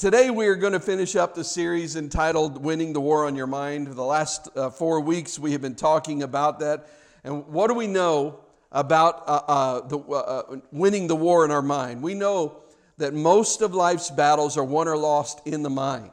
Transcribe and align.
Today, 0.00 0.30
we 0.30 0.46
are 0.46 0.56
going 0.56 0.72
to 0.72 0.80
finish 0.80 1.14
up 1.14 1.34
the 1.34 1.44
series 1.44 1.94
entitled 1.94 2.64
Winning 2.64 2.94
the 2.94 3.00
War 3.02 3.26
on 3.26 3.36
Your 3.36 3.46
Mind. 3.46 3.86
The 3.88 4.02
last 4.02 4.48
uh, 4.56 4.70
four 4.70 4.98
weeks, 5.02 5.38
we 5.38 5.52
have 5.52 5.60
been 5.60 5.74
talking 5.74 6.22
about 6.22 6.60
that. 6.60 6.88
And 7.22 7.46
what 7.48 7.66
do 7.66 7.74
we 7.74 7.86
know 7.86 8.40
about 8.72 9.22
uh, 9.26 9.42
uh, 9.46 9.88
the, 9.88 9.98
uh, 9.98 10.12
uh, 10.12 10.56
winning 10.72 11.06
the 11.06 11.16
war 11.16 11.44
in 11.44 11.50
our 11.50 11.60
mind? 11.60 12.02
We 12.02 12.14
know 12.14 12.62
that 12.96 13.12
most 13.12 13.60
of 13.60 13.74
life's 13.74 14.10
battles 14.10 14.56
are 14.56 14.64
won 14.64 14.88
or 14.88 14.96
lost 14.96 15.46
in 15.46 15.62
the 15.62 15.68
mind. 15.68 16.12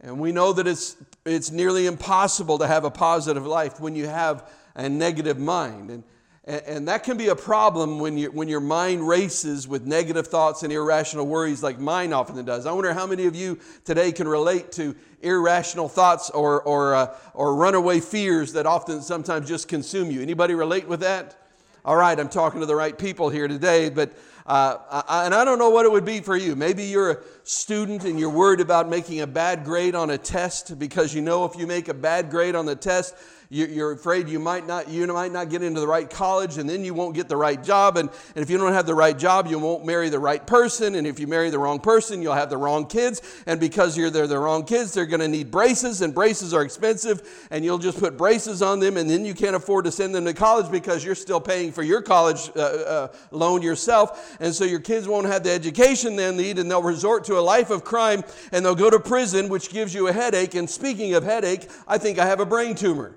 And 0.00 0.18
we 0.18 0.32
know 0.32 0.54
that 0.54 0.66
it's, 0.66 0.96
it's 1.26 1.50
nearly 1.50 1.84
impossible 1.84 2.56
to 2.56 2.66
have 2.66 2.84
a 2.84 2.90
positive 2.90 3.46
life 3.46 3.80
when 3.80 3.94
you 3.94 4.06
have 4.06 4.50
a 4.74 4.88
negative 4.88 5.38
mind. 5.38 5.90
And 5.90 6.04
and, 6.46 6.88
that 6.88 7.04
can 7.04 7.16
be 7.16 7.28
a 7.28 7.36
problem 7.36 7.98
when, 7.98 8.18
you, 8.18 8.30
when 8.30 8.48
your 8.48 8.60
mind 8.60 9.06
races 9.08 9.66
with 9.66 9.86
negative 9.86 10.26
thoughts 10.26 10.62
and 10.62 10.70
irrational 10.70 11.26
worries, 11.26 11.62
like 11.62 11.78
mine 11.78 12.12
often 12.12 12.44
does. 12.44 12.66
I 12.66 12.72
wonder 12.72 12.92
how 12.92 13.06
many 13.06 13.24
of 13.24 13.34
you 13.34 13.58
today 13.84 14.12
can 14.12 14.28
relate 14.28 14.70
to 14.72 14.94
irrational 15.22 15.88
thoughts 15.88 16.28
or, 16.28 16.60
or, 16.62 16.94
uh, 16.94 17.16
or 17.32 17.54
runaway 17.54 18.00
fears 18.00 18.52
that 18.52 18.66
often 18.66 19.00
sometimes 19.00 19.48
just 19.48 19.68
consume 19.68 20.10
you. 20.10 20.20
Anybody 20.20 20.54
relate 20.54 20.86
with 20.86 21.00
that? 21.00 21.34
All 21.82 21.96
right, 21.96 22.18
I'm 22.18 22.28
talking 22.28 22.60
to 22.60 22.66
the 22.66 22.76
right 22.76 22.96
people 22.96 23.30
here 23.30 23.48
today, 23.48 23.88
but 23.88 24.12
uh, 24.46 25.04
I, 25.08 25.24
and 25.24 25.34
I 25.34 25.44
don't 25.46 25.58
know 25.58 25.70
what 25.70 25.86
it 25.86 25.92
would 25.92 26.04
be 26.04 26.20
for 26.20 26.36
you. 26.36 26.54
Maybe 26.54 26.84
you're 26.84 27.10
a 27.12 27.18
student 27.44 28.04
and 28.04 28.20
you're 28.20 28.30
worried 28.30 28.60
about 28.60 28.90
making 28.90 29.20
a 29.20 29.26
bad 29.26 29.64
grade 29.64 29.94
on 29.94 30.10
a 30.10 30.18
test 30.18 30.78
because 30.78 31.14
you 31.14 31.22
know 31.22 31.46
if 31.46 31.56
you 31.56 31.66
make 31.66 31.88
a 31.88 31.94
bad 31.94 32.30
grade 32.30 32.54
on 32.54 32.66
the 32.66 32.76
test, 32.76 33.14
you're 33.54 33.92
afraid 33.92 34.28
you 34.28 34.40
might 34.40 34.66
not 34.66 34.88
you 34.88 35.06
might 35.06 35.30
not 35.30 35.48
get 35.48 35.62
into 35.62 35.78
the 35.78 35.86
right 35.86 36.10
college 36.10 36.58
and 36.58 36.68
then 36.68 36.84
you 36.84 36.92
won't 36.92 37.14
get 37.14 37.28
the 37.28 37.36
right 37.36 37.62
job. 37.62 37.96
And, 37.96 38.10
and 38.34 38.42
if 38.42 38.50
you 38.50 38.58
don't 38.58 38.72
have 38.72 38.86
the 38.86 38.94
right 38.94 39.16
job 39.16 39.46
you 39.46 39.58
won't 39.58 39.86
marry 39.86 40.08
the 40.08 40.18
right 40.18 40.44
person. 40.44 40.96
And 40.96 41.06
if 41.06 41.20
you 41.20 41.26
marry 41.26 41.50
the 41.50 41.58
wrong 41.58 41.78
person 41.78 42.20
you'll 42.20 42.34
have 42.34 42.50
the 42.50 42.56
wrong 42.56 42.86
kids. 42.86 43.22
And 43.46 43.60
because 43.60 43.96
you're 43.96 44.10
they're 44.10 44.26
the 44.26 44.38
wrong 44.38 44.64
kids 44.64 44.92
they're 44.92 45.06
going 45.06 45.20
to 45.20 45.28
need 45.28 45.50
braces 45.50 46.00
and 46.02 46.12
braces 46.12 46.52
are 46.52 46.62
expensive 46.62 47.46
and 47.50 47.64
you'll 47.64 47.78
just 47.78 47.98
put 47.98 48.16
braces 48.16 48.60
on 48.60 48.80
them 48.80 48.96
and 48.96 49.08
then 49.08 49.24
you 49.24 49.34
can't 49.34 49.54
afford 49.54 49.84
to 49.84 49.92
send 49.92 50.14
them 50.14 50.24
to 50.24 50.34
college 50.34 50.70
because 50.70 51.04
you're 51.04 51.14
still 51.14 51.40
paying 51.40 51.70
for 51.70 51.82
your 51.82 52.02
college 52.02 52.50
uh, 52.56 52.60
uh, 52.60 53.08
loan 53.30 53.62
yourself. 53.62 54.36
And 54.40 54.52
so 54.52 54.64
your 54.64 54.80
kids 54.80 55.06
won't 55.06 55.26
have 55.26 55.44
the 55.44 55.52
education 55.52 56.16
they 56.16 56.34
need 56.34 56.58
and 56.58 56.68
they'll 56.68 56.82
resort 56.82 57.24
to 57.24 57.38
a 57.38 57.40
life 57.40 57.70
of 57.70 57.84
crime 57.84 58.24
and 58.50 58.64
they'll 58.64 58.74
go 58.74 58.90
to 58.90 58.98
prison 58.98 59.48
which 59.48 59.70
gives 59.70 59.94
you 59.94 60.08
a 60.08 60.12
headache. 60.12 60.56
And 60.56 60.68
speaking 60.68 61.14
of 61.14 61.22
headache 61.22 61.70
I 61.86 61.98
think 61.98 62.18
I 62.18 62.26
have 62.26 62.40
a 62.40 62.46
brain 62.46 62.74
tumor 62.74 63.14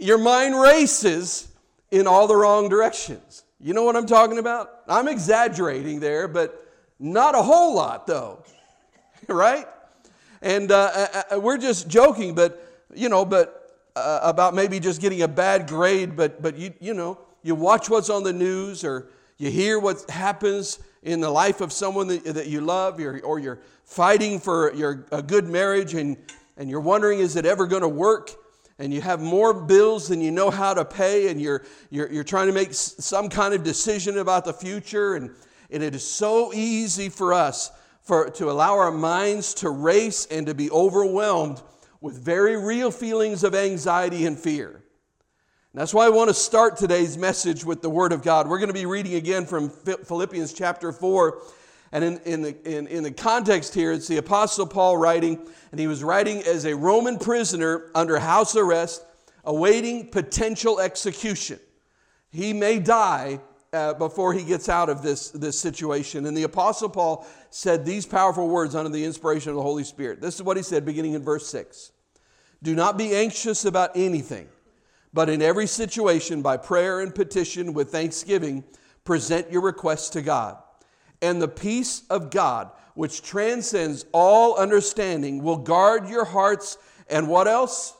your 0.00 0.18
mind 0.18 0.58
races 0.58 1.48
in 1.90 2.06
all 2.06 2.26
the 2.26 2.36
wrong 2.36 2.68
directions. 2.68 3.44
You 3.60 3.74
know 3.74 3.82
what 3.82 3.96
I'm 3.96 4.06
talking 4.06 4.38
about? 4.38 4.82
I'm 4.88 5.08
exaggerating 5.08 6.00
there, 6.00 6.28
but 6.28 6.66
not 6.98 7.34
a 7.34 7.42
whole 7.42 7.74
lot, 7.74 8.06
though. 8.06 8.44
right? 9.28 9.66
And 10.40 10.70
uh, 10.70 10.90
uh, 10.94 11.22
uh, 11.34 11.40
we're 11.40 11.58
just 11.58 11.88
joking, 11.88 12.34
but, 12.34 12.64
you 12.94 13.08
know, 13.08 13.24
but 13.24 13.76
uh, 13.96 14.20
about 14.22 14.54
maybe 14.54 14.78
just 14.78 15.00
getting 15.00 15.22
a 15.22 15.28
bad 15.28 15.66
grade, 15.66 16.16
but, 16.16 16.40
but 16.40 16.56
you, 16.56 16.72
you 16.80 16.94
know, 16.94 17.18
you 17.42 17.54
watch 17.54 17.90
what's 17.90 18.10
on 18.10 18.22
the 18.22 18.32
news 18.32 18.84
or 18.84 19.08
you 19.38 19.50
hear 19.50 19.78
what 19.78 20.08
happens 20.08 20.78
in 21.02 21.20
the 21.20 21.30
life 21.30 21.60
of 21.60 21.72
someone 21.72 22.06
that, 22.08 22.24
that 22.24 22.46
you 22.46 22.60
love 22.60 23.00
or, 23.00 23.18
or 23.20 23.38
you're 23.38 23.58
fighting 23.84 24.38
for 24.38 24.72
your, 24.74 25.06
a 25.10 25.22
good 25.22 25.48
marriage 25.48 25.94
and, 25.94 26.16
and 26.56 26.70
you're 26.70 26.80
wondering, 26.80 27.18
is 27.18 27.34
it 27.36 27.46
ever 27.46 27.66
going 27.66 27.82
to 27.82 27.88
work? 27.88 28.30
And 28.78 28.94
you 28.94 29.00
have 29.00 29.20
more 29.20 29.52
bills 29.52 30.08
than 30.08 30.20
you 30.20 30.30
know 30.30 30.50
how 30.50 30.72
to 30.74 30.84
pay, 30.84 31.28
and 31.28 31.40
you're, 31.40 31.64
you're, 31.90 32.10
you're 32.12 32.24
trying 32.24 32.46
to 32.46 32.52
make 32.52 32.72
some 32.72 33.28
kind 33.28 33.54
of 33.54 33.64
decision 33.64 34.18
about 34.18 34.44
the 34.44 34.52
future, 34.52 35.14
and, 35.14 35.30
and 35.70 35.82
it 35.82 35.94
is 35.94 36.08
so 36.08 36.52
easy 36.52 37.08
for 37.08 37.34
us 37.34 37.72
for, 38.02 38.30
to 38.30 38.50
allow 38.50 38.74
our 38.78 38.92
minds 38.92 39.52
to 39.54 39.70
race 39.70 40.26
and 40.26 40.46
to 40.46 40.54
be 40.54 40.70
overwhelmed 40.70 41.60
with 42.00 42.16
very 42.18 42.56
real 42.56 42.90
feelings 42.90 43.42
of 43.42 43.54
anxiety 43.54 44.24
and 44.24 44.38
fear. 44.38 44.68
And 44.70 45.80
that's 45.80 45.92
why 45.92 46.06
I 46.06 46.10
want 46.10 46.28
to 46.28 46.34
start 46.34 46.76
today's 46.76 47.18
message 47.18 47.64
with 47.64 47.82
the 47.82 47.90
Word 47.90 48.12
of 48.12 48.22
God. 48.22 48.48
We're 48.48 48.58
going 48.58 48.68
to 48.68 48.74
be 48.74 48.86
reading 48.86 49.14
again 49.14 49.44
from 49.44 49.68
Philippians 49.68 50.52
chapter 50.52 50.92
4 50.92 51.42
and 51.92 52.04
in, 52.04 52.18
in, 52.24 52.42
the, 52.42 52.78
in, 52.78 52.86
in 52.86 53.02
the 53.02 53.10
context 53.10 53.74
here, 53.74 53.92
it's 53.92 54.08
the 54.08 54.18
Apostle 54.18 54.66
Paul 54.66 54.96
writing, 54.96 55.38
and 55.70 55.80
he 55.80 55.86
was 55.86 56.04
writing 56.04 56.42
as 56.42 56.66
a 56.66 56.74
Roman 56.74 57.18
prisoner 57.18 57.90
under 57.94 58.18
house 58.18 58.56
arrest, 58.56 59.04
awaiting 59.44 60.08
potential 60.08 60.80
execution. 60.80 61.58
He 62.30 62.52
may 62.52 62.78
die 62.78 63.40
uh, 63.72 63.94
before 63.94 64.34
he 64.34 64.44
gets 64.44 64.68
out 64.68 64.90
of 64.90 65.02
this, 65.02 65.30
this 65.30 65.58
situation. 65.58 66.26
And 66.26 66.36
the 66.36 66.42
Apostle 66.42 66.90
Paul 66.90 67.26
said 67.50 67.86
these 67.86 68.04
powerful 68.04 68.48
words 68.48 68.74
under 68.74 68.90
the 68.90 69.04
inspiration 69.04 69.50
of 69.50 69.56
the 69.56 69.62
Holy 69.62 69.84
Spirit. 69.84 70.20
This 70.20 70.34
is 70.34 70.42
what 70.42 70.58
he 70.58 70.62
said 70.62 70.84
beginning 70.84 71.14
in 71.14 71.22
verse 71.22 71.46
6 71.48 71.92
Do 72.62 72.74
not 72.74 72.98
be 72.98 73.14
anxious 73.14 73.64
about 73.64 73.92
anything, 73.94 74.48
but 75.14 75.30
in 75.30 75.40
every 75.40 75.66
situation, 75.66 76.42
by 76.42 76.58
prayer 76.58 77.00
and 77.00 77.14
petition 77.14 77.72
with 77.72 77.90
thanksgiving, 77.90 78.64
present 79.04 79.50
your 79.50 79.62
requests 79.62 80.10
to 80.10 80.20
God 80.20 80.58
and 81.20 81.40
the 81.40 81.48
peace 81.48 82.02
of 82.10 82.30
God, 82.30 82.70
which 82.94 83.22
transcends 83.22 84.04
all 84.12 84.56
understanding, 84.56 85.42
will 85.42 85.56
guard 85.56 86.08
your 86.08 86.24
hearts 86.24 86.78
and 87.08 87.28
what 87.28 87.48
else? 87.48 87.94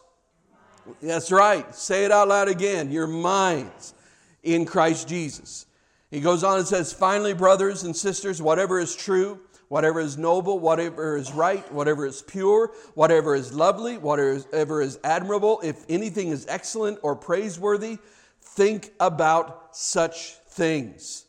That's 1.02 1.30
right. 1.30 1.74
Say 1.74 2.04
it 2.04 2.12
out 2.12 2.28
loud 2.28 2.48
again. 2.48 2.90
Your 2.90 3.06
minds 3.06 3.94
in 4.42 4.64
Christ 4.64 5.08
Jesus. 5.08 5.66
He 6.10 6.20
goes 6.20 6.42
on 6.42 6.58
and 6.58 6.66
says, 6.66 6.92
Finally, 6.92 7.34
brothers 7.34 7.84
and 7.84 7.94
sisters, 7.94 8.40
whatever 8.40 8.78
is 8.80 8.96
true, 8.96 9.40
whatever 9.68 10.00
is 10.00 10.16
noble, 10.16 10.58
whatever 10.58 11.16
is 11.16 11.32
right, 11.32 11.70
whatever 11.72 12.06
is 12.06 12.22
pure, 12.22 12.72
whatever 12.94 13.34
is 13.34 13.52
lovely, 13.52 13.98
whatever 13.98 14.80
is 14.80 14.98
admirable, 15.04 15.60
if 15.62 15.84
anything 15.88 16.28
is 16.28 16.46
excellent 16.48 16.98
or 17.02 17.14
praiseworthy, 17.14 17.98
think 18.40 18.92
about 18.98 19.76
such 19.76 20.34
things. 20.48 21.24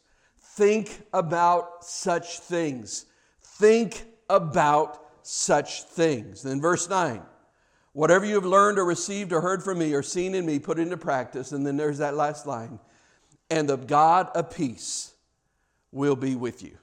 Think 0.60 1.04
about 1.14 1.86
such 1.86 2.40
things. 2.40 3.06
Think 3.42 4.04
about 4.30 5.02
such 5.24 5.84
things. 5.84 6.42
Then, 6.44 6.60
verse 6.60 6.90
9 6.90 7.22
whatever 7.94 8.26
you 8.26 8.36
have 8.36 8.46
learned 8.46 8.78
or 8.78 8.84
received 8.84 9.32
or 9.32 9.40
heard 9.40 9.64
from 9.64 9.80
me 9.80 9.94
or 9.94 10.04
seen 10.04 10.36
in 10.36 10.46
me, 10.46 10.60
put 10.60 10.78
into 10.78 10.98
practice. 10.98 11.54
And 11.54 11.66
then 11.66 11.78
there's 11.78 12.00
that 12.00 12.14
last 12.14 12.46
line 12.46 12.78
and 13.50 13.70
the 13.70 13.78
God 13.78 14.30
of 14.36 14.52
peace 14.52 15.14
will 15.94 16.18
be 16.18 16.36
with 16.36 16.62
you. 16.62 16.78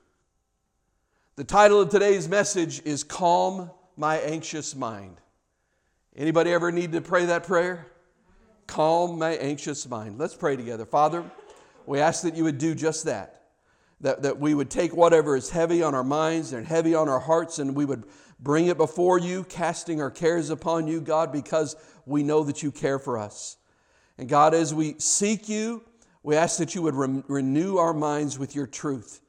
The 1.36 1.44
title 1.44 1.78
of 1.82 1.90
today's 1.90 2.30
message 2.30 2.80
is 2.86 3.04
Calm 3.04 3.70
My 3.94 4.16
Anxious 4.16 4.74
Mind. 4.74 5.20
Anybody 6.16 6.50
ever 6.50 6.72
need 6.72 6.92
to 6.92 7.02
pray 7.02 7.26
that 7.26 7.44
prayer? 7.44 7.86
Calm 8.66 9.18
my 9.18 9.32
anxious 9.32 9.86
mind. 9.86 10.18
Let's 10.18 10.34
pray 10.34 10.56
together. 10.56 10.86
Father, 10.86 11.22
we 11.84 12.00
ask 12.00 12.22
that 12.22 12.34
you 12.34 12.44
would 12.44 12.56
do 12.56 12.74
just 12.74 13.04
that 13.04 13.35
that, 14.00 14.22
that 14.22 14.38
we 14.38 14.54
would 14.54 14.70
take 14.70 14.94
whatever 14.94 15.36
is 15.36 15.50
heavy 15.50 15.82
on 15.82 15.94
our 15.94 16.04
minds 16.04 16.52
and 16.52 16.66
heavy 16.66 16.94
on 16.94 17.08
our 17.08 17.20
hearts 17.20 17.58
and 17.58 17.74
we 17.74 17.84
would 17.84 18.04
bring 18.38 18.66
it 18.66 18.76
before 18.76 19.18
you, 19.18 19.44
casting 19.44 20.00
our 20.00 20.10
cares 20.10 20.50
upon 20.50 20.86
you, 20.86 21.00
God, 21.00 21.32
because 21.32 21.76
we 22.04 22.22
know 22.22 22.42
that 22.44 22.62
you 22.62 22.70
care 22.70 22.98
for 22.98 23.18
us. 23.18 23.56
And 24.18 24.28
God, 24.28 24.54
as 24.54 24.74
we 24.74 24.96
seek 24.98 25.48
you, 25.48 25.84
we 26.26 26.36
ask 26.36 26.58
that 26.58 26.74
you 26.74 26.82
would 26.82 26.96
re- 26.96 27.22
renew 27.28 27.76
our 27.76 27.94
minds 27.94 28.36
with 28.36 28.54
your 28.54 28.66
truth. 28.66 29.20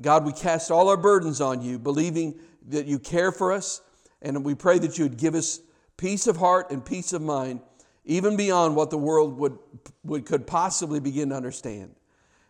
God, 0.00 0.24
we 0.24 0.32
cast 0.32 0.70
all 0.70 0.88
our 0.88 0.96
burdens 0.96 1.40
on 1.40 1.60
you, 1.60 1.76
believing 1.78 2.38
that 2.68 2.86
you 2.86 3.00
care 3.00 3.32
for 3.32 3.52
us, 3.52 3.82
and 4.22 4.44
we 4.44 4.54
pray 4.54 4.78
that 4.78 4.96
you 4.96 5.04
would 5.06 5.16
give 5.16 5.34
us 5.34 5.60
peace 5.96 6.28
of 6.28 6.36
heart 6.36 6.70
and 6.70 6.84
peace 6.84 7.12
of 7.12 7.20
mind, 7.20 7.60
even 8.04 8.36
beyond 8.36 8.76
what 8.76 8.90
the 8.90 8.98
world 8.98 9.36
would, 9.38 9.58
would 10.04 10.24
could 10.24 10.46
possibly 10.46 11.00
begin 11.00 11.30
to 11.30 11.34
understand. 11.34 11.95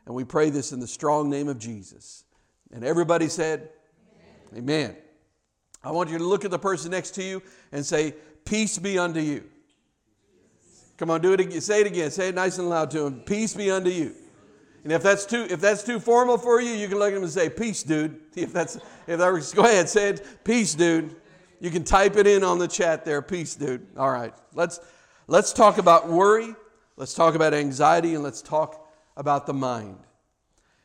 And 0.07 0.15
we 0.15 0.25
pray 0.25 0.51
this 0.51 0.73
in 0.73 0.81
the 0.81 0.87
strong 0.87 1.29
name 1.29 1.49
of 1.49 1.59
Jesus. 1.59 2.25
And 2.73 2.85
everybody 2.85 3.29
said, 3.29 3.71
Amen. 4.53 4.65
Amen. 4.65 4.97
I 5.85 5.91
want 5.91 6.11
you 6.11 6.19
to 6.19 6.25
look 6.25 6.45
at 6.45 6.51
the 6.51 6.59
person 6.59 6.93
next 6.93 7.13
to 7.17 7.23
you 7.23 7.43
and 7.73 7.85
say, 7.85 8.15
Peace 8.45 8.79
be 8.79 8.99
unto 8.99 9.21
you. 9.21 9.45
Come 10.97 11.11
on, 11.11 11.21
do 11.21 11.33
it 11.33 11.41
again. 11.41 11.61
Say 11.61 11.81
it 11.81 11.87
again. 11.87 12.11
Say 12.11 12.29
it 12.29 12.35
nice 12.35 12.59
and 12.59 12.71
loud 12.71 12.91
to 12.93 13.05
him. 13.05 13.21
Peace 13.21 13.55
be 13.55 13.71
unto 13.71 13.91
you. 13.91 14.15
And 14.83 14.93
if 14.93 15.03
that's 15.03 15.27
too 15.27 15.47
if 15.51 15.61
that's 15.61 15.83
too 15.83 15.99
formal 15.99 16.39
for 16.39 16.61
you, 16.61 16.71
you 16.71 16.87
can 16.87 16.99
look 16.99 17.11
at 17.11 17.17
him 17.17 17.25
and 17.25 17.33
say, 17.33 17.51
"Peace, 17.51 17.83
dude." 17.83 18.21
If 18.37 18.53
that's 18.53 18.77
if 19.07 19.19
that 19.19 19.33
was, 19.33 19.53
go 19.53 19.65
ahead, 19.65 19.89
say 19.89 20.11
it. 20.11 20.45
Peace, 20.45 20.75
dude. 20.75 21.17
You 21.59 21.71
can 21.71 21.83
type 21.83 22.17
it 22.17 22.27
in 22.27 22.45
on 22.45 22.59
the 22.59 22.69
chat 22.69 23.05
there. 23.05 23.21
Peace, 23.21 23.57
dude. 23.57 23.85
All 23.97 24.11
right. 24.11 24.33
Let's 24.55 24.79
let's 25.27 25.53
talk 25.53 25.79
about 25.79 26.09
worry. 26.09 26.55
Let's 26.97 27.15
talk 27.15 27.35
about 27.35 27.53
anxiety, 27.53 28.15
and 28.15 28.23
let's 28.23 28.41
talk 28.41 28.86
about 29.17 29.47
the 29.47 29.55
mind. 29.55 29.99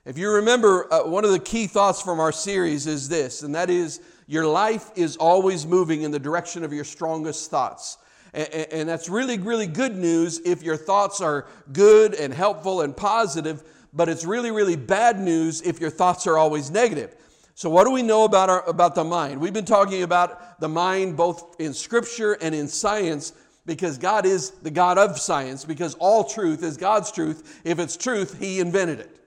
If 0.06 0.18
you 0.18 0.31
remember, 0.31 0.92
uh, 0.92 1.07
one 1.07 1.25
of 1.25 1.31
the 1.31 1.39
key 1.39 1.68
thoughts 1.68 2.01
from 2.01 2.19
our 2.19 2.31
series 2.31 2.88
is 2.88 3.07
this, 3.07 3.44
and 3.44 3.54
that 3.54 3.69
is 3.69 4.01
your 4.25 4.48
life 4.48 4.89
is 4.95 5.16
always 5.18 5.68
moving 5.68 6.01
in 6.01 6.12
the 6.12 6.19
direction 6.19 6.63
of 6.63 6.74
your 6.74 6.83
strongest 6.83 7.51
thoughts. 7.51 7.98
And, 8.33 8.48
and 8.54 8.89
that's 8.89 9.10
really, 9.10 9.38
really 9.38 9.68
good 9.68 9.95
news 9.95 10.39
if 10.45 10.63
your 10.63 10.78
thoughts 10.78 11.22
are 11.22 11.45
good 11.72 12.16
and 12.16 12.33
helpful 12.33 12.81
and 12.81 12.95
positive, 12.95 13.63
but 13.94 14.10
it's 14.10 14.25
really, 14.25 14.51
really 14.51 14.75
bad 14.75 15.19
news 15.19 15.62
if 15.62 15.80
your 15.80 15.89
thoughts 15.89 16.25
are 16.25 16.38
always 16.38 16.72
negative. 16.72 17.16
So, 17.54 17.69
what 17.69 17.83
do 17.83 17.92
we 17.92 18.01
know 18.01 18.24
about, 18.24 18.50
our, 18.50 18.68
about 18.68 18.95
the 18.95 19.04
mind? 19.04 19.39
We've 19.39 19.54
been 19.54 19.66
talking 19.66 20.01
about 20.01 20.60
the 20.60 20.69
mind 20.69 21.18
both 21.18 21.57
in 21.60 21.74
Scripture 21.74 22.33
and 22.33 22.56
in 22.56 22.68
science 22.68 23.33
because 23.65 23.97
God 23.97 24.25
is 24.25 24.51
the 24.51 24.71
God 24.71 24.97
of 24.97 25.19
science, 25.19 25.65
because 25.65 25.93
all 25.95 26.23
truth 26.23 26.63
is 26.63 26.77
God's 26.77 27.11
truth. 27.11 27.61
If 27.63 27.79
it's 27.79 27.95
truth, 27.95 28.39
He 28.39 28.59
invented 28.59 28.99
it. 28.99 29.17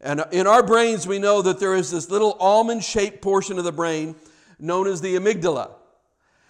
And 0.00 0.24
in 0.32 0.46
our 0.46 0.62
brains, 0.62 1.06
we 1.06 1.18
know 1.18 1.42
that 1.42 1.60
there 1.60 1.74
is 1.74 1.90
this 1.90 2.10
little 2.10 2.36
almond 2.40 2.84
shaped 2.84 3.20
portion 3.20 3.58
of 3.58 3.64
the 3.64 3.72
brain 3.72 4.14
known 4.58 4.86
as 4.86 5.00
the 5.00 5.16
amygdala. 5.16 5.72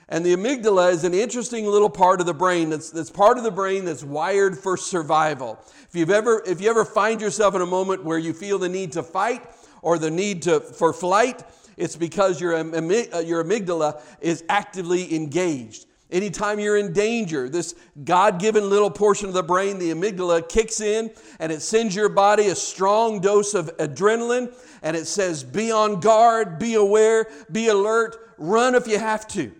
And 0.09 0.25
the 0.25 0.35
amygdala 0.35 0.93
is 0.93 1.05
an 1.05 1.15
interesting 1.15 1.67
little 1.67 1.91
part 1.91 2.21
of 2.21 2.27
the 2.27 2.35
brain 2.35 2.71
that's, 2.71 2.91
that's 2.91 3.11
part 3.11 3.39
of 3.39 3.45
the 3.45 3.51
brain 3.51 3.85
that's 3.85 4.03
wired 4.03 4.59
for 4.59 4.77
survival. 4.77 5.59
If, 5.89 5.95
you've 5.95 6.11
ever, 6.11 6.43
if 6.47 6.61
you 6.61 6.69
ever 6.69 6.85
find 6.85 7.21
yourself 7.21 7.55
in 7.55 7.61
a 7.61 7.67
moment 7.67 8.05
where 8.05 8.19
you 8.19 8.33
feel 8.33 8.59
the 8.59 8.69
need 8.69 8.93
to 8.93 9.03
fight 9.03 9.43
or 9.83 9.99
the 9.99 10.11
need 10.11 10.43
to, 10.43 10.61
for 10.61 10.93
flight, 10.93 11.45
it's 11.77 11.97
because 11.97 12.41
your, 12.41 12.55
uh, 12.55 13.21
your 13.21 13.45
amygdala 13.45 14.01
is 14.21 14.45
actively 14.49 15.15
engaged. 15.15 15.87
Anytime 16.13 16.59
you're 16.59 16.77
in 16.77 16.93
danger, 16.93 17.49
this 17.49 17.75
God 18.05 18.41
given 18.41 18.69
little 18.69 18.91
portion 18.91 19.29
of 19.29 19.35
the 19.35 19.43
brain, 19.43 19.79
the 19.79 19.91
amygdala, 19.91 20.49
kicks 20.49 20.81
in 20.81 21.11
and 21.39 21.53
it 21.53 21.63
sends 21.63 21.95
your 21.95 22.09
body 22.09 22.49
a 22.49 22.55
strong 22.55 23.21
dose 23.21 23.55
of 23.55 23.77
adrenaline 23.79 24.55
and 24.83 24.97
it 24.97 25.07
says, 25.07 25.45
Be 25.45 25.71
on 25.71 26.01
guard, 26.01 26.59
be 26.59 26.75
aware, 26.75 27.27
be 27.51 27.69
alert, 27.69 28.35
run 28.39 28.75
if 28.75 28.87
you 28.87 28.99
have 28.99 29.29
to. 29.29 29.53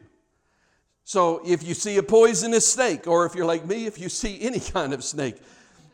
So 1.05 1.43
if 1.45 1.63
you 1.63 1.75
see 1.75 1.97
a 1.97 2.03
poisonous 2.03 2.73
snake, 2.73 3.09
or 3.09 3.27
if 3.27 3.35
you're 3.35 3.45
like 3.45 3.67
me, 3.67 3.87
if 3.87 3.99
you 3.99 4.09
see 4.09 4.41
any 4.43 4.61
kind 4.61 4.93
of 4.93 5.03
snake, 5.03 5.37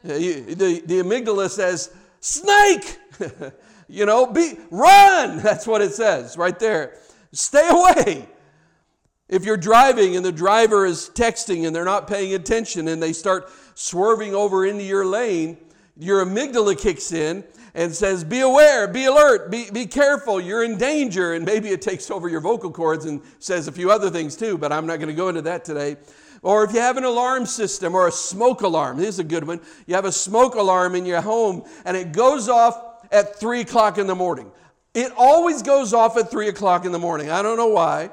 uh, 0.05 0.09
the, 0.09 0.83
the 0.85 1.01
amygdala 1.01 1.51
says, 1.51 1.91
Snake! 2.21 2.99
you 3.89 4.05
know, 4.05 4.27
be, 4.27 4.59
run! 4.71 5.39
That's 5.43 5.67
what 5.67 5.81
it 5.81 5.93
says 5.93 6.37
right 6.37 6.59
there. 6.59 6.99
Stay 7.33 7.69
away. 7.69 8.29
If 9.29 9.45
you're 9.45 9.57
driving 9.57 10.15
and 10.15 10.25
the 10.25 10.31
driver 10.31 10.87
is 10.87 11.11
texting 11.13 11.67
and 11.67 11.75
they're 11.75 11.85
not 11.85 12.07
paying 12.07 12.35
attention 12.35 12.87
and 12.87 13.03
they 13.03 13.13
start 13.13 13.51
swerving 13.75 14.37
over 14.37 14.65
into 14.65 14.85
your 14.85 15.05
lane, 15.05 15.59
your 15.97 16.25
amygdala 16.25 16.79
kicks 16.79 17.11
in 17.11 17.43
and 17.75 17.93
says, 17.93 18.23
Be 18.23 18.41
aware, 18.41 18.87
be 18.87 19.07
alert, 19.07 19.51
be, 19.51 19.69
be 19.71 19.87
careful, 19.87 20.41
you're 20.41 20.63
in 20.63 20.79
danger. 20.79 21.35
And 21.35 21.45
maybe 21.45 21.71
it 21.71 21.83
takes 21.83 22.09
over 22.09 22.29
your 22.29 22.41
vocal 22.41 22.71
cords 22.71 23.05
and 23.05 23.21
says 23.41 23.67
a 23.67 23.73
few 23.73 23.91
other 23.91 24.11
things 24.11 24.37
too, 24.37 24.59
but 24.59 24.73
I'm 24.73 24.87
not 24.87 24.97
going 24.97 25.09
to 25.09 25.15
go 25.15 25.29
into 25.29 25.43
that 25.43 25.65
today. 25.65 25.97
Or 26.43 26.63
if 26.63 26.73
you 26.73 26.79
have 26.79 26.97
an 26.97 27.05
alarm 27.05 27.47
system 27.47 27.97
or 27.97 28.07
a 28.07 28.13
smoke 28.13 28.61
alarm, 28.61 28.99
this 28.99 29.09
is 29.09 29.19
a 29.19 29.25
good 29.25 29.45
one. 29.45 29.61
You 29.87 29.97
have 29.97 30.05
a 30.05 30.13
smoke 30.13 30.55
alarm 30.55 30.95
in 30.95 31.05
your 31.05 31.21
home 31.21 31.65
and 31.85 31.97
it 31.97 32.13
goes 32.13 32.49
off 32.49 32.81
at 33.11 33.41
3 33.41 33.63
o'clock 33.63 33.99
in 33.99 34.07
the 34.07 34.15
morning. 34.15 34.53
It 34.95 35.11
always 35.17 35.63
goes 35.63 35.93
off 35.93 36.17
at 36.17 36.31
3 36.31 36.47
o'clock 36.49 36.85
in 36.85 36.93
the 36.93 36.99
morning. 37.01 37.31
I 37.31 37.43
don't 37.43 37.57
know 37.57 37.67
why 37.67 38.11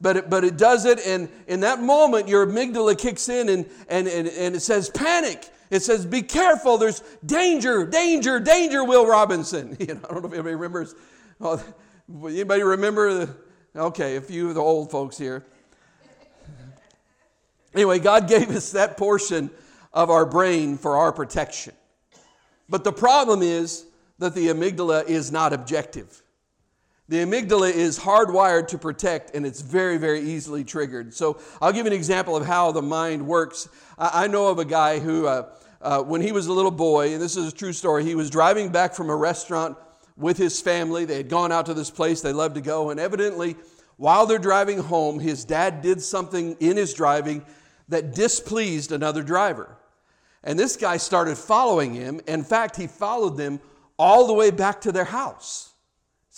but 0.00 0.16
it, 0.16 0.30
but 0.30 0.44
it 0.44 0.56
does 0.56 0.84
it, 0.84 1.00
and 1.04 1.28
in 1.46 1.60
that 1.60 1.80
moment, 1.80 2.28
your 2.28 2.46
amygdala 2.46 2.96
kicks 2.96 3.28
in 3.28 3.48
and, 3.48 3.68
and, 3.88 4.06
and, 4.06 4.28
and 4.28 4.54
it 4.54 4.60
says, 4.60 4.90
panic. 4.90 5.48
It 5.70 5.82
says, 5.82 6.06
be 6.06 6.22
careful, 6.22 6.78
there's 6.78 7.02
danger, 7.26 7.84
danger, 7.84 8.40
danger, 8.40 8.84
Will 8.84 9.06
Robinson. 9.06 9.76
You 9.80 9.94
know, 9.94 10.00
I 10.08 10.12
don't 10.12 10.22
know 10.22 10.28
if 10.28 10.34
anybody 10.34 10.54
remembers. 10.54 10.94
Oh, 11.40 11.62
anybody 12.26 12.62
remember? 12.62 13.12
The, 13.14 13.36
okay, 13.76 14.16
a 14.16 14.20
few 14.20 14.48
of 14.48 14.54
the 14.54 14.62
old 14.62 14.90
folks 14.90 15.18
here. 15.18 15.44
Anyway, 17.74 17.98
God 17.98 18.28
gave 18.28 18.50
us 18.50 18.72
that 18.72 18.96
portion 18.96 19.50
of 19.92 20.10
our 20.10 20.24
brain 20.24 20.78
for 20.78 20.96
our 20.96 21.12
protection. 21.12 21.74
But 22.68 22.84
the 22.84 22.92
problem 22.92 23.42
is 23.42 23.84
that 24.18 24.34
the 24.34 24.48
amygdala 24.48 25.08
is 25.08 25.30
not 25.32 25.52
objective. 25.52 26.22
The 27.08 27.24
amygdala 27.24 27.72
is 27.72 27.98
hardwired 27.98 28.68
to 28.68 28.78
protect 28.78 29.34
and 29.34 29.46
it's 29.46 29.62
very, 29.62 29.96
very 29.96 30.20
easily 30.20 30.62
triggered. 30.62 31.14
So 31.14 31.40
I'll 31.60 31.72
give 31.72 31.86
an 31.86 31.92
example 31.92 32.36
of 32.36 32.44
how 32.44 32.70
the 32.70 32.82
mind 32.82 33.26
works. 33.26 33.68
I, 33.96 34.26
know 34.26 34.48
of 34.48 34.58
a 34.58 34.64
guy 34.64 34.98
who, 34.98 35.26
uh, 35.26 35.48
uh, 35.80 36.02
when 36.02 36.20
he 36.20 36.32
was 36.32 36.48
a 36.48 36.52
little 36.52 36.70
boy, 36.70 37.14
and 37.14 37.22
this 37.22 37.36
is 37.36 37.50
a 37.50 37.56
true 37.56 37.72
story, 37.72 38.04
he 38.04 38.14
was 38.14 38.28
driving 38.28 38.68
back 38.68 38.94
from 38.94 39.08
a 39.08 39.16
restaurant 39.16 39.78
with 40.18 40.36
his 40.36 40.60
family. 40.60 41.06
They 41.06 41.16
had 41.16 41.30
gone 41.30 41.50
out 41.50 41.66
to 41.66 41.74
this 41.74 41.90
place 41.90 42.20
they 42.20 42.32
loved 42.32 42.56
to 42.56 42.60
go, 42.60 42.90
and 42.90 43.00
evidently, 43.00 43.56
while 43.96 44.26
they're 44.26 44.38
driving 44.38 44.78
home, 44.78 45.18
his 45.18 45.44
dad 45.44 45.80
did 45.80 46.02
something 46.02 46.56
in 46.60 46.76
his 46.76 46.92
driving 46.92 47.44
that 47.88 48.14
displeased 48.14 48.92
another 48.92 49.22
driver. 49.22 49.76
And 50.44 50.58
this 50.58 50.76
guy 50.76 50.98
started 50.98 51.36
following 51.38 51.94
him. 51.94 52.20
In 52.28 52.44
fact, 52.44 52.76
he 52.76 52.86
followed 52.86 53.36
them 53.36 53.60
all 53.98 54.26
the 54.26 54.34
way 54.34 54.50
back 54.50 54.82
to 54.82 54.92
their 54.92 55.04
house. 55.04 55.67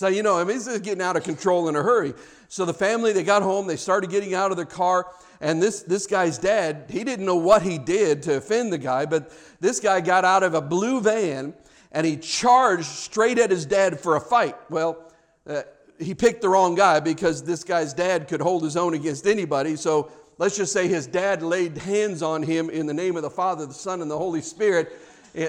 So, 0.01 0.09
you 0.09 0.23
know, 0.23 0.39
I 0.39 0.45
mean, 0.45 0.57
this 0.57 0.67
is 0.67 0.81
getting 0.81 1.03
out 1.03 1.17
of 1.17 1.25
control 1.25 1.69
in 1.69 1.77
a 1.77 1.83
hurry. 1.83 2.15
So 2.49 2.65
the 2.65 2.73
family, 2.73 3.13
they 3.13 3.23
got 3.23 3.43
home, 3.43 3.67
they 3.67 3.77
started 3.77 4.09
getting 4.09 4.33
out 4.33 4.51
of 4.51 4.57
their 4.57 4.65
car, 4.65 5.13
and 5.43 5.63
this, 5.63 5.83
this 5.83 6.07
guy's 6.07 6.39
dad, 6.39 6.87
he 6.89 7.05
didn't 7.05 7.27
know 7.27 7.37
what 7.37 7.61
he 7.61 7.77
did 7.77 8.23
to 8.23 8.39
offend 8.39 8.73
the 8.73 8.79
guy, 8.79 9.05
but 9.05 9.31
this 9.61 9.79
guy 9.79 10.01
got 10.01 10.25
out 10.25 10.43
of 10.43 10.55
a 10.55 10.63
blue 10.63 11.03
van 11.03 11.53
and 11.93 12.07
he 12.07 12.17
charged 12.17 12.87
straight 12.87 13.39
at 13.39 13.51
his 13.51 13.67
dad 13.67 14.01
for 14.01 14.17
a 14.17 14.21
fight. 14.23 14.57
Well, 14.71 15.13
uh, 15.47 15.65
he 15.99 16.15
picked 16.15 16.41
the 16.41 16.49
wrong 16.49 16.75
guy 16.75 17.01
because 17.01 17.43
this 17.43 17.63
guy's 17.63 17.93
dad 17.93 18.27
could 18.27 18.41
hold 18.41 18.63
his 18.63 18.79
own 18.79 18.95
against 18.95 19.27
anybody. 19.27 19.77
So 19.77 20.11
let's 20.39 20.57
just 20.57 20.73
say 20.73 20.89
his 20.89 21.07
dad 21.07 21.43
laid 21.43 21.77
hands 21.77 22.23
on 22.23 22.43
him 22.43 22.71
in 22.71 22.87
the 22.87 22.95
name 22.95 23.17
of 23.17 23.23
the 23.23 23.29
Father, 23.29 23.67
the 23.67 23.75
Son, 23.75 24.01
and 24.01 24.11
the 24.11 24.17
Holy 24.17 24.41
Spirit 24.41 24.99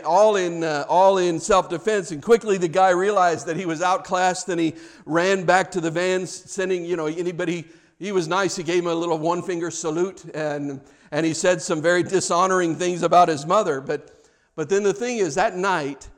all 0.06 0.36
in, 0.36 0.64
uh, 0.64 0.86
all 0.88 1.18
in 1.18 1.40
self 1.40 1.70
defense. 1.70 2.12
And 2.12 2.22
quickly 2.22 2.58
the 2.58 2.68
guy 2.68 2.90
realized 2.90 3.46
that 3.48 3.58
he 3.58 3.66
was 3.66 3.82
outclassed 3.82 4.50
and 4.50 4.60
he 4.60 4.76
ran 5.06 5.44
back 5.46 5.72
to 5.72 5.82
the 5.82 5.92
van, 5.92 6.26
sending, 6.28 6.86
you 6.86 6.96
know, 6.96 7.08
anybody, 7.08 7.66
he 8.00 8.12
was 8.12 8.28
nice. 8.28 8.56
He 8.56 8.64
gave 8.64 8.84
him 8.84 8.90
a 8.90 8.96
little 8.96 9.18
one 9.18 9.42
finger 9.42 9.72
salute 9.72 10.26
and, 10.34 10.82
and 11.12 11.26
he 11.26 11.34
said 11.34 11.62
some 11.62 11.82
very 11.82 12.04
dishonoring 12.04 12.76
things 12.76 13.04
about 13.04 13.28
his 13.28 13.46
mother. 13.46 13.82
But, 13.82 14.26
but 14.56 14.70
then 14.70 14.84
the 14.84 14.94
thing 14.94 15.18
is, 15.18 15.36
that 15.36 15.56
night, 15.56 16.10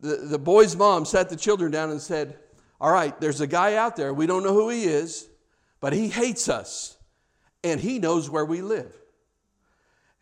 the, 0.00 0.16
the 0.16 0.38
boy's 0.38 0.76
mom 0.76 1.04
sat 1.04 1.28
the 1.28 1.36
children 1.36 1.70
down 1.70 1.90
and 1.90 2.00
said, 2.00 2.38
All 2.80 2.92
right, 2.92 3.18
there's 3.20 3.40
a 3.40 3.46
guy 3.46 3.76
out 3.76 3.96
there. 3.96 4.12
We 4.12 4.26
don't 4.26 4.42
know 4.42 4.54
who 4.54 4.68
he 4.68 4.84
is, 4.84 5.28
but 5.80 5.92
he 5.92 6.08
hates 6.08 6.48
us 6.48 6.96
and 7.62 7.80
he 7.80 7.98
knows 7.98 8.30
where 8.30 8.44
we 8.44 8.62
live. 8.62 9.01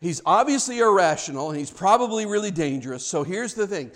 He's 0.01 0.19
obviously 0.25 0.79
irrational 0.79 1.49
and 1.49 1.59
he's 1.59 1.71
probably 1.71 2.25
really 2.25 2.51
dangerous. 2.51 3.05
So 3.05 3.23
here's 3.23 3.53
the 3.53 3.67
thing 3.67 3.91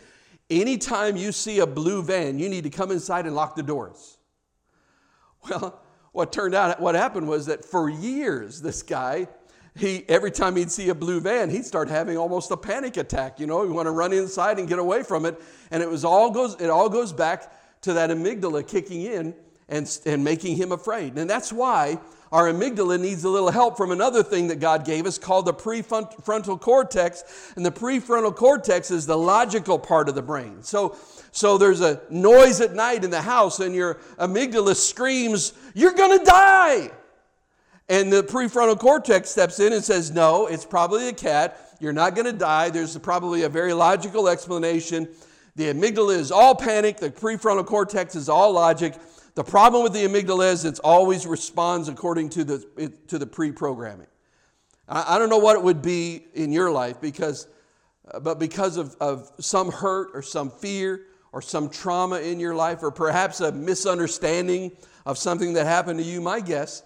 anytime 0.50 1.18
you 1.18 1.32
see 1.32 1.60
a 1.60 1.68
blue 1.68 2.04
van, 2.04 2.38
you 2.38 2.48
need 2.48 2.64
to 2.64 2.70
come 2.70 2.92
inside 2.92 3.26
and 3.26 3.36
lock 3.36 3.56
the 3.56 3.64
doors. 3.64 4.18
Well, 5.50 5.82
what 6.12 6.32
turned 6.32 6.56
out, 6.56 6.80
what 6.80 6.96
happened 6.96 7.28
was 7.28 7.48
that 7.48 7.66
for 7.66 7.90
years, 7.90 8.62
this 8.62 8.82
guy, 8.82 9.28
he, 9.76 10.06
every 10.08 10.32
time 10.32 10.56
he'd 10.56 10.72
see 10.72 10.90
a 10.90 10.96
blue 10.96 11.20
van, 11.20 11.50
he'd 11.50 11.66
start 11.66 11.90
having 11.90 12.18
almost 12.18 12.50
a 12.52 12.58
panic 12.58 12.98
attack. 12.98 13.40
You 13.40 13.48
know, 13.48 13.64
he 13.64 13.70
want 13.70 13.88
to 13.88 13.92
run 13.92 14.14
inside 14.14 14.58
and 14.58 14.68
get 14.68 14.80
away 14.80 15.04
from 15.04 15.26
it. 15.26 15.42
And 15.72 15.84
it 15.84 15.90
was 15.90 16.06
all 16.06 16.32
goes, 16.32 16.56
it 16.62 16.70
all 16.70 16.88
goes 16.88 17.12
back 17.12 17.52
to 17.82 17.94
that 17.94 18.10
amygdala 18.10 18.68
kicking 18.68 19.02
in 19.02 19.36
and, 19.68 20.00
and 20.06 20.24
making 20.24 20.56
him 20.56 20.72
afraid. 20.72 21.18
And 21.18 21.30
that's 21.30 21.52
why 21.52 22.00
our 22.36 22.52
amygdala 22.52 23.00
needs 23.00 23.24
a 23.24 23.30
little 23.30 23.50
help 23.50 23.78
from 23.78 23.92
another 23.92 24.22
thing 24.22 24.48
that 24.48 24.60
God 24.60 24.84
gave 24.84 25.06
us 25.06 25.18
called 25.18 25.46
the 25.46 25.54
prefrontal 25.54 26.60
cortex. 26.60 27.54
And 27.56 27.66
the 27.66 27.72
prefrontal 27.72 28.36
cortex 28.36 28.92
is 28.92 29.06
the 29.06 29.18
logical 29.18 29.80
part 29.80 30.10
of 30.10 30.16
the 30.16 30.22
brain. 30.22 30.62
So, 30.62 30.98
so 31.32 31.58
there's 31.58 31.80
a 31.80 32.02
noise 32.10 32.60
at 32.60 32.74
night 32.74 33.06
in 33.06 33.10
the 33.10 33.22
house, 33.22 33.62
and 33.62 33.74
your 33.74 33.96
amygdala 34.20 34.76
screams, 34.76 35.54
You're 35.74 35.94
going 35.94 36.20
to 36.20 36.26
die. 36.26 36.92
And 37.88 38.12
the 38.12 38.22
prefrontal 38.22 38.78
cortex 38.78 39.30
steps 39.30 39.62
in 39.62 39.72
and 39.72 39.82
says, 39.82 40.12
No, 40.12 40.48
it's 40.48 40.66
probably 40.66 41.08
a 41.08 41.14
cat. 41.14 41.58
You're 41.80 41.94
not 41.94 42.16
going 42.16 42.26
to 42.26 42.38
die. 42.38 42.70
There's 42.70 42.98
probably 42.98 43.44
a 43.44 43.50
very 43.50 43.72
logical 43.72 44.28
explanation. 44.28 45.08
The 45.56 45.72
amygdala 45.74 46.18
is 46.18 46.34
all 46.34 46.54
panic, 46.54 46.98
the 46.98 47.12
prefrontal 47.12 47.66
cortex 47.66 48.14
is 48.14 48.28
all 48.28 48.52
logic. 48.52 48.96
The 49.36 49.44
problem 49.44 49.84
with 49.84 49.92
the 49.92 50.06
amygdala 50.06 50.54
is 50.54 50.64
it 50.64 50.80
always 50.82 51.28
responds 51.28 51.90
according 51.90 52.30
to 52.32 52.46
the, 52.46 52.94
to 53.08 53.20
the 53.20 53.28
pre 53.28 53.52
programming. 53.52 54.08
I, 54.88 55.16
I, 55.16 55.20
don't 55.20 55.30
know 55.30 55.38
what 55.38 55.58
it 55.58 55.62
would 55.62 55.82
be 55.82 56.26
in 56.34 56.54
your 56.54 56.72
life, 56.72 57.02
because, 57.02 57.48
uh, 58.10 58.22
but 58.22 58.40
because 58.40 58.78
of, 58.78 58.96
of 59.02 59.30
some 59.40 59.72
hurt 59.72 60.12
or 60.14 60.22
some 60.22 60.50
fear 60.50 61.02
or 61.34 61.42
some 61.42 61.70
trauma 61.70 62.20
in 62.20 62.40
your 62.40 62.56
life, 62.56 62.82
or 62.82 62.92
perhaps 62.92 63.42
a 63.42 63.52
misunderstanding 63.52 64.72
of 65.06 65.18
something 65.18 65.52
that 65.54 65.66
happened 65.66 66.00
to 66.00 66.06
you, 66.06 66.22
my 66.22 66.40
guess 66.40 66.84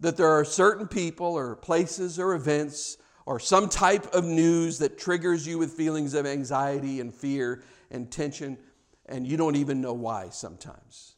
that 0.00 0.18
there 0.18 0.28
are 0.28 0.44
certain 0.44 0.86
people 0.86 1.26
or 1.26 1.56
places 1.56 2.18
or 2.18 2.34
events 2.34 2.98
or 3.24 3.40
some 3.40 3.70
type 3.70 4.04
of 4.12 4.22
news 4.22 4.76
that 4.78 4.98
triggers 4.98 5.46
you 5.46 5.56
with 5.56 5.72
feelings 5.72 6.12
of 6.12 6.26
anxiety 6.26 7.00
and 7.00 7.14
fear 7.14 7.62
and 7.90 8.12
tension, 8.12 8.58
and 9.06 9.26
you 9.26 9.38
don't 9.38 9.56
even 9.56 9.80
know 9.80 9.94
why 9.94 10.28
sometimes. 10.28 11.15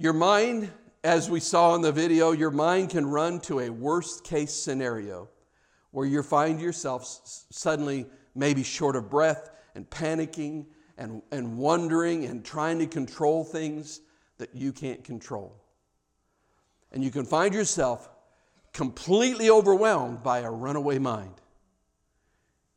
Your 0.00 0.12
mind, 0.12 0.70
as 1.02 1.28
we 1.28 1.40
saw 1.40 1.74
in 1.74 1.80
the 1.80 1.90
video, 1.90 2.30
your 2.30 2.52
mind 2.52 2.90
can 2.90 3.04
run 3.04 3.40
to 3.40 3.58
a 3.58 3.68
worst 3.68 4.22
case 4.22 4.54
scenario 4.54 5.28
where 5.90 6.06
you 6.06 6.22
find 6.22 6.60
yourself 6.60 7.04
suddenly 7.50 8.06
maybe 8.32 8.62
short 8.62 8.94
of 8.94 9.10
breath 9.10 9.50
and 9.74 9.90
panicking 9.90 10.66
and, 10.98 11.20
and 11.32 11.58
wondering 11.58 12.26
and 12.26 12.44
trying 12.44 12.78
to 12.78 12.86
control 12.86 13.42
things 13.42 14.00
that 14.38 14.54
you 14.54 14.72
can't 14.72 15.02
control. 15.02 15.60
And 16.92 17.02
you 17.02 17.10
can 17.10 17.24
find 17.24 17.52
yourself 17.52 18.08
completely 18.72 19.50
overwhelmed 19.50 20.22
by 20.22 20.40
a 20.40 20.50
runaway 20.50 21.00
mind. 21.00 21.34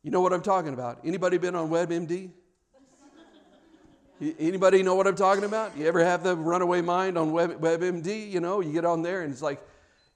You 0.02 0.10
know 0.10 0.20
what 0.20 0.32
I'm 0.32 0.42
talking 0.42 0.74
about? 0.74 0.98
Anybody 1.04 1.38
been 1.38 1.54
on 1.54 1.70
WebMD? 1.70 2.32
Anybody 4.38 4.84
know 4.84 4.94
what 4.94 5.08
I'm 5.08 5.16
talking 5.16 5.42
about? 5.42 5.76
You 5.76 5.88
ever 5.88 6.04
have 6.04 6.22
the 6.22 6.36
runaway 6.36 6.80
mind 6.80 7.18
on 7.18 7.32
Web, 7.32 7.60
WebMD? 7.60 8.30
You 8.30 8.38
know, 8.38 8.60
you 8.60 8.72
get 8.72 8.84
on 8.84 9.02
there 9.02 9.22
and 9.22 9.32
it's 9.32 9.42
like 9.42 9.60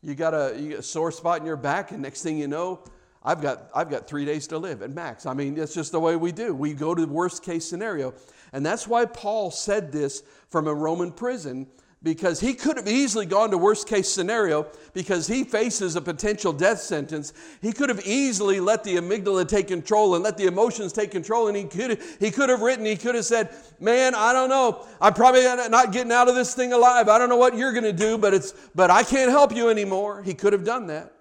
you 0.00 0.14
got, 0.14 0.32
a, 0.32 0.54
you 0.56 0.70
got 0.70 0.78
a 0.78 0.82
sore 0.82 1.10
spot 1.10 1.40
in 1.40 1.46
your 1.46 1.56
back, 1.56 1.90
and 1.90 2.02
next 2.02 2.22
thing 2.22 2.38
you 2.38 2.46
know, 2.46 2.84
I've 3.24 3.42
got, 3.42 3.68
I've 3.74 3.90
got 3.90 4.06
three 4.06 4.24
days 4.24 4.46
to 4.48 4.58
live 4.58 4.82
at 4.82 4.92
max. 4.92 5.26
I 5.26 5.34
mean, 5.34 5.56
that's 5.56 5.74
just 5.74 5.90
the 5.90 5.98
way 5.98 6.14
we 6.14 6.30
do. 6.30 6.54
We 6.54 6.72
go 6.72 6.94
to 6.94 7.04
the 7.04 7.12
worst 7.12 7.42
case 7.42 7.64
scenario. 7.64 8.14
And 8.52 8.64
that's 8.64 8.86
why 8.86 9.06
Paul 9.06 9.50
said 9.50 9.90
this 9.90 10.22
from 10.50 10.68
a 10.68 10.74
Roman 10.74 11.10
prison 11.10 11.66
because 12.06 12.38
he 12.38 12.54
could 12.54 12.76
have 12.76 12.86
easily 12.86 13.26
gone 13.26 13.50
to 13.50 13.58
worst 13.58 13.88
case 13.88 14.08
scenario 14.08 14.64
because 14.94 15.26
he 15.26 15.42
faces 15.42 15.96
a 15.96 16.00
potential 16.00 16.52
death 16.52 16.78
sentence. 16.78 17.32
He 17.60 17.72
could 17.72 17.88
have 17.88 18.06
easily 18.06 18.60
let 18.60 18.84
the 18.84 18.94
amygdala 18.94 19.48
take 19.48 19.66
control 19.66 20.14
and 20.14 20.22
let 20.22 20.38
the 20.38 20.46
emotions 20.46 20.92
take 20.92 21.10
control 21.10 21.48
and 21.48 21.56
he 21.56 21.64
could 21.64 22.00
he 22.20 22.30
could 22.30 22.48
have 22.48 22.60
written 22.60 22.84
he 22.84 22.94
could 22.94 23.16
have 23.16 23.24
said 23.24 23.50
man 23.80 24.14
i 24.14 24.32
don't 24.32 24.48
know. 24.48 24.86
I'm 25.00 25.14
probably 25.14 25.42
not 25.42 25.90
getting 25.90 26.12
out 26.12 26.28
of 26.28 26.36
this 26.36 26.54
thing 26.54 26.72
alive. 26.72 27.08
I 27.08 27.18
don't 27.18 27.28
know 27.28 27.38
what 27.38 27.56
you're 27.56 27.72
going 27.72 27.82
to 27.82 27.92
do 27.92 28.16
but 28.16 28.32
it's 28.32 28.54
but 28.76 28.88
i 28.88 29.02
can't 29.02 29.32
help 29.32 29.52
you 29.52 29.68
anymore. 29.68 30.22
He 30.22 30.32
could 30.32 30.52
have 30.52 30.62
done 30.62 30.86
that. 30.86 31.12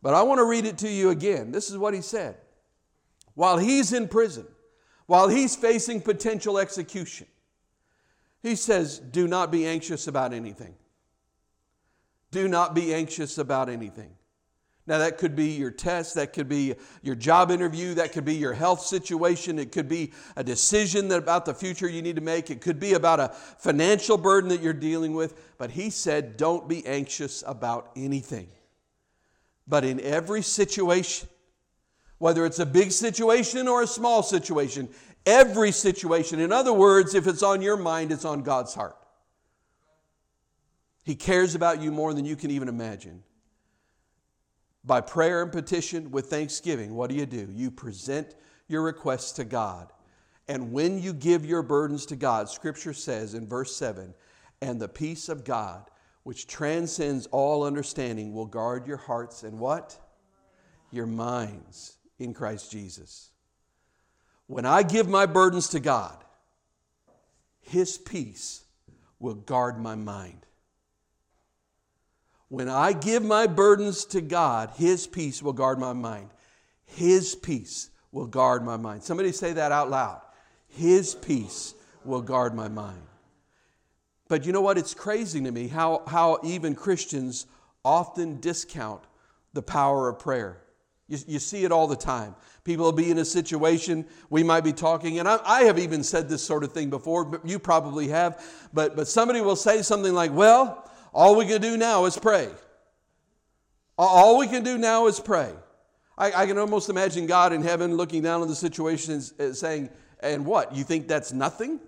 But 0.00 0.14
i 0.14 0.22
want 0.22 0.38
to 0.38 0.44
read 0.44 0.64
it 0.64 0.78
to 0.78 0.88
you 0.88 1.10
again. 1.10 1.52
This 1.52 1.68
is 1.68 1.76
what 1.76 1.92
he 1.92 2.00
said. 2.00 2.36
While 3.34 3.58
he's 3.58 3.92
in 3.92 4.08
prison 4.08 4.46
while 5.04 5.28
he's 5.28 5.54
facing 5.54 6.00
potential 6.00 6.58
execution 6.58 7.26
he 8.48 8.56
says, 8.56 8.98
Do 8.98 9.28
not 9.28 9.50
be 9.50 9.66
anxious 9.66 10.08
about 10.08 10.32
anything. 10.32 10.74
Do 12.30 12.48
not 12.48 12.74
be 12.74 12.92
anxious 12.92 13.38
about 13.38 13.68
anything. 13.68 14.10
Now, 14.86 14.98
that 14.98 15.18
could 15.18 15.36
be 15.36 15.50
your 15.50 15.70
test, 15.70 16.14
that 16.14 16.32
could 16.32 16.48
be 16.48 16.74
your 17.02 17.14
job 17.14 17.50
interview, 17.50 17.92
that 17.94 18.12
could 18.12 18.24
be 18.24 18.36
your 18.36 18.54
health 18.54 18.80
situation, 18.80 19.58
it 19.58 19.70
could 19.70 19.86
be 19.86 20.12
a 20.34 20.42
decision 20.42 21.08
that 21.08 21.18
about 21.18 21.44
the 21.44 21.52
future 21.52 21.86
you 21.86 22.00
need 22.00 22.16
to 22.16 22.22
make, 22.22 22.50
it 22.50 22.62
could 22.62 22.80
be 22.80 22.94
about 22.94 23.20
a 23.20 23.28
financial 23.58 24.16
burden 24.16 24.48
that 24.48 24.62
you're 24.62 24.72
dealing 24.72 25.12
with. 25.12 25.38
But 25.58 25.72
he 25.72 25.90
said, 25.90 26.38
Don't 26.38 26.66
be 26.68 26.86
anxious 26.86 27.44
about 27.46 27.90
anything. 27.96 28.48
But 29.66 29.84
in 29.84 30.00
every 30.00 30.40
situation, 30.40 31.28
whether 32.16 32.46
it's 32.46 32.58
a 32.58 32.66
big 32.66 32.90
situation 32.90 33.68
or 33.68 33.82
a 33.82 33.86
small 33.86 34.22
situation, 34.22 34.88
every 35.28 35.70
situation. 35.70 36.40
In 36.40 36.50
other 36.50 36.72
words, 36.72 37.14
if 37.14 37.26
it's 37.26 37.42
on 37.42 37.60
your 37.60 37.76
mind, 37.76 38.10
it's 38.10 38.24
on 38.24 38.42
God's 38.42 38.74
heart. 38.74 38.96
He 41.04 41.14
cares 41.14 41.54
about 41.54 41.82
you 41.82 41.92
more 41.92 42.14
than 42.14 42.24
you 42.24 42.34
can 42.34 42.50
even 42.50 42.68
imagine. 42.68 43.22
By 44.84 45.02
prayer 45.02 45.42
and 45.42 45.52
petition 45.52 46.10
with 46.10 46.26
thanksgiving, 46.26 46.94
what 46.94 47.10
do 47.10 47.16
you 47.16 47.26
do? 47.26 47.48
You 47.52 47.70
present 47.70 48.34
your 48.68 48.82
requests 48.82 49.32
to 49.32 49.44
God. 49.44 49.92
And 50.48 50.72
when 50.72 50.98
you 51.00 51.12
give 51.12 51.44
your 51.44 51.62
burdens 51.62 52.06
to 52.06 52.16
God, 52.16 52.48
Scripture 52.48 52.94
says 52.94 53.34
in 53.34 53.46
verse 53.46 53.76
7 53.76 54.14
and 54.62 54.80
the 54.80 54.88
peace 54.88 55.28
of 55.28 55.44
God, 55.44 55.90
which 56.22 56.46
transcends 56.46 57.26
all 57.26 57.64
understanding, 57.64 58.32
will 58.32 58.46
guard 58.46 58.86
your 58.86 58.96
hearts 58.96 59.42
and 59.42 59.58
what? 59.58 59.98
Your 60.90 61.06
minds 61.06 61.98
in 62.18 62.32
Christ 62.32 62.72
Jesus. 62.72 63.30
When 64.48 64.64
I 64.64 64.82
give 64.82 65.08
my 65.08 65.26
burdens 65.26 65.68
to 65.68 65.80
God, 65.80 66.24
His 67.60 67.98
peace 67.98 68.64
will 69.20 69.34
guard 69.34 69.78
my 69.78 69.94
mind. 69.94 70.46
When 72.48 72.68
I 72.68 72.94
give 72.94 73.22
my 73.22 73.46
burdens 73.46 74.06
to 74.06 74.22
God, 74.22 74.70
His 74.76 75.06
peace 75.06 75.42
will 75.42 75.52
guard 75.52 75.78
my 75.78 75.92
mind. 75.92 76.30
His 76.86 77.34
peace 77.34 77.90
will 78.10 78.26
guard 78.26 78.64
my 78.64 78.78
mind. 78.78 79.02
Somebody 79.02 79.32
say 79.32 79.52
that 79.52 79.70
out 79.70 79.90
loud. 79.90 80.22
His 80.66 81.14
peace 81.14 81.74
will 82.02 82.22
guard 82.22 82.54
my 82.54 82.68
mind. 82.68 83.02
But 84.28 84.46
you 84.46 84.52
know 84.52 84.62
what? 84.62 84.78
It's 84.78 84.94
crazy 84.94 85.42
to 85.42 85.50
me 85.50 85.68
how, 85.68 86.02
how 86.06 86.38
even 86.42 86.74
Christians 86.74 87.46
often 87.84 88.40
discount 88.40 89.02
the 89.52 89.62
power 89.62 90.08
of 90.08 90.18
prayer. 90.18 90.62
You, 91.08 91.18
you 91.26 91.38
see 91.38 91.64
it 91.64 91.72
all 91.72 91.86
the 91.86 91.96
time. 91.96 92.34
People 92.64 92.84
will 92.84 92.92
be 92.92 93.10
in 93.10 93.18
a 93.18 93.24
situation, 93.24 94.04
we 94.28 94.42
might 94.42 94.62
be 94.62 94.72
talking, 94.72 95.18
and 95.18 95.28
I, 95.28 95.38
I, 95.44 95.62
have 95.62 95.78
even 95.78 96.02
said 96.02 96.28
this 96.28 96.42
sort 96.42 96.64
of 96.64 96.72
thing 96.72 96.90
before, 96.90 97.24
but 97.24 97.46
you 97.48 97.58
probably 97.58 98.08
have. 98.08 98.44
But, 98.74 98.94
but 98.94 99.08
somebody 99.08 99.40
will 99.40 99.56
say 99.56 99.80
something 99.80 100.12
like, 100.12 100.32
Well, 100.32 100.88
all 101.14 101.34
we 101.36 101.46
can 101.46 101.62
do 101.62 101.76
now 101.76 102.04
is 102.04 102.18
pray. 102.18 102.50
All 103.96 104.38
we 104.38 104.46
can 104.46 104.62
do 104.62 104.76
now 104.76 105.06
is 105.06 105.18
pray. 105.18 105.50
I, 106.16 106.32
I 106.32 106.46
can 106.46 106.58
almost 106.58 106.90
imagine 106.90 107.26
God 107.26 107.52
in 107.52 107.62
heaven 107.62 107.96
looking 107.96 108.22
down 108.22 108.42
on 108.42 108.48
the 108.48 108.54
situation 108.54 109.22
and 109.38 109.56
saying, 109.56 109.88
And 110.20 110.44
what? 110.44 110.74
You 110.74 110.84
think 110.84 111.08
that's 111.08 111.32
nothing? 111.32 111.80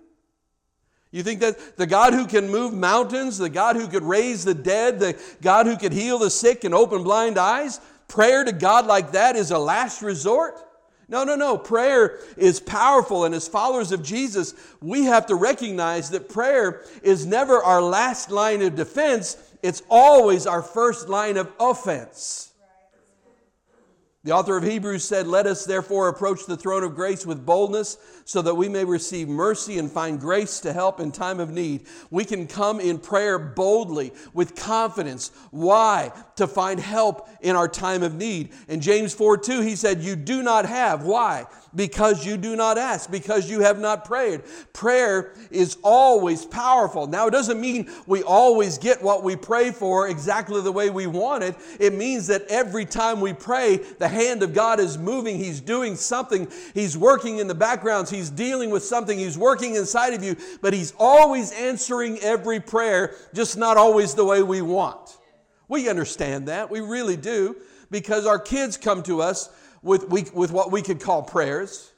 You 1.11 1.23
think 1.23 1.41
that 1.41 1.77
the 1.77 1.85
God 1.85 2.13
who 2.13 2.25
can 2.25 2.49
move 2.49 2.73
mountains, 2.73 3.37
the 3.37 3.49
God 3.49 3.75
who 3.75 3.87
could 3.87 4.03
raise 4.03 4.45
the 4.45 4.53
dead, 4.53 4.99
the 4.99 5.21
God 5.41 5.65
who 5.65 5.75
could 5.75 5.91
heal 5.91 6.17
the 6.17 6.29
sick 6.29 6.63
and 6.63 6.73
open 6.73 7.03
blind 7.03 7.37
eyes, 7.37 7.81
prayer 8.11 8.43
to 8.43 8.51
God 8.51 8.85
like 8.87 9.13
that 9.13 9.37
is 9.37 9.51
a 9.51 9.57
last 9.57 10.01
resort? 10.01 10.55
No, 11.07 11.23
no, 11.23 11.35
no. 11.35 11.57
Prayer 11.57 12.19
is 12.37 12.59
powerful, 12.59 13.23
and 13.23 13.33
as 13.33 13.47
followers 13.47 13.91
of 13.91 14.03
Jesus, 14.03 14.53
we 14.81 15.05
have 15.05 15.25
to 15.27 15.35
recognize 15.35 16.09
that 16.09 16.29
prayer 16.29 16.83
is 17.03 17.25
never 17.25 17.63
our 17.63 17.81
last 17.81 18.29
line 18.29 18.61
of 18.61 18.75
defense, 18.75 19.37
it's 19.63 19.81
always 19.89 20.45
our 20.45 20.61
first 20.61 21.07
line 21.07 21.37
of 21.37 21.51
offense. 21.59 22.51
The 24.23 24.33
author 24.33 24.55
of 24.55 24.63
Hebrews 24.63 25.03
said, 25.03 25.25
Let 25.25 25.47
us 25.47 25.65
therefore 25.65 26.07
approach 26.07 26.45
the 26.45 26.55
throne 26.55 26.83
of 26.83 26.93
grace 26.93 27.25
with 27.25 27.43
boldness 27.43 27.97
so 28.23 28.43
that 28.43 28.53
we 28.53 28.69
may 28.69 28.85
receive 28.85 29.27
mercy 29.27 29.79
and 29.79 29.91
find 29.91 30.19
grace 30.19 30.59
to 30.59 30.73
help 30.73 30.99
in 30.99 31.11
time 31.11 31.39
of 31.39 31.49
need. 31.49 31.87
We 32.11 32.23
can 32.23 32.45
come 32.45 32.79
in 32.79 32.99
prayer 32.99 33.39
boldly 33.39 34.13
with 34.31 34.55
confidence. 34.55 35.31
Why? 35.49 36.11
To 36.41 36.47
find 36.47 36.79
help 36.79 37.29
in 37.41 37.55
our 37.55 37.67
time 37.67 38.01
of 38.01 38.15
need. 38.15 38.49
In 38.67 38.81
James 38.81 39.13
4 39.13 39.37
2, 39.37 39.61
he 39.61 39.75
said, 39.75 40.01
You 40.01 40.15
do 40.15 40.41
not 40.41 40.65
have. 40.65 41.03
Why? 41.03 41.45
because 41.75 42.25
you 42.25 42.37
do 42.37 42.55
not 42.55 42.77
ask, 42.77 43.09
because 43.09 43.49
you 43.49 43.61
have 43.61 43.79
not 43.79 44.05
prayed. 44.05 44.41
Prayer 44.73 45.33
is 45.49 45.77
always 45.83 46.45
powerful. 46.45 47.07
Now, 47.07 47.27
it 47.27 47.31
doesn't 47.31 47.59
mean 47.59 47.89
we 48.05 48.23
always 48.23 48.77
get 48.77 49.01
what 49.01 49.23
we 49.23 49.35
pray 49.35 49.71
for 49.71 50.07
exactly 50.07 50.61
the 50.61 50.71
way 50.71 50.89
we 50.89 51.07
want 51.07 51.43
it. 51.43 51.55
It 51.79 51.93
means 51.93 52.27
that 52.27 52.43
every 52.49 52.85
time 52.85 53.21
we 53.21 53.33
pray, 53.33 53.77
the 53.77 54.07
hand 54.07 54.43
of 54.43 54.53
God 54.53 54.79
is 54.79 54.97
moving. 54.97 55.37
He's 55.37 55.61
doing 55.61 55.95
something. 55.95 56.47
He's 56.73 56.97
working 56.97 57.39
in 57.39 57.47
the 57.47 57.55
backgrounds. 57.55 58.09
He's 58.09 58.29
dealing 58.29 58.69
with 58.69 58.83
something. 58.83 59.17
He's 59.17 59.37
working 59.37 59.75
inside 59.75 60.13
of 60.13 60.23
you, 60.23 60.35
but 60.61 60.73
He's 60.73 60.93
always 60.99 61.51
answering 61.53 62.19
every 62.19 62.59
prayer, 62.59 63.15
just 63.33 63.57
not 63.57 63.77
always 63.77 64.13
the 64.13 64.25
way 64.25 64.43
we 64.43 64.61
want. 64.61 65.17
We 65.71 65.87
understand 65.87 66.49
that. 66.49 66.69
We 66.69 66.81
really 66.81 67.15
do 67.15 67.55
because 67.89 68.25
our 68.25 68.37
kids 68.37 68.75
come 68.75 69.03
to 69.03 69.21
us 69.21 69.49
with, 69.81 70.09
we, 70.09 70.25
with 70.33 70.51
what 70.51 70.69
we 70.69 70.81
could 70.81 70.99
call 70.99 71.23
prayers. 71.23 71.93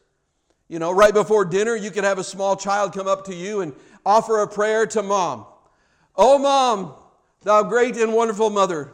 You 0.68 0.77
know, 0.77 0.92
right 0.92 1.12
before 1.12 1.44
dinner, 1.44 1.75
you 1.75 1.89
could 1.89 2.03
have 2.03 2.20
a 2.20 2.24
small 2.24 2.56
child 2.56 2.94
come 2.94 3.08
up 3.08 3.25
to 3.25 3.34
you 3.34 3.62
and 3.62 3.74
offer 4.06 4.44
a 4.44 4.48
prayer 4.48 4.86
to 4.86 5.01
mom. 5.01 5.48
Oh, 6.15 6.38
mom, 6.38 6.94
thou 7.42 7.63
great 7.63 7.98
and 7.98 8.13
wonderful 8.13 8.51
mother, 8.51 8.94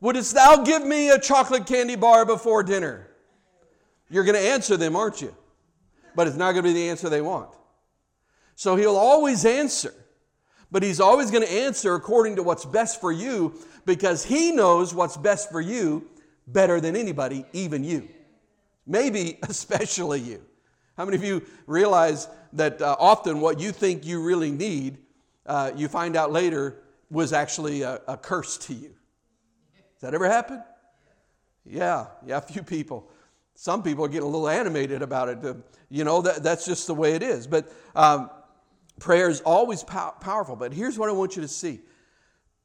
wouldst 0.00 0.34
thou 0.34 0.64
give 0.64 0.84
me 0.84 1.10
a 1.10 1.18
chocolate 1.20 1.64
candy 1.64 1.94
bar 1.94 2.26
before 2.26 2.64
dinner? 2.64 3.06
You're 4.10 4.24
going 4.24 4.34
to 4.34 4.48
answer 4.48 4.76
them, 4.76 4.96
aren't 4.96 5.22
you? 5.22 5.32
But 6.16 6.26
it's 6.26 6.36
not 6.36 6.54
going 6.54 6.64
to 6.64 6.70
be 6.70 6.74
the 6.74 6.88
answer 6.88 7.08
they 7.08 7.20
want. 7.20 7.54
So 8.56 8.74
he'll 8.74 8.96
always 8.96 9.44
answer, 9.44 9.94
but 10.70 10.82
he's 10.82 11.00
always 11.00 11.30
going 11.30 11.44
to 11.44 11.52
answer 11.52 11.94
according 11.94 12.36
to 12.36 12.42
what's 12.42 12.64
best 12.64 13.00
for 13.00 13.10
you 13.10 13.58
because 13.86 14.24
he 14.24 14.52
knows 14.52 14.94
what's 14.94 15.16
best 15.16 15.50
for 15.50 15.60
you 15.60 16.06
better 16.46 16.80
than 16.80 16.96
anybody, 16.96 17.44
even 17.52 17.84
you. 17.84 18.08
Maybe 18.86 19.38
especially 19.48 20.20
you. 20.20 20.42
How 20.96 21.04
many 21.04 21.16
of 21.16 21.24
you 21.24 21.42
realize 21.66 22.28
that 22.54 22.82
uh, 22.82 22.96
often 22.98 23.40
what 23.40 23.60
you 23.60 23.72
think 23.72 24.04
you 24.04 24.22
really 24.22 24.50
need, 24.50 24.98
uh, 25.46 25.70
you 25.76 25.88
find 25.88 26.16
out 26.16 26.32
later 26.32 26.78
was 27.10 27.32
actually 27.32 27.82
a, 27.82 28.00
a 28.08 28.16
curse 28.16 28.58
to 28.58 28.74
you? 28.74 28.88
Does 28.88 30.02
that 30.02 30.14
ever 30.14 30.28
happen? 30.28 30.62
Yeah, 31.64 32.06
yeah, 32.26 32.38
a 32.38 32.40
few 32.40 32.62
people. 32.62 33.08
Some 33.54 33.82
people 33.82 34.06
getting 34.08 34.22
a 34.22 34.30
little 34.30 34.48
animated 34.48 35.02
about 35.02 35.28
it. 35.28 35.56
You 35.90 36.04
know, 36.04 36.22
that, 36.22 36.42
that's 36.42 36.64
just 36.64 36.86
the 36.86 36.94
way 36.94 37.14
it 37.14 37.22
is. 37.22 37.46
But 37.46 37.72
um, 37.94 38.30
prayer 38.98 39.28
is 39.28 39.40
always 39.40 39.82
pow- 39.84 40.14
powerful. 40.20 40.56
But 40.56 40.72
here's 40.72 40.98
what 40.98 41.08
I 41.08 41.12
want 41.12 41.36
you 41.36 41.42
to 41.42 41.48
see. 41.48 41.80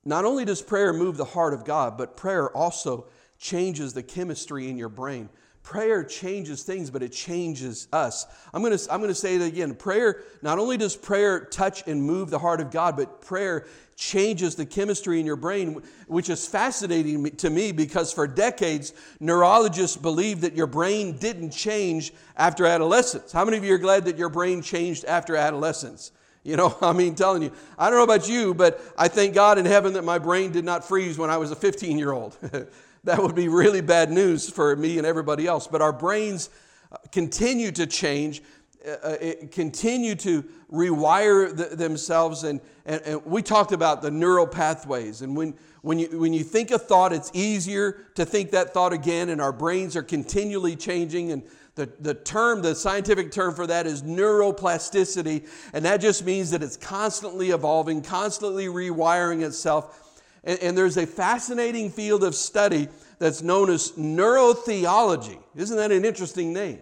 Not 0.05 0.25
only 0.25 0.45
does 0.45 0.61
prayer 0.61 0.93
move 0.93 1.17
the 1.17 1.25
heart 1.25 1.53
of 1.53 1.63
God, 1.63 1.97
but 1.97 2.17
prayer 2.17 2.49
also 2.55 3.07
changes 3.39 3.93
the 3.93 4.03
chemistry 4.03 4.69
in 4.69 4.77
your 4.77 4.89
brain. 4.89 5.29
prayer 5.63 6.03
changes 6.03 6.63
things, 6.63 6.91
but 6.91 7.01
it 7.01 7.11
changes 7.11 7.87
us. 7.93 8.27
I'm 8.53 8.61
going 8.61 8.77
to, 8.77 8.93
I'm 8.93 8.99
going 8.99 9.09
to 9.09 9.15
say 9.15 9.35
it 9.35 9.41
again. 9.41 9.73
Prayer, 9.73 10.21
not 10.41 10.59
only 10.59 10.77
does 10.77 10.95
prayer 10.95 11.45
touch 11.45 11.87
and 11.87 12.03
move 12.03 12.29
the 12.29 12.39
heart 12.39 12.59
of 12.59 12.69
God, 12.69 12.97
but 12.97 13.21
prayer 13.21 13.65
changes 13.95 14.55
the 14.55 14.65
chemistry 14.65 15.19
in 15.19 15.25
your 15.25 15.37
brain, 15.37 15.81
which 16.07 16.29
is 16.29 16.45
fascinating 16.45 17.23
to 17.37 17.49
me 17.49 17.71
because 17.71 18.11
for 18.11 18.27
decades, 18.27 18.93
neurologists 19.19 19.95
believed 19.95 20.41
that 20.41 20.53
your 20.53 20.67
brain 20.67 21.17
didn't 21.17 21.51
change 21.51 22.13
after 22.35 22.65
adolescence. 22.65 23.31
How 23.31 23.45
many 23.45 23.57
of 23.57 23.63
you 23.63 23.73
are 23.73 23.79
glad 23.79 24.05
that 24.05 24.17
your 24.17 24.29
brain 24.29 24.61
changed 24.61 25.05
after 25.05 25.35
adolescence? 25.35 26.11
You 26.43 26.57
know, 26.57 26.77
I 26.81 26.93
mean, 26.93 27.15
telling 27.15 27.43
you, 27.43 27.51
I 27.77 27.89
don't 27.89 27.97
know 27.97 28.03
about 28.03 28.27
you, 28.27 28.53
but 28.53 28.81
I 28.97 29.07
thank 29.07 29.33
God 29.33 29.57
in 29.57 29.65
heaven 29.65 29.93
that 29.93 30.03
my 30.03 30.19
brain 30.19 30.51
did 30.51 30.65
not 30.65 30.87
freeze 30.87 31.17
when 31.17 31.29
I 31.29 31.37
was 31.37 31.51
a 31.51 31.55
15 31.55 31.97
year 31.97 32.11
old. 32.11 32.37
that 33.03 33.21
would 33.21 33.35
be 33.35 33.47
really 33.47 33.81
bad 33.81 34.11
news 34.11 34.49
for 34.49 34.75
me 34.75 34.97
and 34.97 35.07
everybody 35.07 35.47
else. 35.47 35.67
But 35.67 35.81
our 35.81 35.93
brains 35.93 36.49
uh, 36.91 36.97
continue 37.11 37.71
to 37.71 37.85
change, 37.85 38.41
uh, 38.85 38.89
uh 38.91 39.17
continue 39.51 40.15
to 40.15 40.43
rewire 40.71 41.55
the, 41.55 41.75
themselves. 41.75 42.43
And, 42.43 42.61
and, 42.85 43.01
and, 43.03 43.25
we 43.25 43.41
talked 43.41 43.71
about 43.71 44.01
the 44.01 44.11
neural 44.11 44.47
pathways. 44.47 45.21
And 45.21 45.35
when, 45.35 45.53
when, 45.81 45.99
you, 45.99 46.19
when 46.19 46.33
you 46.33 46.43
think 46.43 46.71
a 46.71 46.79
thought, 46.79 47.13
it's 47.13 47.29
easier 47.33 48.05
to 48.15 48.25
think 48.25 48.51
that 48.51 48.73
thought 48.73 48.93
again, 48.93 49.29
and 49.29 49.41
our 49.41 49.51
brains 49.51 49.95
are 49.95 50.03
continually 50.03 50.75
changing. 50.75 51.31
And 51.31 51.43
the, 51.75 51.89
the 51.99 52.13
term, 52.13 52.61
the 52.61 52.75
scientific 52.75 53.31
term 53.31 53.55
for 53.55 53.65
that 53.67 53.87
is 53.87 54.03
neuroplasticity, 54.03 55.47
and 55.73 55.83
that 55.85 56.01
just 56.01 56.23
means 56.23 56.51
that 56.51 56.61
it's 56.61 56.77
constantly 56.77 57.49
evolving, 57.49 58.01
constantly 58.01 58.67
rewiring 58.67 59.43
itself. 59.43 60.21
And, 60.43 60.59
and 60.59 60.77
there's 60.77 60.97
a 60.97 61.07
fascinating 61.07 61.89
field 61.89 62.23
of 62.23 62.35
study 62.35 62.89
that's 63.17 63.41
known 63.41 63.69
as 63.71 63.93
neurotheology. 63.93 65.39
Isn't 65.55 65.77
that 65.77 65.91
an 65.91 66.05
interesting 66.05 66.53
name? 66.53 66.79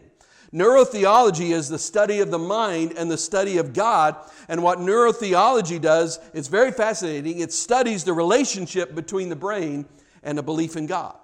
Neurotheology 0.54 1.52
is 1.52 1.70
the 1.70 1.80
study 1.80 2.20
of 2.20 2.30
the 2.30 2.40
mind 2.40 2.94
and 2.98 3.10
the 3.10 3.18
study 3.18 3.58
of 3.58 3.72
God. 3.72 4.18
And 4.50 4.62
what 4.62 4.80
neurotheology 4.80 5.80
does, 5.80 6.20
it's 6.34 6.50
very 6.50 6.72
fascinating. 6.72 7.40
It 7.40 7.54
studies 7.54 8.04
the 8.04 8.12
relationship 8.12 8.94
between 8.94 9.30
the 9.30 9.36
brain 9.36 9.86
and 10.24 10.38
a 10.38 10.44
belief 10.44 10.76
in 10.76 10.88
God. 10.88 11.16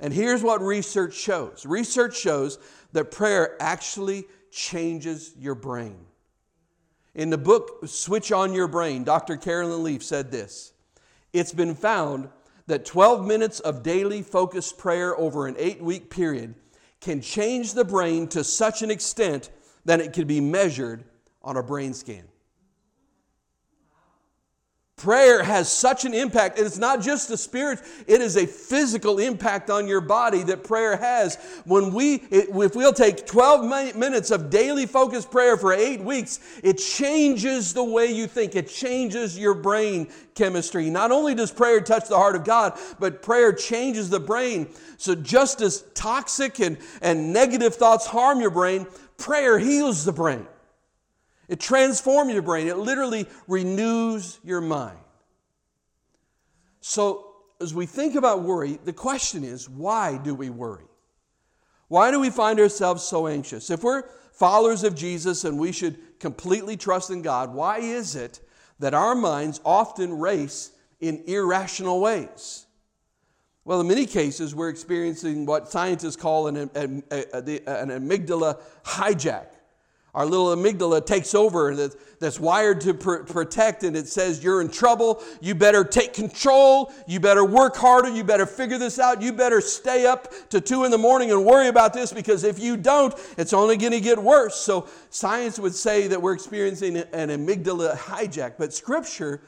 And 0.00 0.14
here's 0.14 0.42
what 0.42 0.62
research 0.62 1.14
shows 1.14 1.64
research 1.66 2.18
shows 2.18 2.58
that 2.92 3.10
prayer 3.10 3.56
actually 3.60 4.24
changes 4.50 5.32
your 5.38 5.54
brain. 5.54 6.06
In 7.14 7.30
the 7.30 7.38
book 7.38 7.86
Switch 7.86 8.32
on 8.32 8.52
Your 8.54 8.66
Brain, 8.68 9.04
Dr. 9.04 9.36
Caroline 9.36 9.84
Leaf 9.84 10.02
said 10.02 10.30
this 10.30 10.72
It's 11.32 11.52
been 11.52 11.74
found 11.74 12.30
that 12.66 12.84
12 12.84 13.26
minutes 13.26 13.60
of 13.60 13.82
daily 13.82 14.22
focused 14.22 14.78
prayer 14.78 15.18
over 15.18 15.46
an 15.46 15.56
eight 15.58 15.82
week 15.82 16.08
period 16.08 16.54
can 17.00 17.20
change 17.20 17.74
the 17.74 17.84
brain 17.84 18.28
to 18.28 18.44
such 18.44 18.82
an 18.82 18.90
extent 18.90 19.50
that 19.84 20.00
it 20.00 20.12
can 20.12 20.26
be 20.26 20.40
measured 20.40 21.04
on 21.42 21.56
a 21.56 21.62
brain 21.62 21.94
scan. 21.94 22.29
Prayer 25.00 25.42
has 25.42 25.72
such 25.72 26.04
an 26.04 26.12
impact, 26.12 26.58
and 26.58 26.66
it's 26.66 26.76
not 26.76 27.00
just 27.00 27.26
the 27.28 27.36
spirit, 27.38 27.80
it 28.06 28.20
is 28.20 28.36
a 28.36 28.46
physical 28.46 29.18
impact 29.18 29.70
on 29.70 29.88
your 29.88 30.02
body 30.02 30.42
that 30.42 30.62
prayer 30.62 30.94
has. 30.94 31.36
When 31.64 31.94
we, 31.94 32.16
if 32.30 32.76
we'll 32.76 32.92
take 32.92 33.24
12 33.24 33.96
minutes 33.96 34.30
of 34.30 34.50
daily 34.50 34.84
focused 34.84 35.30
prayer 35.30 35.56
for 35.56 35.72
eight 35.72 36.02
weeks, 36.02 36.40
it 36.62 36.74
changes 36.74 37.72
the 37.72 37.82
way 37.82 38.12
you 38.12 38.26
think, 38.26 38.54
it 38.54 38.68
changes 38.68 39.38
your 39.38 39.54
brain 39.54 40.06
chemistry. 40.34 40.90
Not 40.90 41.12
only 41.12 41.34
does 41.34 41.50
prayer 41.50 41.80
touch 41.80 42.06
the 42.08 42.18
heart 42.18 42.36
of 42.36 42.44
God, 42.44 42.78
but 42.98 43.22
prayer 43.22 43.54
changes 43.54 44.10
the 44.10 44.20
brain. 44.20 44.68
So, 44.98 45.14
just 45.14 45.62
as 45.62 45.80
toxic 45.94 46.60
and, 46.60 46.76
and 47.00 47.32
negative 47.32 47.74
thoughts 47.74 48.04
harm 48.04 48.42
your 48.42 48.50
brain, 48.50 48.86
prayer 49.16 49.58
heals 49.58 50.04
the 50.04 50.12
brain. 50.12 50.46
It 51.50 51.58
transforms 51.58 52.32
your 52.32 52.42
brain, 52.42 52.68
it 52.68 52.78
literally 52.78 53.26
renews 53.48 54.38
your 54.44 54.60
mind. 54.60 55.00
So, 56.80 57.26
as 57.60 57.74
we 57.74 57.86
think 57.86 58.14
about 58.14 58.42
worry, 58.42 58.78
the 58.84 58.92
question 58.92 59.42
is 59.42 59.68
why 59.68 60.16
do 60.16 60.32
we 60.32 60.48
worry? 60.48 60.86
Why 61.88 62.12
do 62.12 62.20
we 62.20 62.30
find 62.30 62.60
ourselves 62.60 63.02
so 63.02 63.26
anxious? 63.26 63.68
If 63.68 63.82
we're 63.82 64.04
followers 64.32 64.84
of 64.84 64.94
Jesus 64.94 65.42
and 65.42 65.58
we 65.58 65.72
should 65.72 65.98
completely 66.20 66.76
trust 66.76 67.10
in 67.10 67.20
God, 67.20 67.52
why 67.52 67.78
is 67.78 68.14
it 68.14 68.40
that 68.78 68.94
our 68.94 69.16
minds 69.16 69.60
often 69.64 70.20
race 70.20 70.70
in 71.00 71.24
irrational 71.26 72.00
ways? 72.00 72.66
Well, 73.64 73.80
in 73.80 73.88
many 73.88 74.06
cases, 74.06 74.54
we're 74.54 74.68
experiencing 74.68 75.46
what 75.46 75.68
scientists 75.68 76.16
call 76.16 76.46
an, 76.46 76.56
an, 76.56 77.02
an 77.10 77.42
amygdala 77.90 78.60
hijack. 78.84 79.46
Our 80.12 80.26
little 80.26 80.46
amygdala 80.46 81.06
takes 81.06 81.34
over 81.36 81.74
that's 82.18 82.40
wired 82.40 82.80
to 82.80 82.94
pr- 82.94 83.18
protect, 83.18 83.84
and 83.84 83.96
it 83.96 84.08
says, 84.08 84.42
You're 84.42 84.60
in 84.60 84.68
trouble. 84.68 85.22
You 85.40 85.54
better 85.54 85.84
take 85.84 86.14
control. 86.14 86.92
You 87.06 87.20
better 87.20 87.44
work 87.44 87.76
harder. 87.76 88.08
You 88.08 88.24
better 88.24 88.46
figure 88.46 88.78
this 88.78 88.98
out. 88.98 89.22
You 89.22 89.32
better 89.32 89.60
stay 89.60 90.06
up 90.06 90.32
to 90.50 90.60
two 90.60 90.84
in 90.84 90.90
the 90.90 90.98
morning 90.98 91.30
and 91.30 91.44
worry 91.44 91.68
about 91.68 91.92
this 91.92 92.12
because 92.12 92.42
if 92.42 92.58
you 92.58 92.76
don't, 92.76 93.14
it's 93.38 93.52
only 93.52 93.76
going 93.76 93.92
to 93.92 94.00
get 94.00 94.18
worse. 94.18 94.56
So, 94.56 94.88
science 95.10 95.60
would 95.60 95.74
say 95.74 96.08
that 96.08 96.20
we're 96.20 96.34
experiencing 96.34 96.96
an 96.96 97.28
amygdala 97.28 97.96
hijack, 97.96 98.54
but 98.58 98.74
scripture 98.74 99.42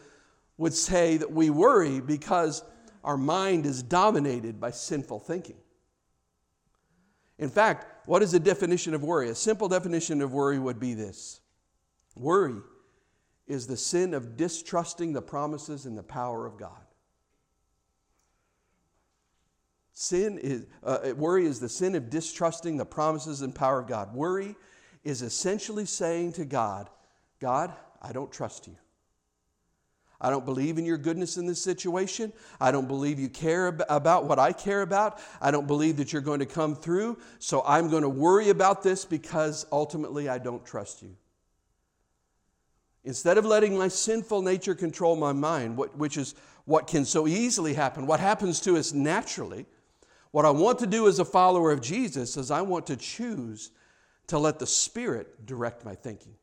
would 0.58 0.74
say 0.74 1.16
that 1.16 1.32
we 1.32 1.50
worry 1.50 2.00
because 2.00 2.62
our 3.02 3.16
mind 3.16 3.66
is 3.66 3.82
dominated 3.82 4.60
by 4.60 4.70
sinful 4.70 5.18
thinking. 5.18 5.56
In 7.38 7.50
fact, 7.50 7.86
what 8.06 8.22
is 8.22 8.32
the 8.32 8.40
definition 8.40 8.94
of 8.94 9.02
worry? 9.02 9.28
A 9.28 9.34
simple 9.34 9.68
definition 9.68 10.20
of 10.20 10.32
worry 10.32 10.58
would 10.58 10.80
be 10.80 10.94
this 10.94 11.40
worry 12.14 12.60
is 13.46 13.66
the 13.66 13.76
sin 13.76 14.14
of 14.14 14.36
distrusting 14.36 15.12
the 15.12 15.22
promises 15.22 15.86
and 15.86 15.96
the 15.96 16.02
power 16.02 16.46
of 16.46 16.58
God. 16.58 16.86
Sin 19.92 20.38
is, 20.38 20.66
uh, 20.82 21.12
worry 21.16 21.44
is 21.44 21.60
the 21.60 21.68
sin 21.68 21.94
of 21.94 22.08
distrusting 22.08 22.76
the 22.76 22.84
promises 22.84 23.42
and 23.42 23.54
power 23.54 23.80
of 23.80 23.88
God. 23.88 24.14
Worry 24.14 24.56
is 25.04 25.22
essentially 25.22 25.84
saying 25.84 26.32
to 26.34 26.44
God, 26.44 26.88
God, 27.40 27.72
I 28.00 28.12
don't 28.12 28.32
trust 28.32 28.66
you. 28.66 28.76
I 30.22 30.30
don't 30.30 30.44
believe 30.44 30.78
in 30.78 30.86
your 30.86 30.96
goodness 30.96 31.36
in 31.36 31.46
this 31.46 31.60
situation. 31.60 32.32
I 32.60 32.70
don't 32.70 32.86
believe 32.86 33.18
you 33.18 33.28
care 33.28 33.66
about 33.88 34.24
what 34.24 34.38
I 34.38 34.52
care 34.52 34.82
about. 34.82 35.20
I 35.40 35.50
don't 35.50 35.66
believe 35.66 35.96
that 35.96 36.12
you're 36.12 36.22
going 36.22 36.38
to 36.38 36.46
come 36.46 36.76
through. 36.76 37.18
So 37.40 37.62
I'm 37.66 37.90
going 37.90 38.04
to 38.04 38.08
worry 38.08 38.48
about 38.48 38.84
this 38.84 39.04
because 39.04 39.66
ultimately 39.72 40.28
I 40.28 40.38
don't 40.38 40.64
trust 40.64 41.02
you. 41.02 41.16
Instead 43.04 43.36
of 43.36 43.44
letting 43.44 43.76
my 43.76 43.88
sinful 43.88 44.42
nature 44.42 44.76
control 44.76 45.16
my 45.16 45.32
mind, 45.32 45.76
which 45.76 46.16
is 46.16 46.36
what 46.66 46.86
can 46.86 47.04
so 47.04 47.26
easily 47.26 47.74
happen, 47.74 48.06
what 48.06 48.20
happens 48.20 48.60
to 48.60 48.76
us 48.76 48.92
naturally, 48.92 49.66
what 50.30 50.44
I 50.44 50.50
want 50.50 50.78
to 50.78 50.86
do 50.86 51.08
as 51.08 51.18
a 51.18 51.24
follower 51.24 51.72
of 51.72 51.80
Jesus 51.80 52.36
is 52.36 52.52
I 52.52 52.62
want 52.62 52.86
to 52.86 52.96
choose 52.96 53.72
to 54.28 54.38
let 54.38 54.60
the 54.60 54.68
Spirit 54.68 55.44
direct 55.44 55.84
my 55.84 55.96
thinking. 55.96 56.34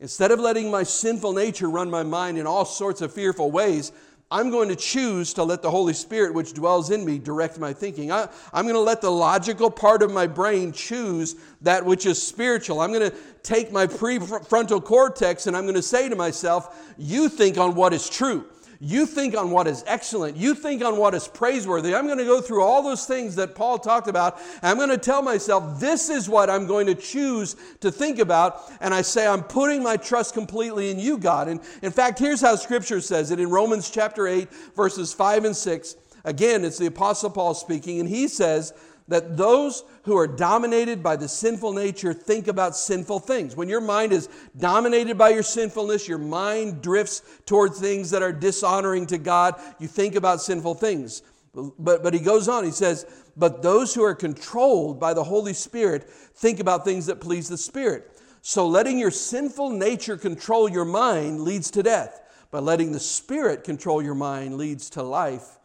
Instead 0.00 0.30
of 0.30 0.40
letting 0.40 0.70
my 0.70 0.82
sinful 0.82 1.32
nature 1.32 1.70
run 1.70 1.90
my 1.90 2.02
mind 2.02 2.36
in 2.36 2.46
all 2.46 2.64
sorts 2.64 3.00
of 3.00 3.12
fearful 3.12 3.50
ways, 3.50 3.92
I'm 4.30 4.50
going 4.50 4.68
to 4.68 4.76
choose 4.76 5.32
to 5.34 5.44
let 5.44 5.62
the 5.62 5.70
Holy 5.70 5.92
Spirit, 5.92 6.34
which 6.34 6.54
dwells 6.54 6.90
in 6.90 7.04
me, 7.04 7.18
direct 7.18 7.58
my 7.58 7.72
thinking. 7.72 8.10
I, 8.10 8.28
am 8.52 8.64
going 8.64 8.74
to 8.74 8.80
let 8.80 9.00
the 9.00 9.10
logical 9.10 9.70
part 9.70 10.02
of 10.02 10.10
my 10.10 10.26
brain 10.26 10.72
choose 10.72 11.36
that 11.60 11.84
which 11.84 12.06
is 12.06 12.20
spiritual. 12.20 12.80
I'm 12.80 12.92
going 12.92 13.08
to 13.10 13.16
take 13.42 13.70
my 13.70 13.86
prefrontal 13.86 14.82
cortex 14.82 15.46
and 15.46 15.56
I'm 15.56 15.64
going 15.64 15.74
to 15.76 15.82
say 15.82 16.08
to 16.08 16.16
myself, 16.16 16.94
You 16.98 17.28
think 17.28 17.58
on 17.58 17.74
what 17.74 17.92
is 17.92 18.08
true. 18.08 18.46
You 18.80 19.06
think 19.06 19.36
on 19.36 19.50
what 19.50 19.66
is 19.66 19.84
excellent. 19.86 20.36
You 20.36 20.54
think 20.54 20.82
on 20.82 20.96
what 20.96 21.14
is 21.14 21.28
praiseworthy. 21.28 21.94
I'm 21.94 22.06
going 22.06 22.18
to 22.18 22.24
go 22.24 22.40
through 22.40 22.62
all 22.62 22.82
those 22.82 23.06
things 23.06 23.36
that 23.36 23.54
Paul 23.54 23.78
talked 23.78 24.08
about. 24.08 24.38
I'm 24.62 24.76
going 24.76 24.90
to 24.90 24.98
tell 24.98 25.22
myself, 25.22 25.80
this 25.80 26.08
is 26.08 26.28
what 26.28 26.50
I'm 26.50 26.66
going 26.66 26.86
to 26.86 26.94
choose 26.94 27.56
to 27.80 27.90
think 27.90 28.18
about. 28.18 28.60
And 28.80 28.92
I 28.92 29.02
say, 29.02 29.26
I'm 29.26 29.42
putting 29.42 29.82
my 29.82 29.96
trust 29.96 30.34
completely 30.34 30.90
in 30.90 30.98
you, 30.98 31.18
God. 31.18 31.48
And 31.48 31.60
in 31.82 31.92
fact, 31.92 32.18
here's 32.18 32.40
how 32.40 32.56
Scripture 32.56 33.00
says 33.00 33.30
it 33.30 33.40
in 33.40 33.50
Romans 33.50 33.90
chapter 33.90 34.26
8, 34.26 34.48
verses 34.74 35.12
5 35.12 35.44
and 35.44 35.56
6. 35.56 35.96
Again, 36.24 36.64
it's 36.64 36.78
the 36.78 36.86
Apostle 36.86 37.30
Paul 37.30 37.54
speaking, 37.54 38.00
and 38.00 38.08
he 38.08 38.28
says, 38.28 38.72
that 39.08 39.36
those 39.36 39.84
who 40.04 40.16
are 40.16 40.26
dominated 40.26 41.02
by 41.02 41.16
the 41.16 41.28
sinful 41.28 41.72
nature 41.72 42.14
think 42.14 42.48
about 42.48 42.76
sinful 42.76 43.20
things. 43.20 43.54
When 43.54 43.68
your 43.68 43.80
mind 43.80 44.12
is 44.12 44.28
dominated 44.56 45.18
by 45.18 45.30
your 45.30 45.42
sinfulness, 45.42 46.08
your 46.08 46.18
mind 46.18 46.82
drifts 46.82 47.22
towards 47.44 47.78
things 47.78 48.10
that 48.10 48.22
are 48.22 48.32
dishonoring 48.32 49.06
to 49.08 49.18
God. 49.18 49.60
You 49.78 49.88
think 49.88 50.14
about 50.14 50.40
sinful 50.40 50.74
things. 50.76 51.22
But, 51.54 52.02
but 52.02 52.14
he 52.14 52.20
goes 52.20 52.48
on, 52.48 52.64
he 52.64 52.70
says, 52.70 53.06
But 53.36 53.62
those 53.62 53.94
who 53.94 54.02
are 54.02 54.14
controlled 54.14 54.98
by 54.98 55.14
the 55.14 55.24
Holy 55.24 55.52
Spirit 55.52 56.04
think 56.04 56.58
about 56.58 56.84
things 56.84 57.06
that 57.06 57.20
please 57.20 57.48
the 57.48 57.58
Spirit. 57.58 58.10
So 58.42 58.66
letting 58.66 58.98
your 58.98 59.10
sinful 59.10 59.70
nature 59.70 60.16
control 60.16 60.68
your 60.68 60.84
mind 60.84 61.42
leads 61.42 61.70
to 61.72 61.82
death, 61.82 62.20
but 62.50 62.62
letting 62.62 62.92
the 62.92 63.00
Spirit 63.00 63.64
control 63.64 64.02
your 64.02 64.14
mind 64.14 64.56
leads 64.56 64.90
to 64.90 65.02
life 65.02 65.58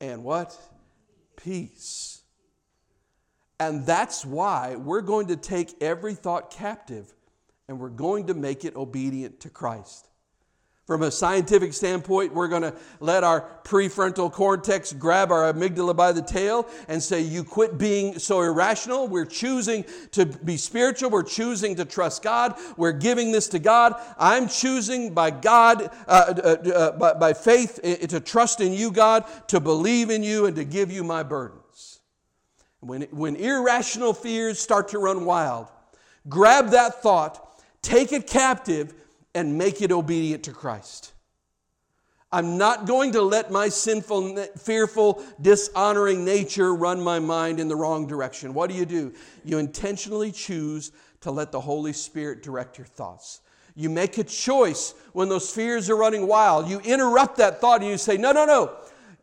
and 0.00 0.22
what? 0.22 0.56
Peace. 1.36 2.07
And 3.60 3.84
that's 3.84 4.24
why 4.24 4.76
we're 4.76 5.00
going 5.00 5.28
to 5.28 5.36
take 5.36 5.74
every 5.82 6.14
thought 6.14 6.50
captive 6.50 7.12
and 7.68 7.78
we're 7.78 7.88
going 7.88 8.26
to 8.28 8.34
make 8.34 8.64
it 8.64 8.76
obedient 8.76 9.40
to 9.40 9.50
Christ. 9.50 10.08
From 10.86 11.02
a 11.02 11.10
scientific 11.10 11.74
standpoint, 11.74 12.32
we're 12.32 12.48
going 12.48 12.62
to 12.62 12.74
let 12.98 13.22
our 13.22 13.46
prefrontal 13.62 14.32
cortex 14.32 14.90
grab 14.94 15.30
our 15.30 15.52
amygdala 15.52 15.94
by 15.94 16.12
the 16.12 16.22
tail 16.22 16.66
and 16.88 17.02
say, 17.02 17.20
You 17.20 17.44
quit 17.44 17.76
being 17.76 18.18
so 18.18 18.40
irrational. 18.40 19.06
We're 19.06 19.26
choosing 19.26 19.84
to 20.12 20.24
be 20.24 20.56
spiritual. 20.56 21.10
We're 21.10 21.24
choosing 21.24 21.76
to 21.76 21.84
trust 21.84 22.22
God. 22.22 22.54
We're 22.78 22.92
giving 22.92 23.32
this 23.32 23.48
to 23.48 23.58
God. 23.58 23.96
I'm 24.18 24.48
choosing 24.48 25.12
by 25.12 25.30
God, 25.30 25.90
uh, 26.06 26.34
uh, 26.42 26.70
uh, 26.70 26.92
by, 26.92 27.12
by 27.12 27.32
faith, 27.34 27.80
to 27.82 28.18
trust 28.18 28.62
in 28.62 28.72
you, 28.72 28.90
God, 28.90 29.26
to 29.48 29.60
believe 29.60 30.08
in 30.08 30.22
you, 30.22 30.46
and 30.46 30.56
to 30.56 30.64
give 30.64 30.90
you 30.90 31.04
my 31.04 31.22
burdens. 31.22 31.67
When, 32.80 33.02
when 33.10 33.36
irrational 33.36 34.14
fears 34.14 34.58
start 34.58 34.88
to 34.88 34.98
run 34.98 35.24
wild, 35.24 35.68
grab 36.28 36.70
that 36.70 37.02
thought, 37.02 37.62
take 37.82 38.12
it 38.12 38.26
captive, 38.26 38.94
and 39.34 39.58
make 39.58 39.82
it 39.82 39.92
obedient 39.92 40.44
to 40.44 40.52
Christ. 40.52 41.12
I'm 42.30 42.58
not 42.58 42.86
going 42.86 43.12
to 43.12 43.22
let 43.22 43.50
my 43.50 43.68
sinful, 43.70 44.36
fearful, 44.58 45.24
dishonoring 45.40 46.24
nature 46.24 46.74
run 46.74 47.00
my 47.00 47.18
mind 47.18 47.58
in 47.58 47.68
the 47.68 47.76
wrong 47.76 48.06
direction. 48.06 48.52
What 48.52 48.68
do 48.68 48.76
you 48.76 48.84
do? 48.84 49.14
You 49.44 49.58
intentionally 49.58 50.30
choose 50.30 50.92
to 51.22 51.30
let 51.30 51.52
the 51.52 51.60
Holy 51.60 51.94
Spirit 51.94 52.42
direct 52.42 52.76
your 52.76 52.86
thoughts. 52.86 53.40
You 53.74 53.88
make 53.88 54.18
a 54.18 54.24
choice 54.24 54.92
when 55.12 55.28
those 55.28 55.50
fears 55.50 55.88
are 55.88 55.96
running 55.96 56.26
wild. 56.26 56.68
You 56.68 56.80
interrupt 56.80 57.36
that 57.38 57.60
thought 57.60 57.80
and 57.80 57.88
you 57.88 57.96
say, 57.96 58.16
No, 58.16 58.32
no, 58.32 58.44
no. 58.44 58.76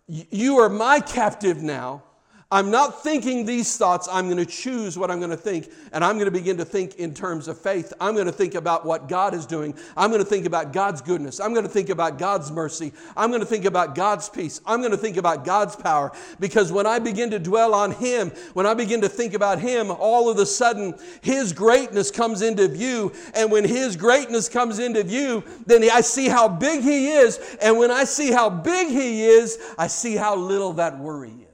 You 0.08 0.58
are 0.60 0.70
my 0.70 1.00
captive 1.00 1.62
now. 1.62 2.04
I'm 2.52 2.70
not 2.70 3.02
thinking 3.02 3.44
these 3.44 3.76
thoughts. 3.76 4.08
I'm 4.10 4.26
going 4.26 4.38
to 4.38 4.46
choose 4.46 5.00
what 5.00 5.10
I'm 5.10 5.18
going 5.18 5.32
to 5.32 5.38
think, 5.38 5.68
and 5.92 6.04
I'm 6.06 6.18
going 6.18 6.26
to 6.26 6.32
begin 6.32 6.58
to 6.58 6.66
think 6.66 6.96
in 6.96 7.12
terms 7.12 7.48
of 7.48 7.58
faith. 7.58 7.92
I'm 8.00 8.14
going 8.14 8.28
to 8.28 8.32
think 8.32 8.54
about 8.54 8.86
what 8.86 9.10
God 9.10 9.34
is 9.34 9.48
doing. 9.48 9.74
I'm 9.98 10.12
going 10.12 10.24
to 10.24 10.30
think 10.30 10.46
about 10.46 10.72
God's 10.72 11.02
goodness. 11.02 11.40
I'm 11.40 11.54
going 11.54 11.66
to 11.66 11.72
think 11.72 11.90
about 11.90 12.20
God's 12.20 12.52
mercy. 12.52 12.94
I'm 13.18 13.30
going 13.30 13.40
to 13.40 13.48
think 13.48 13.66
about 13.66 13.96
God's 13.96 14.30
peace. 14.30 14.62
I'm 14.64 14.80
going 14.80 14.92
to 14.92 14.98
think 14.98 15.18
about 15.18 15.44
God's 15.44 15.76
power. 15.76 16.12
Because 16.40 16.72
when 16.72 16.86
I 16.86 17.00
begin 17.00 17.32
to 17.32 17.40
dwell 17.40 17.74
on 17.74 17.92
Him, 17.92 18.30
when 18.54 18.68
I 18.68 18.76
begin 18.76 19.02
to 19.02 19.10
think 19.10 19.34
about 19.34 19.58
Him, 19.58 19.90
all 19.90 20.30
of 20.30 20.38
a 20.38 20.46
sudden 20.46 20.94
His 21.22 21.52
greatness 21.52 22.12
comes 22.12 22.44
into 22.44 22.68
view. 22.68 23.12
And 23.34 23.52
when 23.52 23.64
His 23.64 23.96
greatness 23.96 24.50
comes 24.50 24.78
into 24.78 25.04
view, 25.04 25.44
then 25.66 25.84
I 25.92 26.02
see 26.02 26.28
how 26.28 26.48
big 26.48 26.84
He 26.84 27.08
is. 27.08 27.58
And 27.60 27.80
when 27.80 27.90
I 27.90 28.04
see 28.04 28.32
how 28.32 28.52
big 28.52 28.90
He 28.90 29.26
is, 29.26 29.58
I 29.80 29.88
see 29.88 30.16
how 30.16 30.36
little 30.36 30.74
that 30.74 31.00
worry 31.00 31.32
is. 31.32 31.45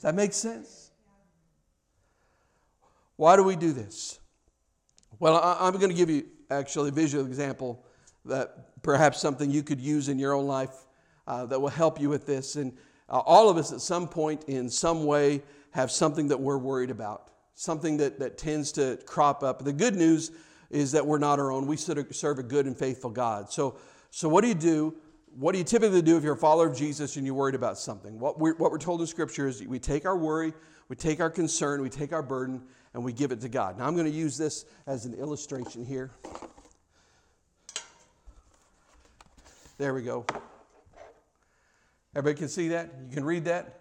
Does 0.00 0.04
that 0.04 0.14
make 0.14 0.32
sense? 0.32 0.92
Why 3.16 3.36
do 3.36 3.42
we 3.42 3.54
do 3.54 3.70
this? 3.74 4.18
Well, 5.18 5.36
I, 5.36 5.68
am 5.68 5.74
going 5.74 5.90
to 5.90 5.94
give 5.94 6.08
you 6.08 6.24
actually 6.50 6.88
a 6.88 6.92
visual 6.92 7.26
example 7.26 7.84
that 8.24 8.82
perhaps 8.82 9.20
something 9.20 9.50
you 9.50 9.62
could 9.62 9.78
use 9.78 10.08
in 10.08 10.18
your 10.18 10.32
own 10.32 10.46
life 10.46 10.86
uh, 11.26 11.44
that 11.44 11.60
will 11.60 11.68
help 11.68 12.00
you 12.00 12.08
with 12.08 12.24
this. 12.24 12.56
And 12.56 12.72
uh, 13.10 13.18
all 13.18 13.50
of 13.50 13.58
us 13.58 13.74
at 13.74 13.82
some 13.82 14.08
point, 14.08 14.44
in 14.44 14.70
some 14.70 15.04
way, 15.04 15.42
have 15.72 15.90
something 15.90 16.28
that 16.28 16.40
we're 16.40 16.56
worried 16.56 16.90
about, 16.90 17.30
something 17.54 17.98
that, 17.98 18.18
that 18.20 18.38
tends 18.38 18.72
to 18.72 18.98
crop 19.04 19.42
up. 19.42 19.62
The 19.62 19.72
good 19.74 19.96
news 19.96 20.30
is 20.70 20.92
that 20.92 21.06
we're 21.06 21.18
not 21.18 21.38
our 21.38 21.52
own. 21.52 21.66
We 21.66 21.76
serve 21.76 22.38
a 22.38 22.42
good 22.42 22.64
and 22.64 22.74
faithful 22.74 23.10
God. 23.10 23.52
So, 23.52 23.76
so 24.10 24.30
what 24.30 24.40
do 24.40 24.48
you 24.48 24.54
do 24.54 24.94
what 25.36 25.52
do 25.52 25.58
you 25.58 25.64
typically 25.64 26.02
do 26.02 26.16
if 26.16 26.24
you're 26.24 26.34
a 26.34 26.38
follower 26.38 26.66
of 26.66 26.76
Jesus 26.76 27.16
and 27.16 27.24
you're 27.24 27.34
worried 27.34 27.54
about 27.54 27.78
something? 27.78 28.18
What 28.18 28.38
we're, 28.38 28.54
what 28.56 28.70
we're 28.70 28.78
told 28.78 29.00
in 29.00 29.06
Scripture 29.06 29.48
is 29.48 29.64
we 29.64 29.78
take 29.78 30.04
our 30.04 30.16
worry, 30.16 30.52
we 30.88 30.96
take 30.96 31.20
our 31.20 31.30
concern, 31.30 31.82
we 31.82 31.88
take 31.88 32.12
our 32.12 32.22
burden, 32.22 32.62
and 32.94 33.04
we 33.04 33.12
give 33.12 33.30
it 33.30 33.40
to 33.42 33.48
God. 33.48 33.78
Now, 33.78 33.86
I'm 33.86 33.94
going 33.94 34.10
to 34.10 34.16
use 34.16 34.36
this 34.36 34.64
as 34.86 35.06
an 35.06 35.14
illustration 35.14 35.84
here. 35.84 36.10
There 39.78 39.94
we 39.94 40.02
go. 40.02 40.26
Everybody 42.14 42.38
can 42.38 42.48
see 42.48 42.68
that? 42.68 42.90
You 43.08 43.14
can 43.14 43.24
read 43.24 43.44
that? 43.44 43.80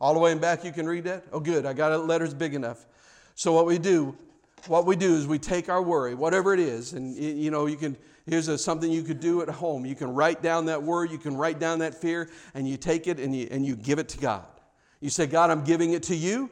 All 0.00 0.14
the 0.14 0.20
way 0.20 0.32
in 0.32 0.38
back, 0.38 0.64
you 0.64 0.72
can 0.72 0.86
read 0.86 1.04
that? 1.04 1.24
Oh, 1.32 1.40
good. 1.40 1.66
I 1.66 1.72
got 1.72 2.06
letters 2.06 2.32
big 2.32 2.54
enough. 2.54 2.86
So, 3.34 3.52
what 3.52 3.66
we 3.66 3.78
do, 3.78 4.16
what 4.68 4.86
we 4.86 4.94
do 4.94 5.14
is 5.14 5.26
we 5.26 5.40
take 5.40 5.68
our 5.68 5.82
worry, 5.82 6.14
whatever 6.14 6.54
it 6.54 6.60
is, 6.60 6.92
and 6.92 7.16
you 7.16 7.50
know, 7.50 7.66
you 7.66 7.76
can 7.76 7.96
Here's 8.26 8.48
a, 8.48 8.56
something 8.56 8.90
you 8.90 9.02
could 9.02 9.20
do 9.20 9.42
at 9.42 9.48
home. 9.48 9.84
You 9.84 9.94
can 9.94 10.12
write 10.14 10.42
down 10.42 10.66
that 10.66 10.82
word, 10.82 11.10
you 11.10 11.18
can 11.18 11.36
write 11.36 11.58
down 11.58 11.80
that 11.80 11.94
fear, 11.94 12.30
and 12.54 12.68
you 12.68 12.76
take 12.76 13.06
it 13.06 13.20
and 13.20 13.34
you, 13.36 13.48
and 13.50 13.64
you 13.64 13.76
give 13.76 13.98
it 13.98 14.08
to 14.10 14.18
God. 14.18 14.46
You 15.00 15.10
say, 15.10 15.26
God, 15.26 15.50
I'm 15.50 15.64
giving 15.64 15.92
it 15.92 16.02
to 16.04 16.16
you. 16.16 16.50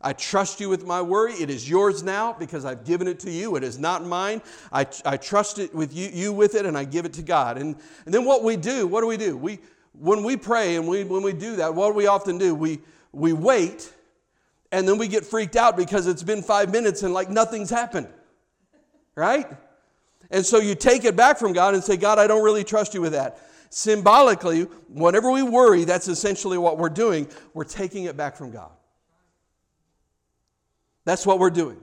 I 0.00 0.12
trust 0.12 0.58
you 0.60 0.68
with 0.68 0.84
my 0.84 1.00
worry. 1.00 1.34
It 1.34 1.48
is 1.48 1.70
yours 1.70 2.02
now 2.02 2.32
because 2.32 2.64
I've 2.64 2.84
given 2.84 3.06
it 3.06 3.20
to 3.20 3.30
you. 3.30 3.54
It 3.54 3.62
is 3.62 3.78
not 3.78 4.04
mine. 4.04 4.42
I, 4.72 4.84
I 5.04 5.16
trust 5.16 5.60
it 5.60 5.72
with 5.72 5.94
you, 5.94 6.08
you 6.12 6.32
with 6.32 6.56
it, 6.56 6.66
and 6.66 6.76
I 6.76 6.82
give 6.82 7.04
it 7.04 7.12
to 7.14 7.22
God. 7.22 7.56
And, 7.56 7.76
and 8.04 8.12
then 8.12 8.24
what 8.24 8.42
we 8.42 8.56
do, 8.56 8.88
what 8.88 9.02
do 9.02 9.06
we 9.06 9.16
do? 9.16 9.36
We, 9.36 9.60
when 9.92 10.24
we 10.24 10.36
pray 10.36 10.74
and 10.74 10.88
we, 10.88 11.04
when 11.04 11.22
we 11.22 11.32
do 11.32 11.54
that, 11.56 11.72
what 11.72 11.90
do 11.90 11.94
we 11.94 12.08
often 12.08 12.36
do? 12.38 12.52
We, 12.52 12.80
we 13.12 13.32
wait 13.32 13.92
and 14.72 14.88
then 14.88 14.98
we 14.98 15.06
get 15.06 15.24
freaked 15.24 15.54
out 15.54 15.76
because 15.76 16.06
it's 16.06 16.22
been 16.22 16.42
five 16.42 16.72
minutes 16.72 17.02
and 17.02 17.12
like 17.14 17.30
nothing's 17.30 17.70
happened. 17.70 18.08
Right? 19.14 19.46
And 20.32 20.44
so 20.44 20.58
you 20.58 20.74
take 20.74 21.04
it 21.04 21.14
back 21.14 21.38
from 21.38 21.52
God 21.52 21.74
and 21.74 21.84
say, 21.84 21.96
God, 21.96 22.18
I 22.18 22.26
don't 22.26 22.42
really 22.42 22.64
trust 22.64 22.94
you 22.94 23.02
with 23.02 23.12
that. 23.12 23.38
Symbolically, 23.68 24.62
whenever 24.88 25.30
we 25.30 25.42
worry, 25.42 25.84
that's 25.84 26.08
essentially 26.08 26.58
what 26.58 26.78
we're 26.78 26.88
doing. 26.88 27.28
We're 27.54 27.64
taking 27.64 28.04
it 28.04 28.16
back 28.16 28.36
from 28.36 28.50
God. 28.50 28.70
That's 31.04 31.26
what 31.26 31.38
we're 31.38 31.50
doing. 31.50 31.78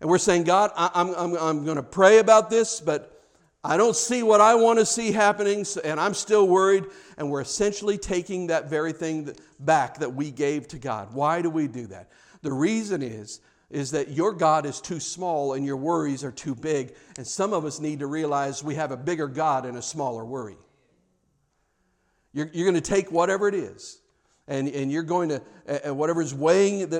And 0.00 0.08
we're 0.08 0.18
saying, 0.18 0.44
God, 0.44 0.70
I, 0.74 0.90
am 0.94 1.14
I'm, 1.14 1.36
I'm 1.36 1.64
going 1.64 1.76
to 1.76 1.82
pray 1.82 2.18
about 2.18 2.48
this, 2.48 2.80
but 2.80 3.22
I 3.62 3.76
don't 3.76 3.96
see 3.96 4.22
what 4.22 4.40
I 4.40 4.54
want 4.54 4.78
to 4.78 4.86
see 4.86 5.12
happening, 5.12 5.66
and 5.84 6.00
I'm 6.00 6.14
still 6.14 6.48
worried. 6.48 6.84
And 7.18 7.30
we're 7.30 7.42
essentially 7.42 7.98
taking 7.98 8.46
that 8.46 8.70
very 8.70 8.92
thing 8.92 9.34
back 9.58 9.98
that 9.98 10.14
we 10.14 10.30
gave 10.30 10.66
to 10.68 10.78
God. 10.78 11.12
Why 11.12 11.42
do 11.42 11.50
we 11.50 11.68
do 11.68 11.86
that? 11.88 12.08
The 12.40 12.52
reason 12.52 13.02
is 13.02 13.40
is 13.70 13.92
that 13.92 14.10
your 14.10 14.32
God 14.32 14.66
is 14.66 14.80
too 14.80 15.00
small 15.00 15.54
and 15.54 15.64
your 15.64 15.76
worries 15.76 16.24
are 16.24 16.32
too 16.32 16.54
big. 16.54 16.94
And 17.16 17.26
some 17.26 17.52
of 17.52 17.64
us 17.64 17.78
need 17.80 18.00
to 18.00 18.06
realize 18.06 18.64
we 18.64 18.74
have 18.74 18.90
a 18.90 18.96
bigger 18.96 19.28
God 19.28 19.64
and 19.64 19.78
a 19.78 19.82
smaller 19.82 20.24
worry. 20.24 20.56
You're, 22.32 22.50
you're 22.52 22.64
going 22.70 22.80
to 22.80 22.80
take 22.80 23.10
whatever 23.10 23.48
it 23.48 23.54
is, 23.54 24.00
and, 24.46 24.68
and 24.68 24.90
you're 24.90 25.02
going 25.02 25.28
to, 25.30 25.42
whatever 25.92 26.22
is 26.22 26.34
weighing 26.34 26.92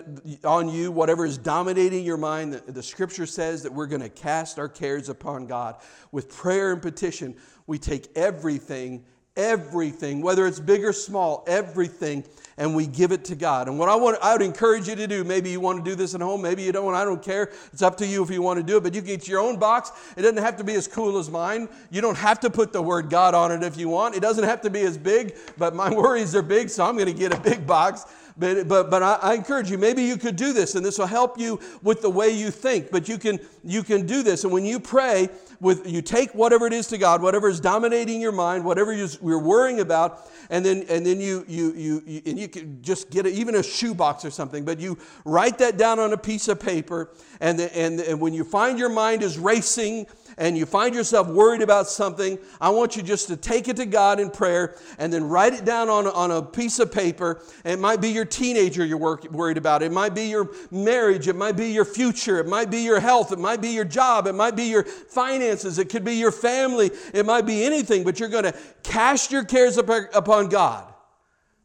on 0.44 0.68
you, 0.68 0.90
whatever 0.90 1.24
is 1.24 1.38
dominating 1.38 2.04
your 2.04 2.16
mind, 2.16 2.52
the, 2.52 2.72
the 2.72 2.82
scripture 2.82 3.26
says 3.26 3.62
that 3.62 3.72
we're 3.72 3.86
going 3.86 4.02
to 4.02 4.08
cast 4.08 4.58
our 4.58 4.68
cares 4.68 5.08
upon 5.08 5.46
God. 5.46 5.76
With 6.12 6.28
prayer 6.28 6.72
and 6.72 6.82
petition, 6.82 7.36
we 7.66 7.78
take 7.78 8.08
everything, 8.16 9.04
everything, 9.40 10.20
whether 10.20 10.46
it's 10.46 10.60
big 10.60 10.84
or 10.84 10.92
small, 10.92 11.42
everything, 11.46 12.24
and 12.58 12.76
we 12.76 12.86
give 12.86 13.10
it 13.10 13.24
to 13.24 13.34
God. 13.34 13.68
And 13.68 13.78
what 13.78 13.88
I 13.88 13.96
want, 13.96 14.18
I 14.22 14.34
would 14.34 14.42
encourage 14.42 14.86
you 14.86 14.94
to 14.94 15.06
do, 15.06 15.24
maybe 15.24 15.48
you 15.48 15.60
want 15.60 15.82
to 15.82 15.90
do 15.90 15.96
this 15.96 16.14
at 16.14 16.20
home, 16.20 16.42
maybe 16.42 16.62
you 16.62 16.72
don't, 16.72 16.94
I 16.94 17.04
don't 17.04 17.22
care. 17.22 17.50
It's 17.72 17.80
up 17.80 17.96
to 17.98 18.06
you 18.06 18.22
if 18.22 18.30
you 18.30 18.42
want 18.42 18.58
to 18.58 18.62
do 18.62 18.76
it, 18.76 18.82
but 18.82 18.94
you 18.94 19.00
get 19.00 19.26
your 19.26 19.40
own 19.40 19.58
box. 19.58 19.90
It 20.14 20.22
doesn't 20.22 20.42
have 20.42 20.58
to 20.58 20.64
be 20.64 20.74
as 20.74 20.86
cool 20.86 21.18
as 21.18 21.30
mine. 21.30 21.70
You 21.90 22.02
don't 22.02 22.18
have 22.18 22.38
to 22.40 22.50
put 22.50 22.74
the 22.74 22.82
word 22.82 23.08
God 23.08 23.34
on 23.34 23.50
it 23.50 23.62
if 23.62 23.78
you 23.78 23.88
want. 23.88 24.14
It 24.14 24.20
doesn't 24.20 24.44
have 24.44 24.60
to 24.62 24.70
be 24.70 24.82
as 24.82 24.98
big, 24.98 25.34
but 25.56 25.74
my 25.74 25.90
worries 25.94 26.34
are 26.34 26.42
big, 26.42 26.68
so 26.68 26.84
I'm 26.84 26.96
going 26.96 27.06
to 27.06 27.18
get 27.18 27.32
a 27.32 27.40
big 27.40 27.66
box. 27.66 28.04
But, 28.40 28.66
but, 28.68 28.90
but 28.90 29.02
I, 29.02 29.18
I, 29.20 29.34
encourage 29.34 29.70
you, 29.70 29.76
maybe 29.76 30.02
you 30.02 30.16
could 30.16 30.34
do 30.34 30.54
this, 30.54 30.74
and 30.74 30.84
this 30.84 30.98
will 30.98 31.06
help 31.06 31.38
you 31.38 31.60
with 31.82 32.00
the 32.00 32.08
way 32.08 32.30
you 32.30 32.50
think. 32.50 32.90
But 32.90 33.06
you 33.06 33.18
can, 33.18 33.38
you 33.62 33.82
can 33.82 34.06
do 34.06 34.22
this. 34.22 34.44
And 34.44 34.52
when 34.52 34.64
you 34.64 34.80
pray, 34.80 35.28
with, 35.60 35.86
you 35.86 36.00
take 36.00 36.34
whatever 36.34 36.66
it 36.66 36.72
is 36.72 36.86
to 36.86 36.96
God, 36.96 37.20
whatever 37.20 37.50
is 37.50 37.60
dominating 37.60 38.18
your 38.18 38.32
mind, 38.32 38.64
whatever 38.64 38.94
you're 38.94 39.38
worrying 39.38 39.80
about, 39.80 40.26
and 40.48 40.64
then, 40.64 40.86
and 40.88 41.04
then 41.04 41.20
you, 41.20 41.44
you, 41.46 41.74
you, 41.74 42.02
you 42.06 42.22
and 42.24 42.38
you 42.38 42.48
can 42.48 42.82
just 42.82 43.10
get 43.10 43.26
a, 43.26 43.28
even 43.28 43.54
a 43.56 43.62
shoebox 43.62 44.24
or 44.24 44.30
something, 44.30 44.64
but 44.64 44.80
you 44.80 44.96
write 45.26 45.58
that 45.58 45.76
down 45.76 45.98
on 45.98 46.14
a 46.14 46.16
piece 46.16 46.48
of 46.48 46.58
paper, 46.58 47.10
and, 47.40 47.58
the, 47.58 47.76
and, 47.76 48.00
and 48.00 48.18
when 48.18 48.32
you 48.32 48.42
find 48.42 48.78
your 48.78 48.88
mind 48.88 49.22
is 49.22 49.38
racing, 49.38 50.06
and 50.40 50.56
you 50.56 50.64
find 50.64 50.94
yourself 50.94 51.28
worried 51.28 51.60
about 51.60 51.86
something, 51.86 52.38
I 52.62 52.70
want 52.70 52.96
you 52.96 53.02
just 53.02 53.28
to 53.28 53.36
take 53.36 53.68
it 53.68 53.76
to 53.76 53.84
God 53.84 54.18
in 54.18 54.30
prayer 54.30 54.74
and 54.98 55.12
then 55.12 55.24
write 55.24 55.52
it 55.52 55.66
down 55.66 55.90
on, 55.90 56.06
on 56.06 56.30
a 56.30 56.40
piece 56.40 56.78
of 56.78 56.90
paper. 56.90 57.42
It 57.62 57.78
might 57.78 58.00
be 58.00 58.08
your 58.08 58.24
teenager 58.24 58.82
you're 58.82 58.96
work, 58.96 59.30
worried 59.30 59.58
about. 59.58 59.82
It 59.82 59.92
might 59.92 60.14
be 60.14 60.28
your 60.28 60.48
marriage. 60.70 61.28
It 61.28 61.36
might 61.36 61.58
be 61.58 61.70
your 61.70 61.84
future. 61.84 62.40
It 62.40 62.46
might 62.46 62.70
be 62.70 62.78
your 62.78 63.00
health. 63.00 63.32
It 63.32 63.38
might 63.38 63.60
be 63.60 63.68
your 63.68 63.84
job. 63.84 64.26
It 64.26 64.32
might 64.32 64.56
be 64.56 64.64
your 64.64 64.84
finances. 64.84 65.78
It 65.78 65.90
could 65.90 66.06
be 66.06 66.14
your 66.14 66.32
family. 66.32 66.90
It 67.12 67.26
might 67.26 67.44
be 67.44 67.62
anything, 67.62 68.02
but 68.02 68.18
you're 68.18 68.30
going 68.30 68.44
to 68.44 68.54
cast 68.82 69.30
your 69.30 69.44
cares 69.44 69.76
upon 69.76 70.48
God 70.48 70.90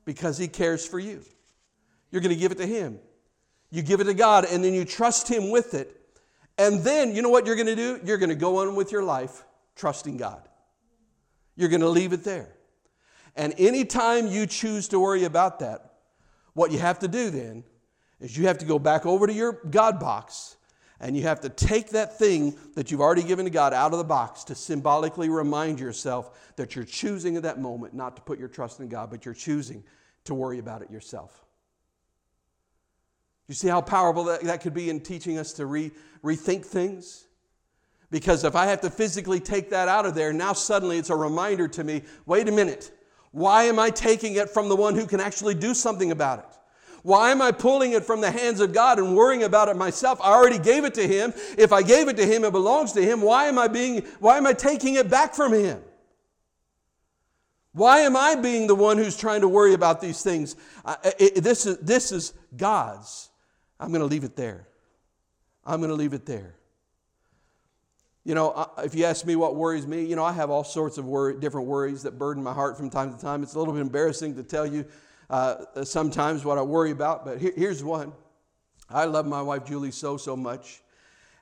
because 0.04 0.38
He 0.38 0.50
cares 0.50 0.86
for 0.86 1.00
you. 1.00 1.24
You're 2.12 2.22
going 2.22 2.36
to 2.36 2.40
give 2.40 2.52
it 2.52 2.58
to 2.58 2.68
Him. 2.68 3.00
You 3.72 3.82
give 3.84 4.02
it 4.02 4.06
to 4.06 4.14
God 4.14 4.44
and 4.44 4.62
then 4.62 4.74
you 4.74 4.84
trust 4.84 5.30
Him 5.30 5.50
with 5.50 5.74
it. 5.74 6.05
And 6.58 6.82
then, 6.82 7.16
you 7.16 7.22
know 7.22 7.30
what 7.30 7.46
you're 7.46 7.56
going 7.56 7.68
to 7.68 7.76
do? 7.76 8.00
You're 8.04 8.18
going 8.18 8.30
to 8.30 8.36
go 8.36 8.58
on 8.60 8.76
with 8.76 8.92
your 8.92 9.04
life 9.04 9.44
trusting 9.76 10.18
God. 10.18 10.48
You're 11.56 11.70
going 11.70 11.82
to 11.82 11.90
leave 11.90 12.14
it 12.14 12.24
there. 12.24 12.50
And 13.36 13.54
anytime 13.58 14.28
you 14.28 14.46
choose 14.46 14.88
to 14.90 15.00
worry 15.00 15.26
about 15.26 15.60
that, 15.60 15.96
what 16.54 16.72
you 16.72 16.80
have 16.80 17.00
to 17.00 17.08
do 17.08 17.30
then 17.30 17.64
is 18.22 18.38
you 18.38 18.48
have 18.48 18.60
to 18.60 18.66
go 18.66 18.80
back 18.80 19.06
over 19.06 19.28
to 19.28 19.34
your 19.34 19.60
God 19.70 20.00
box 20.00 20.56
and 21.02 21.18
you 21.18 21.24
have 21.24 21.42
to 21.42 21.50
take 21.50 21.90
that 21.90 22.18
thing 22.18 22.56
that 22.76 22.90
you've 22.90 23.02
already 23.02 23.24
given 23.24 23.46
to 23.46 23.52
God 23.52 23.74
out 23.74 23.92
of 23.92 23.98
the 23.98 24.06
box 24.06 24.46
to 24.46 24.56
symbolically 24.56 25.28
remind 25.28 25.80
yourself 25.80 26.54
that 26.56 26.76
you're 26.76 26.86
choosing 26.86 27.36
at 27.36 27.44
that 27.44 27.60
moment 27.60 27.94
not 27.94 28.16
to 28.16 28.22
put 28.22 28.40
your 28.40 28.48
trust 28.48 28.80
in 28.80 28.88
God, 28.88 29.10
but 29.10 29.26
you're 29.26 29.34
choosing 29.34 29.84
to 30.24 30.34
worry 30.34 30.60
about 30.60 30.82
it 30.82 30.90
yourself. 30.90 31.45
You 33.48 33.54
see 33.54 33.68
how 33.68 33.82
powerful 33.82 34.24
that, 34.26 34.42
that 34.42 34.62
could 34.62 34.74
be 34.74 34.90
in 34.90 35.02
teaching 35.02 35.38
us 35.38 35.54
to 35.54 35.66
re, 35.66 35.92
rethink 36.24 36.66
things? 36.66 37.26
Because 38.10 38.44
if 38.44 38.56
I 38.56 38.66
have 38.68 38.82
to 38.82 38.90
physically 38.90 39.40
take 39.40 39.70
that 39.72 39.88
out 39.88 40.06
of 40.06 40.16
there, 40.16 40.32
now 40.34 40.54
suddenly 40.54 40.98
it's 40.98 41.10
a 41.10 41.16
reminder 41.16 41.68
to 41.70 41.84
me 41.84 42.04
wait 42.26 42.48
a 42.48 42.52
minute, 42.52 42.92
why 43.32 43.64
am 43.64 43.80
I 43.80 43.90
taking 43.90 44.36
it 44.36 44.50
from 44.50 44.70
the 44.70 44.76
one 44.76 44.96
who 44.96 45.06
can 45.06 45.20
actually 45.20 45.56
do 45.56 45.74
something 45.74 46.12
about 46.12 46.40
it? 46.40 46.46
Why 47.04 47.30
am 47.30 47.42
I 47.42 47.52
pulling 47.52 47.92
it 47.92 48.04
from 48.04 48.22
the 48.22 48.32
hands 48.32 48.62
of 48.62 48.74
God 48.74 48.98
and 48.98 49.16
worrying 49.16 49.44
about 49.44 49.70
it 49.70 49.78
myself? 49.78 50.20
I 50.24 50.34
already 50.34 50.58
gave 50.58 50.86
it 50.86 50.96
to 50.96 51.08
him. 51.08 51.34
If 51.56 51.72
I 51.72 51.84
gave 51.84 52.08
it 52.08 52.18
to 52.18 52.26
him, 52.26 52.44
it 52.44 52.52
belongs 52.52 52.94
to 52.94 53.02
him. 53.04 53.22
Why 53.22 53.46
am 53.46 53.60
I 53.60 53.68
being 53.68 54.02
why 54.20 54.38
am 54.38 54.48
I 54.48 54.54
taking 54.54 54.96
it 54.96 55.08
back 55.08 55.36
from 55.36 55.54
him? 55.54 55.82
Why 57.74 58.00
am 58.00 58.16
I 58.16 58.36
being 58.36 58.68
the 58.68 58.76
one 58.76 58.98
who's 58.98 59.18
trying 59.18 59.42
to 59.42 59.50
worry 59.50 59.74
about 59.74 60.00
these 60.00 60.24
things? 60.24 60.56
it, 61.20 61.44
this, 61.44 61.66
is, 61.66 61.78
this 61.80 62.14
is 62.14 62.34
God's. 62.56 63.30
I'm 63.80 63.90
going 63.90 64.02
to 64.02 64.08
leave 64.08 64.24
it 64.24 64.36
there. 64.36 64.68
I'm 65.66 65.80
going 65.80 65.90
to 65.90 65.96
leave 65.96 66.14
it 66.14 66.26
there. 66.26 66.56
You 68.24 68.34
know, 68.34 68.72
if 68.80 68.96
you 68.96 69.06
ask 69.06 69.26
me 69.26 69.36
what 69.36 69.56
worries 69.56 69.86
me, 69.86 70.04
you 70.04 70.16
know, 70.16 70.24
I 70.24 70.34
have 70.34 70.50
all 70.50 70.64
sorts 70.64 70.98
of 70.98 71.06
worry, 71.06 71.40
different 71.40 71.68
worries 71.68 72.04
that 72.04 72.18
burden 72.18 72.44
my 72.44 72.54
heart 72.54 72.76
from 72.76 72.90
time 72.90 73.14
to 73.14 73.20
time. 73.20 73.44
It's 73.44 73.54
a 73.54 73.60
little 73.60 73.74
bit 73.74 73.82
embarrassing 73.82 74.36
to 74.36 74.44
tell 74.44 74.66
you 74.66 74.86
uh, 75.30 75.84
sometimes 75.84 76.44
what 76.44 76.58
I 76.58 76.62
worry 76.64 76.92
about, 76.92 77.24
but 77.26 77.40
here, 77.40 77.54
here's 77.56 77.84
one. 77.84 78.14
I 78.90 79.06
love 79.06 79.26
my 79.26 79.42
wife 79.42 79.66
Julie 79.66 79.92
so, 79.92 80.18
so 80.18 80.36
much. 80.36 80.82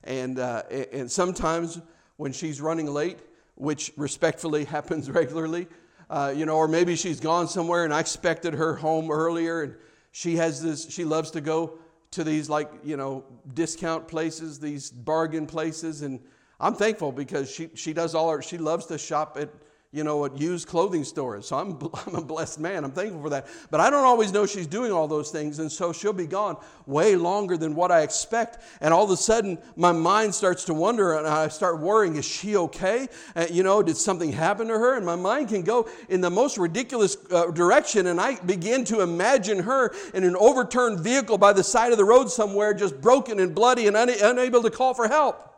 And, 0.04 0.38
uh, 0.38 0.62
and 0.92 1.10
sometimes 1.10 1.80
when 2.16 2.32
she's 2.32 2.60
running 2.60 2.86
late, 2.86 3.18
which 3.54 3.92
respectfully 3.96 4.64
happens 4.66 5.10
regularly, 5.10 5.68
uh, 6.10 6.34
you 6.36 6.44
know, 6.44 6.56
or 6.56 6.68
maybe 6.68 6.96
she's 6.96 7.20
gone 7.20 7.48
somewhere 7.48 7.84
and 7.84 7.94
I 7.94 8.00
expected 8.00 8.54
her 8.54 8.74
home 8.74 9.10
earlier 9.10 9.62
and 9.62 9.74
she 10.12 10.36
has 10.36 10.62
this, 10.62 10.90
she 10.90 11.04
loves 11.04 11.30
to 11.32 11.40
go 11.40 11.78
to 12.14 12.24
these 12.24 12.48
like, 12.48 12.70
you 12.84 12.96
know, 12.96 13.24
discount 13.54 14.08
places, 14.08 14.58
these 14.58 14.90
bargain 14.90 15.46
places. 15.46 16.02
And 16.02 16.20
I'm 16.60 16.74
thankful 16.74 17.12
because 17.12 17.50
she, 17.50 17.70
she 17.74 17.92
does 17.92 18.14
all 18.14 18.30
her, 18.30 18.40
she 18.40 18.58
loves 18.58 18.86
to 18.86 18.98
shop 18.98 19.36
at, 19.38 19.50
you 19.94 20.02
know, 20.02 20.24
at 20.24 20.36
used 20.36 20.66
clothing 20.66 21.04
stores. 21.04 21.46
So 21.46 21.56
I'm, 21.56 21.78
I'm 22.06 22.16
a 22.16 22.20
blessed 22.20 22.58
man. 22.58 22.84
I'm 22.84 22.90
thankful 22.90 23.22
for 23.22 23.30
that. 23.30 23.46
But 23.70 23.80
I 23.80 23.90
don't 23.90 24.04
always 24.04 24.32
know 24.32 24.44
she's 24.44 24.66
doing 24.66 24.90
all 24.90 25.06
those 25.06 25.30
things. 25.30 25.60
And 25.60 25.70
so 25.70 25.92
she'll 25.92 26.12
be 26.12 26.26
gone 26.26 26.56
way 26.86 27.14
longer 27.14 27.56
than 27.56 27.76
what 27.76 27.92
I 27.92 28.00
expect. 28.02 28.58
And 28.80 28.92
all 28.92 29.04
of 29.04 29.10
a 29.10 29.16
sudden, 29.16 29.56
my 29.76 29.92
mind 29.92 30.34
starts 30.34 30.64
to 30.64 30.74
wonder 30.74 31.16
and 31.16 31.28
I 31.28 31.46
start 31.46 31.78
worrying 31.78 32.16
is 32.16 32.24
she 32.24 32.56
okay? 32.56 33.06
Uh, 33.36 33.46
you 33.48 33.62
know, 33.62 33.84
did 33.84 33.96
something 33.96 34.32
happen 34.32 34.66
to 34.66 34.74
her? 34.74 34.96
And 34.96 35.06
my 35.06 35.14
mind 35.14 35.50
can 35.50 35.62
go 35.62 35.88
in 36.08 36.20
the 36.20 36.30
most 36.30 36.58
ridiculous 36.58 37.16
uh, 37.30 37.52
direction. 37.52 38.08
And 38.08 38.20
I 38.20 38.34
begin 38.40 38.84
to 38.86 39.00
imagine 39.00 39.60
her 39.60 39.94
in 40.12 40.24
an 40.24 40.34
overturned 40.34 41.00
vehicle 41.00 41.38
by 41.38 41.52
the 41.52 41.62
side 41.62 41.92
of 41.92 41.98
the 41.98 42.04
road 42.04 42.28
somewhere, 42.28 42.74
just 42.74 43.00
broken 43.00 43.38
and 43.38 43.54
bloody 43.54 43.86
and 43.86 43.96
una- 43.96 44.16
unable 44.22 44.62
to 44.62 44.70
call 44.70 44.92
for 44.92 45.06
help 45.06 45.52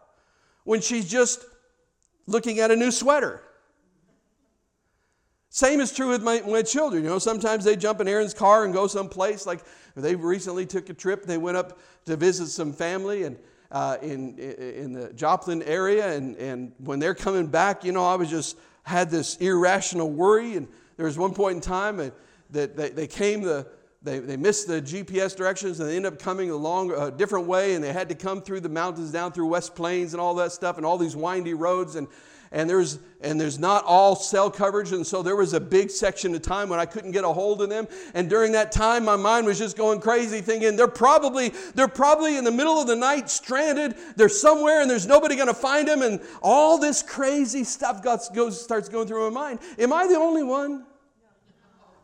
when 0.65 0.83
she's 0.83 1.09
just 1.09 1.43
looking 2.27 2.61
at 2.61 2.71
a 2.71 2.77
new 2.77 2.91
sweater. 2.91 3.41
Same 5.57 5.81
is 5.81 5.91
true 5.91 6.11
with 6.11 6.23
my, 6.23 6.43
my 6.43 6.61
children. 6.61 7.03
You 7.03 7.09
know, 7.09 7.19
sometimes 7.19 7.65
they 7.65 7.77
jump 7.77 8.03
in 8.03 8.09
Aaron's 8.09 8.35
car 8.35 8.67
and 8.67 8.75
go 8.75 8.87
someplace. 8.87 9.47
Like 9.47 9.61
they 9.95 10.15
recently 10.15 10.67
took 10.67 10.91
a 10.91 10.93
trip. 10.93 11.25
They 11.25 11.39
went 11.39 11.57
up 11.57 11.79
to 12.05 12.15
visit 12.15 12.49
some 12.49 12.75
family 12.75 13.23
and 13.23 13.39
uh, 13.71 13.97
in 14.03 14.39
in 14.39 14.93
the 14.93 15.15
Joplin 15.15 15.63
area. 15.63 16.15
And 16.15 16.37
and 16.37 16.73
when 16.77 16.99
they're 16.99 17.15
coming 17.15 17.47
back, 17.47 17.85
you 17.85 17.93
know, 17.93 18.05
I 18.05 18.17
was 18.17 18.29
just 18.29 18.59
had 18.83 19.09
this 19.09 19.37
irrational 19.37 20.11
worry. 20.11 20.57
And 20.57 20.69
there 20.99 21.07
was 21.07 21.17
one 21.17 21.33
point 21.33 21.55
in 21.55 21.61
time 21.63 22.13
that 22.51 22.77
they, 22.77 22.91
they 22.91 23.07
came 23.07 23.41
the 23.41 23.67
they, 24.03 24.19
they 24.19 24.37
missed 24.37 24.69
the 24.69 24.83
GPS 24.83 25.35
directions 25.35 25.81
and 25.81 25.89
they 25.89 25.97
ended 25.97 26.13
up 26.13 26.19
coming 26.19 26.51
along 26.51 26.93
a 26.93 27.11
different 27.11 27.47
way 27.47 27.75
and 27.75 27.83
they 27.83 27.95
had 27.95 28.11
to 28.11 28.15
come 28.15 28.43
through 28.43 28.61
the 28.61 28.69
mountains 28.69 29.11
down 29.11 29.33
through 29.33 29.47
West 29.47 29.75
Plains 29.75 30.13
and 30.13 30.21
all 30.21 30.35
that 30.35 30.53
stuff 30.53 30.77
and 30.77 30.85
all 30.85 30.99
these 30.99 31.17
windy 31.17 31.55
roads 31.55 31.97
and 31.97 32.09
and 32.53 32.69
there's 32.69 32.99
and 33.21 33.41
there's 33.41 33.59
not 33.59 33.85
all 33.85 34.15
cell 34.15 34.51
coverage 34.51 34.93
and 34.93 35.07
so 35.07 35.23
there 35.23 35.37
was 35.37 35.53
a 35.53 35.61
big 35.61 35.91
section 35.91 36.35
of 36.35 36.43
time 36.43 36.69
when 36.69 36.79
i 36.79 36.87
couldn't 36.87 37.13
get 37.13 37.25
a 37.25 37.29
hold 37.29 37.63
of 37.63 37.69
them. 37.69 37.87
And 38.15 38.29
during 38.29 38.53
that 38.53 38.73
time 38.73 39.05
my 39.05 39.17
mind 39.17 39.47
was 39.47 39.59
just 39.59 39.77
going 39.77 40.01
crazy 40.01 40.41
thinking 40.41 40.77
they're 40.77 40.89
probably 40.89 41.53
they're 41.75 41.89
probably 41.89 42.37
in 42.37 42.45
the 42.45 42.53
middle 42.53 42.81
of 42.81 42.87
the 42.87 42.97
night 42.97 43.31
stranded. 43.31 43.97
They're 44.17 44.29
somewhere 44.29 44.81
and 44.81 44.91
there's 44.91 45.07
nobody 45.07 45.35
going 45.35 45.49
to 45.49 45.55
find 45.55 45.89
them. 45.89 46.03
And 46.03 46.21
all 46.43 46.79
this 46.79 47.03
crazy 47.03 47.65
stuff 47.65 48.03
goes, 48.03 48.63
starts 48.63 48.89
going 48.89 49.09
through 49.09 49.31
my 49.31 49.41
mind. 49.41 49.59
Am 49.79 49.93
i 49.93 50.07
the 50.07 50.17
only 50.17 50.43
one? 50.43 50.85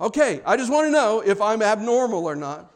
Okay 0.01 0.41
i 0.45 0.57
just 0.57 0.73
want 0.73 0.87
to 0.87 0.91
know 0.91 1.23
if 1.25 1.41
i'm 1.41 1.63
abnormal 1.63 2.27
or 2.27 2.37
not. 2.37 2.69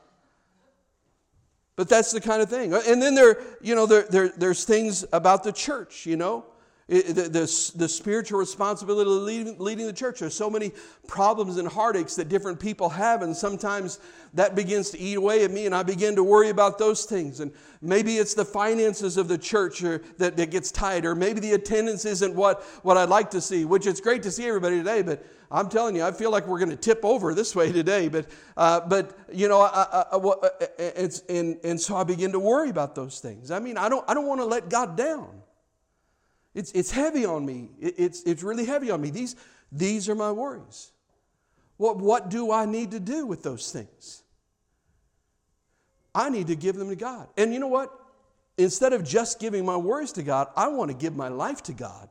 But 1.75 1.91
that's 1.91 2.11
the 2.11 2.23
kind 2.23 2.41
of 2.41 2.49
thing. 2.49 2.73
And 2.73 3.03
then 3.03 3.15
there 3.15 3.43
you 3.61 3.75
know 3.75 3.87
there, 3.87 4.03
there, 4.03 4.29
there's 4.29 4.65
things 4.65 5.05
about 5.13 5.43
the 5.43 5.53
church 5.53 6.07
you 6.07 6.17
know 6.17 6.47
the, 6.89 7.03
the, 7.03 7.73
the, 7.75 7.89
spiritual 7.89 8.39
responsibility 8.39 9.11
of 9.11 9.23
leading, 9.23 9.59
leading 9.59 9.87
the 9.87 9.93
church. 9.93 10.21
There's 10.21 10.37
so 10.37 10.49
many 10.49 10.71
problems 11.09 11.57
and 11.57 11.67
heartaches 11.67 12.15
that 12.15 12.29
different 12.29 12.61
people 12.61 12.89
have, 12.91 13.23
and 13.23 13.37
sometimes 13.37 13.99
that 14.35 14.55
begins 14.55 14.91
to 14.91 14.99
eat 14.99 15.17
away 15.17 15.43
at 15.43 15.51
me, 15.51 15.67
and 15.67 15.75
I 15.75 15.83
begin 15.83 16.15
to 16.15 16.23
worry 16.23 16.49
about 16.49 16.79
those 16.79 17.05
things. 17.05 17.41
And 17.41 17.51
maybe 17.83 18.19
it's 18.19 18.35
the 18.35 18.45
finances 18.45 19.17
of 19.17 19.27
the 19.27 19.37
church 19.37 19.83
or, 19.83 19.99
that, 20.19 20.37
that 20.37 20.53
gets 20.53 20.71
tight, 20.71 21.05
or 21.05 21.17
maybe 21.17 21.41
the 21.41 21.55
attendance 21.55 22.05
isn't 22.05 22.33
what, 22.37 22.63
what 22.85 22.97
I'd 22.97 23.09
like 23.09 23.31
to 23.31 23.41
see, 23.41 23.65
which 23.65 23.89
it's 23.89 24.01
great 24.01 24.23
to 24.23 24.31
see 24.31 24.47
everybody 24.47 24.79
today, 24.79 25.03
but 25.03 25.27
I'm 25.51 25.69
telling 25.69 25.97
you, 25.97 26.05
I 26.05 26.13
feel 26.13 26.31
like 26.31 26.47
we're 26.47 26.59
going 26.61 26.71
to 26.71 26.77
tip 26.77 27.05
over 27.05 27.35
this 27.35 27.57
way 27.57 27.73
today. 27.73 28.09
But, 28.09 28.27
uh, 28.57 28.81
but 28.81 29.19
you 29.33 29.49
know, 29.49 29.61
I, 29.61 29.87
I, 29.93 30.05
I, 30.13 30.17
uh, 30.17 30.29
uh, 30.29 30.49
it's, 30.79 31.21
and, 31.29 31.59
and 31.65 31.81
so 31.81 31.97
I 31.97 32.05
begin 32.05 32.31
to 32.33 32.41
worry 32.41 32.71
about 32.71 32.95
those 32.95 33.19
things. 33.19 33.51
I 33.51 33.59
mean, 33.59 33.77
I 33.77 33.89
don't, 33.89 34.09
I 34.09 34.15
don't 34.15 34.27
want 34.27 34.41
to 34.41 34.45
let 34.45 34.69
God 34.69 34.97
down. 34.97 35.43
It's, 36.57 36.73
it's 36.73 36.91
heavy 36.91 37.27
on 37.27 37.45
me. 37.45 37.69
It, 37.79 37.95
it's, 37.99 38.23
it's 38.23 38.43
really 38.43 38.65
heavy 38.65 38.91
on 38.91 39.03
me. 39.03 39.11
These, 39.11 39.37
these 39.71 40.09
are 40.09 40.15
my 40.15 40.33
worries. 40.33 40.91
What, 41.77 41.99
what 41.99 42.31
do 42.31 42.51
I 42.51 42.65
need 42.65 42.93
to 42.93 42.99
do 42.99 43.27
with 43.27 43.43
those 43.43 43.71
things? 43.71 44.23
I 46.15 46.31
need 46.31 46.47
to 46.47 46.57
give 46.57 46.77
them 46.77 46.89
to 46.89 46.97
God. 46.97 47.29
And 47.37 47.53
you 47.53 47.61
know 47.61 47.69
what? 47.69 47.93
Instead 48.57 48.95
of 48.95 49.05
just 49.05 49.39
giving 49.39 49.67
my 49.67 49.77
worries 49.77 50.13
to 50.13 50.23
God, 50.23 50.49
I 50.57 50.69
want 50.69 50.91
to 50.91 50.97
give 50.97 51.15
my 51.15 51.29
life 51.29 51.63
to 51.65 51.75
God 51.75 52.09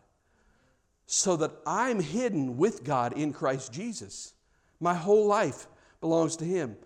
so 1.08 1.36
that 1.38 1.52
I'm 1.66 2.00
hidden 2.00 2.56
with 2.56 2.84
God 2.84 3.14
in 3.14 3.34
Christ 3.34 3.74
Jesus. 3.74 4.36
My 4.80 4.94
whole 4.94 5.26
life 5.26 5.66
belongs 6.02 6.36
to 6.38 6.46
Him. 6.46 6.78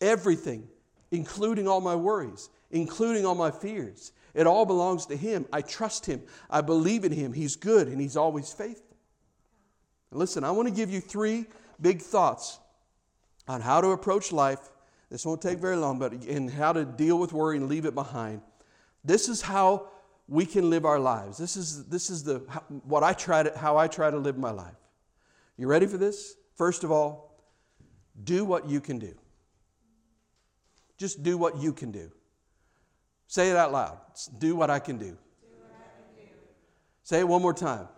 Everything, 0.00 0.66
including 1.10 1.68
all 1.68 1.82
my 1.82 1.94
worries, 1.94 2.48
including 2.70 3.26
all 3.26 3.34
my 3.34 3.50
fears, 3.50 4.12
it 4.34 4.46
all 4.46 4.64
belongs 4.64 5.06
to 5.06 5.16
Him. 5.16 5.46
I 5.52 5.62
trust 5.62 6.06
Him. 6.06 6.22
I 6.48 6.60
believe 6.60 7.04
in 7.04 7.12
Him. 7.12 7.32
He's 7.32 7.56
good 7.56 7.88
and 7.88 8.00
He's 8.00 8.16
always 8.16 8.52
faithful. 8.52 8.96
listen, 10.10 10.44
I 10.44 10.50
want 10.50 10.68
to 10.68 10.74
give 10.74 10.90
you 10.90 11.00
three 11.00 11.46
big 11.80 12.00
thoughts 12.00 12.58
on 13.48 13.60
how 13.60 13.80
to 13.80 13.88
approach 13.88 14.32
life. 14.32 14.70
This 15.10 15.26
won't 15.26 15.42
take 15.42 15.58
very 15.58 15.76
long, 15.76 15.98
but 15.98 16.12
in 16.12 16.48
how 16.48 16.72
to 16.72 16.84
deal 16.84 17.18
with 17.18 17.32
worry 17.32 17.56
and 17.56 17.68
leave 17.68 17.84
it 17.84 17.94
behind. 17.94 18.40
This 19.04 19.28
is 19.28 19.42
how 19.42 19.88
we 20.28 20.46
can 20.46 20.70
live 20.70 20.84
our 20.86 20.98
lives. 20.98 21.36
This 21.36 21.56
is, 21.56 21.84
this 21.86 22.08
is 22.08 22.24
the, 22.24 22.38
what 22.84 23.02
I 23.02 23.12
try 23.12 23.42
to, 23.42 23.56
how 23.58 23.76
I 23.76 23.88
try 23.88 24.10
to 24.10 24.16
live 24.16 24.38
my 24.38 24.50
life. 24.50 24.76
You 25.58 25.66
ready 25.66 25.86
for 25.86 25.98
this? 25.98 26.36
First 26.54 26.84
of 26.84 26.90
all, 26.90 27.38
do 28.24 28.44
what 28.44 28.68
you 28.68 28.80
can 28.80 28.98
do. 28.98 29.14
Just 30.96 31.22
do 31.22 31.36
what 31.36 31.58
you 31.58 31.72
can 31.72 31.90
do. 31.90 32.10
Say 33.26 33.50
it 33.50 33.56
out 33.56 33.72
loud. 33.72 33.98
Do 34.38 34.54
what 34.54 34.70
I 34.70 34.78
can 34.78 34.98
do. 34.98 35.04
do, 35.04 35.10
can 35.10 35.16
do. 36.16 36.28
Say 37.02 37.20
it 37.20 37.28
one 37.28 37.42
more 37.42 37.54
time. 37.54 37.88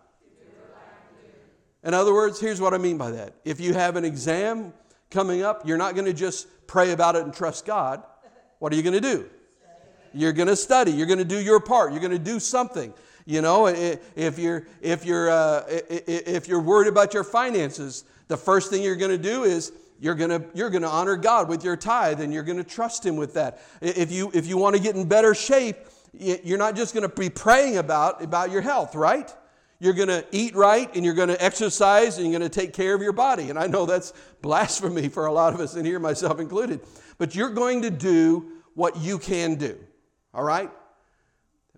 In 1.85 1.93
other 1.93 2.15
words, 2.15 2.41
here's 2.41 2.61
what 2.61 2.73
I 2.73 2.79
mean 2.79 2.97
by 2.97 3.11
that. 3.11 3.35
If 3.45 3.61
you 3.61 3.75
have 3.75 3.97
an 3.97 4.05
exam 4.05 4.73
coming 5.11 5.43
up, 5.43 5.67
you're 5.67 5.77
not 5.77 5.95
going 5.95 6.07
to 6.07 6.15
just 6.15 6.47
pray 6.67 6.93
about 6.93 7.15
it 7.15 7.25
and 7.25 7.35
trust 7.35 7.67
God. 7.67 8.03
What 8.59 8.73
are 8.73 8.77
you 8.77 8.83
going 8.83 8.95
to 8.95 9.01
do? 9.01 9.29
You're 10.15 10.33
going 10.33 10.49
to 10.49 10.57
study. 10.57 10.93
You're 10.93 11.07
going 11.07 11.19
to 11.19 11.25
do 11.25 11.39
your 11.39 11.61
part. 11.61 11.93
You're 11.93 12.01
going 12.01 12.13
to 12.13 12.19
do 12.19 12.41
something. 12.41 12.95
You 13.27 13.43
know, 13.43 13.67
if 13.67 14.39
you're 14.39 14.67
if 14.81 15.05
you're 15.05 15.31
uh, 15.31 15.65
if 15.69 16.47
you're 16.47 16.61
worried 16.61 16.89
about 16.89 17.15
your 17.15 17.25
finances, 17.25 18.05
the 18.29 18.37
first 18.37 18.71
thing 18.71 18.83
you're 18.83 18.97
going 18.97 19.11
to 19.11 19.19
do 19.19 19.45
is 19.45 19.73
you're 20.05 20.15
going 20.15 20.45
you're 20.53 20.69
to 20.69 20.87
honor 20.87 21.17
God 21.17 21.49
with 21.49 21.65
your 21.65 21.79
tithe 21.79 22.21
and 22.21 22.31
you're 22.31 22.43
going 22.43 22.59
to 22.59 22.65
trust 22.65 23.07
him 23.07 23.17
with 23.17 23.33
that. 23.35 23.59
If 23.81 24.13
you 24.13 24.31
if 24.35 24.47
you 24.47 24.59
want 24.59 24.77
to 24.77 24.83
get 24.83 24.95
in 24.97 25.09
better 25.09 25.35
shape, 25.35 25.79
you're 26.13 26.59
not 26.59 26.77
just 26.77 26.93
going 26.93 27.09
to 27.09 27.17
be 27.17 27.31
praying 27.31 27.79
about 27.79 28.23
about 28.23 28.51
your 28.51 28.61
health, 28.61 28.95
right? 28.95 29.35
You're 29.81 29.95
going 29.95 30.09
to 30.09 30.23
eat 30.31 30.55
right 30.55 30.95
and 30.95 31.07
you're 31.07 31.15
going 31.15 31.31
to 31.31 31.43
exercise 31.43 32.19
and 32.19 32.31
you're 32.31 32.39
going 32.39 32.51
to 32.51 32.55
take 32.55 32.75
care 32.75 32.95
of 32.95 33.01
your 33.01 33.15
body. 33.15 33.49
And 33.49 33.59
I 33.59 33.67
know 33.67 33.87
that's 33.87 34.13
blasphemy 34.43 35.09
for 35.09 35.25
a 35.25 35.33
lot 35.33 35.55
of 35.55 35.61
us 35.61 35.75
in 35.75 35.87
here, 35.87 35.99
myself 35.99 36.39
included. 36.39 36.81
But 37.17 37.35
you're 37.35 37.49
going 37.49 37.81
to 37.81 37.91
do 37.91 38.61
what 38.75 38.99
you 38.99 39.19
can 39.19 39.55
do. 39.55 39.79
All 40.35 40.45
right? 40.45 40.71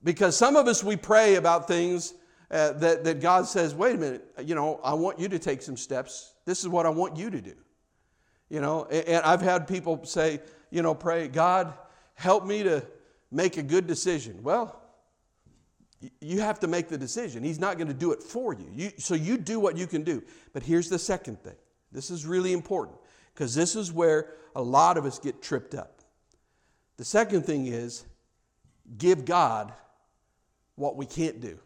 Because 0.02 0.36
some 0.36 0.56
of 0.56 0.66
us, 0.66 0.82
we 0.82 0.96
pray 0.96 1.36
about 1.36 1.68
things 1.68 2.14
uh, 2.50 2.72
that, 2.72 3.04
that 3.04 3.20
God 3.20 3.46
says, 3.46 3.72
wait 3.72 3.94
a 3.94 3.98
minute, 3.98 4.24
you 4.42 4.56
know, 4.56 4.80
I 4.82 4.94
want 4.94 5.20
you 5.20 5.28
to 5.28 5.38
take 5.38 5.62
some 5.62 5.76
steps. 5.76 6.32
This 6.44 6.60
is 6.60 6.68
what 6.68 6.86
I 6.86 6.90
want 6.90 7.16
you 7.16 7.30
to 7.30 7.40
do. 7.40 7.54
You 8.48 8.60
know, 8.60 8.84
and, 8.86 9.24
I've 9.24 9.42
had 9.42 9.66
people 9.66 10.04
say, 10.04 10.40
you 10.70 10.82
know, 10.82 10.94
pray, 10.94 11.28
God, 11.28 11.72
help 12.14 12.46
me 12.46 12.62
to 12.62 12.84
make 13.30 13.56
a 13.56 13.62
good 13.62 13.86
decision. 13.86 14.42
Well, 14.42 14.80
you 16.20 16.40
have 16.40 16.60
to 16.60 16.66
make 16.66 16.88
the 16.88 16.98
decision. 16.98 17.42
He's 17.42 17.58
not 17.58 17.76
going 17.76 17.88
to 17.88 17.94
do 17.94 18.12
it 18.12 18.22
for 18.22 18.54
you. 18.54 18.66
you. 18.72 18.92
So 18.98 19.14
you 19.14 19.36
do 19.38 19.58
what 19.58 19.76
you 19.76 19.86
can 19.86 20.02
do. 20.02 20.22
But 20.52 20.62
here's 20.62 20.88
the 20.88 20.98
second 20.98 21.42
thing 21.42 21.56
this 21.92 22.10
is 22.10 22.26
really 22.26 22.52
important 22.52 22.98
because 23.34 23.54
this 23.54 23.74
is 23.74 23.92
where 23.92 24.34
a 24.54 24.62
lot 24.62 24.96
of 24.96 25.04
us 25.04 25.18
get 25.18 25.42
tripped 25.42 25.74
up. 25.74 26.00
The 26.96 27.04
second 27.04 27.44
thing 27.44 27.66
is 27.66 28.04
give 28.96 29.24
God 29.24 29.72
what 30.76 30.96
we 30.96 31.06
can't 31.06 31.40
do. 31.40 31.58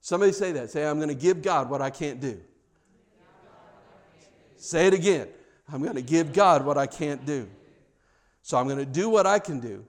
Somebody 0.00 0.32
say 0.32 0.52
that. 0.52 0.70
Say, 0.70 0.84
I'm 0.84 0.96
going 0.96 1.08
to 1.08 1.14
give 1.14 1.42
God 1.42 1.70
what 1.70 1.80
I 1.80 1.90
can't 1.90 2.20
do. 2.20 2.40
Say 4.62 4.86
it 4.86 4.94
again. 4.94 5.26
I'm 5.72 5.82
going 5.82 5.96
to 5.96 6.02
give 6.02 6.32
God 6.32 6.64
what 6.64 6.78
I 6.78 6.86
can't 6.86 7.26
do. 7.26 7.48
So 8.42 8.56
I'm 8.56 8.66
going 8.66 8.78
to 8.78 8.86
do 8.86 9.10
what 9.10 9.26
I 9.26 9.40
can 9.40 9.58
do. 9.58 9.84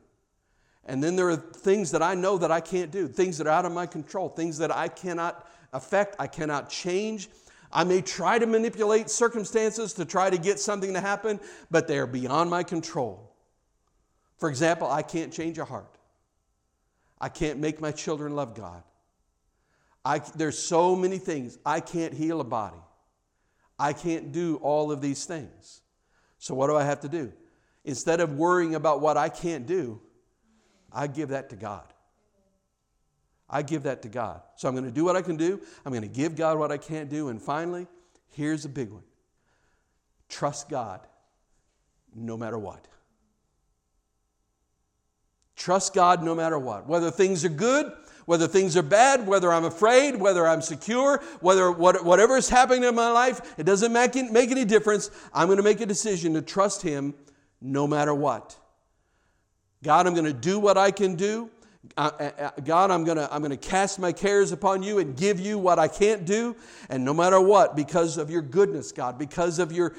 And 0.86 1.02
then 1.04 1.16
there 1.16 1.30
are 1.30 1.36
things 1.36 1.92
that 1.92 2.02
I 2.02 2.16
know 2.16 2.40
that 2.40 2.52
I 2.52 2.60
can't 2.60 2.90
do, 2.90 3.08
things 3.08 3.38
that 3.38 3.46
are 3.46 3.52
out 3.52 3.66
of 3.66 3.72
my 3.72 3.86
control, 3.86 4.30
things 4.30 4.58
that 4.58 4.76
I 4.76 4.88
cannot 4.88 5.48
affect, 5.74 6.16
I 6.18 6.26
cannot 6.26 6.72
change. 6.72 7.30
I 7.72 7.84
may 7.84 8.02
try 8.02 8.40
to 8.40 8.48
manipulate 8.48 9.12
circumstances 9.12 9.94
to 9.94 10.06
try 10.06 10.32
to 10.32 10.40
get 10.40 10.60
something 10.60 10.94
to 10.94 11.00
happen, 11.00 11.40
but 11.70 11.88
they 11.88 12.00
are 12.00 12.08
beyond 12.08 12.50
my 12.50 12.64
control. 12.64 13.32
For 14.38 14.50
example, 14.50 14.90
I 14.90 15.04
can't 15.04 15.32
change 15.32 15.60
a 15.60 15.66
heart. 15.66 15.98
I 17.22 17.30
can't 17.30 17.60
make 17.60 17.80
my 17.80 17.92
children 17.92 18.36
love 18.36 18.56
God. 18.56 18.82
I, 20.04 20.18
there's 20.36 20.58
so 20.58 20.96
many 20.96 21.20
things. 21.20 21.60
I 21.64 21.80
can't 21.80 22.14
heal 22.14 22.42
a 22.42 22.44
body. 22.44 22.82
I 23.84 23.92
can't 23.92 24.32
do 24.32 24.56
all 24.62 24.94
of 24.94 25.02
these 25.02 25.26
things. 25.26 25.82
So, 26.40 26.56
what 26.56 26.68
do 26.68 26.78
I 26.78 26.86
have 26.86 27.02
to 27.02 27.10
do? 27.10 27.34
Instead 27.84 28.22
of 28.22 28.38
worrying 28.38 28.76
about 28.76 29.02
what 29.02 29.18
I 29.18 29.28
can't 29.28 29.68
do, 29.68 30.00
I 30.90 31.08
give 31.08 31.30
that 31.30 31.50
to 31.50 31.58
God. 31.58 31.84
I 33.50 33.62
give 33.62 33.84
that 33.84 34.02
to 34.04 34.08
God. 34.08 34.42
So, 34.56 34.70
I'm 34.70 34.74
going 34.74 34.86
to 34.86 34.92
do 34.92 35.04
what 35.04 35.18
I 35.18 35.22
can 35.22 35.36
do. 35.36 35.60
I'm 35.86 35.92
going 35.92 36.02
to 36.02 36.08
give 36.08 36.38
God 36.38 36.58
what 36.58 36.72
I 36.72 36.78
can't 36.78 37.10
do. 37.10 37.28
And 37.28 37.42
finally, 37.42 37.88
here's 38.30 38.64
a 38.64 38.70
big 38.70 38.90
one 38.90 39.04
trust 40.30 40.70
God 40.70 41.02
no 42.16 42.38
matter 42.38 42.58
what. 42.58 42.88
Trust 45.58 45.94
God 45.94 46.24
no 46.24 46.34
matter 46.34 46.58
what. 46.58 46.88
Whether 46.88 47.12
things 47.12 47.44
are 47.44 47.50
good, 47.50 47.92
whether 48.26 48.48
things 48.48 48.78
are 48.78 48.84
bad, 48.84 49.28
whether 49.28 49.52
I'm 49.52 49.66
afraid, 49.66 50.16
whether 50.16 50.48
I'm 50.48 50.62
secure, 50.62 51.22
whether 51.40 51.72
whatever 51.72 52.38
is 52.38 52.50
happening 52.50 52.84
in 52.84 52.96
my 52.96 53.12
life, 53.12 53.56
it 53.58 53.66
doesn't 53.66 53.92
make, 53.92 54.16
make 54.32 54.52
any 54.52 54.66
difference. 54.66 55.12
I'm 55.34 55.48
going 55.48 55.58
to 55.58 55.64
make 55.64 55.82
a 55.82 55.86
decision 55.86 56.34
to 56.34 56.42
trust 56.42 56.82
Him 56.82 57.14
no 57.62 57.88
matter 57.88 58.14
what. 58.14 58.58
God, 59.84 60.08
I'm 60.08 60.14
going 60.14 60.26
to 60.26 60.34
do 60.34 60.60
what 60.60 60.78
I 60.78 60.92
can 60.92 61.16
do. 61.16 61.50
Uh, 61.98 62.12
uh, 62.18 62.24
uh, 62.24 62.50
God, 62.64 62.92
I'm 62.92 63.04
going 63.04 63.18
to 63.18 63.32
I'm 63.34 63.42
going 63.42 63.52
to 63.52 63.58
cast 63.58 64.00
my 64.00 64.14
cares 64.14 64.54
upon 64.54 64.84
you 64.84 65.00
and 65.00 65.18
give 65.18 65.38
you 65.38 65.60
what 65.60 65.80
I 65.80 65.90
can't 65.90 66.24
do. 66.26 66.56
And 66.90 67.04
no 67.04 67.14
matter 67.14 67.42
what, 67.42 67.76
because 67.76 68.18
of 68.18 68.30
your 68.30 68.42
goodness, 68.42 68.94
God, 68.94 69.20
because 69.20 69.60
of 69.60 69.74
your, 69.74 69.94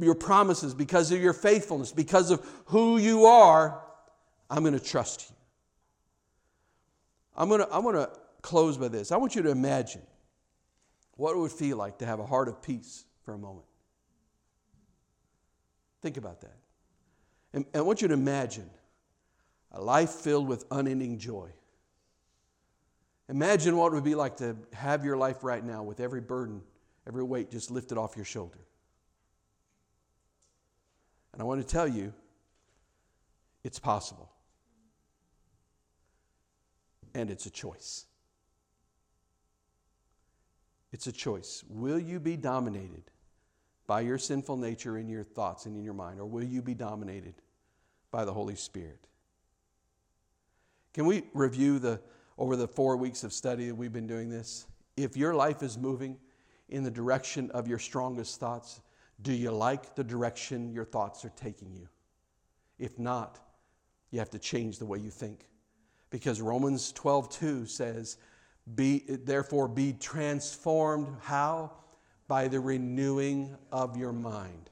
your 0.00 0.16
promises, 0.16 0.74
because 0.74 1.12
of 1.12 1.20
your 1.20 1.32
faithfulness, 1.32 1.92
because 1.92 2.32
of 2.32 2.44
who 2.66 2.98
you 2.98 3.26
are, 3.26 3.80
I'm 4.50 4.64
going 4.64 4.76
to 4.76 4.84
trust 4.84 5.30
you. 5.30 5.37
I'm 7.38 7.48
going 7.48 7.60
to, 7.60 7.72
I'm 7.72 7.82
going 7.82 7.94
to 7.94 8.10
close 8.42 8.76
by 8.76 8.88
this. 8.88 9.12
I 9.12 9.16
want 9.16 9.36
you 9.36 9.42
to 9.42 9.50
imagine 9.50 10.02
what 11.16 11.34
it 11.34 11.38
would 11.38 11.52
feel 11.52 11.76
like 11.76 11.98
to 11.98 12.06
have 12.06 12.18
a 12.18 12.26
heart 12.26 12.48
of 12.48 12.60
peace 12.60 13.04
for 13.24 13.32
a 13.32 13.38
moment. 13.38 13.64
Think 16.02 16.16
about 16.16 16.40
that. 16.40 16.56
And, 17.52 17.64
and 17.72 17.76
I 17.76 17.82
want 17.82 18.02
you 18.02 18.08
to 18.08 18.14
imagine 18.14 18.68
a 19.72 19.80
life 19.80 20.10
filled 20.10 20.48
with 20.48 20.64
unending 20.70 21.18
joy. 21.18 21.50
Imagine 23.28 23.76
what 23.76 23.92
it 23.92 23.94
would 23.94 24.04
be 24.04 24.16
like 24.16 24.38
to 24.38 24.56
have 24.72 25.04
your 25.04 25.16
life 25.16 25.44
right 25.44 25.64
now 25.64 25.82
with 25.82 26.00
every 26.00 26.20
burden, 26.20 26.60
every 27.06 27.22
weight 27.22 27.50
just 27.50 27.70
lifted 27.70 27.98
off 27.98 28.16
your 28.16 28.24
shoulder. 28.24 28.58
And 31.32 31.42
I 31.42 31.44
want 31.44 31.60
to 31.60 31.66
tell 31.66 31.86
you, 31.86 32.12
it's 33.62 33.78
possible 33.78 34.28
and 37.14 37.30
it's 37.30 37.46
a 37.46 37.50
choice. 37.50 38.06
It's 40.92 41.06
a 41.06 41.12
choice. 41.12 41.64
Will 41.68 41.98
you 41.98 42.18
be 42.18 42.36
dominated 42.36 43.10
by 43.86 44.00
your 44.00 44.18
sinful 44.18 44.56
nature 44.56 44.98
in 44.98 45.08
your 45.08 45.24
thoughts 45.24 45.66
and 45.66 45.76
in 45.76 45.82
your 45.82 45.94
mind, 45.94 46.20
or 46.20 46.26
will 46.26 46.44
you 46.44 46.62
be 46.62 46.74
dominated 46.74 47.34
by 48.10 48.24
the 48.24 48.32
Holy 48.32 48.54
Spirit? 48.54 49.06
Can 50.94 51.06
we 51.06 51.24
review 51.34 51.78
the 51.78 52.00
over 52.36 52.54
the 52.54 52.68
four 52.68 52.96
weeks 52.96 53.24
of 53.24 53.32
study 53.32 53.66
that 53.66 53.74
we've 53.74 53.92
been 53.92 54.06
doing 54.06 54.28
this? 54.28 54.66
If 54.96 55.16
your 55.16 55.34
life 55.34 55.62
is 55.62 55.76
moving 55.76 56.16
in 56.68 56.84
the 56.84 56.90
direction 56.90 57.50
of 57.50 57.66
your 57.66 57.78
strongest 57.78 58.38
thoughts, 58.38 58.80
do 59.22 59.32
you 59.32 59.50
like 59.50 59.94
the 59.96 60.04
direction 60.04 60.72
your 60.72 60.84
thoughts 60.84 61.24
are 61.24 61.32
taking 61.36 61.74
you? 61.74 61.88
If 62.78 62.98
not, 62.98 63.40
you 64.10 64.18
have 64.20 64.30
to 64.30 64.38
change 64.38 64.78
the 64.78 64.86
way 64.86 64.98
you 64.98 65.10
think 65.10 65.47
because 66.10 66.40
Romans 66.40 66.92
12 66.92 67.28
2 67.30 67.66
says, 67.66 68.16
be, 68.74 69.04
therefore 69.08 69.68
be 69.68 69.94
transformed. 69.94 71.08
How? 71.22 71.72
By 72.26 72.48
the 72.48 72.60
renewing 72.60 73.56
of 73.72 73.96
your 73.96 74.12
mind. 74.12 74.70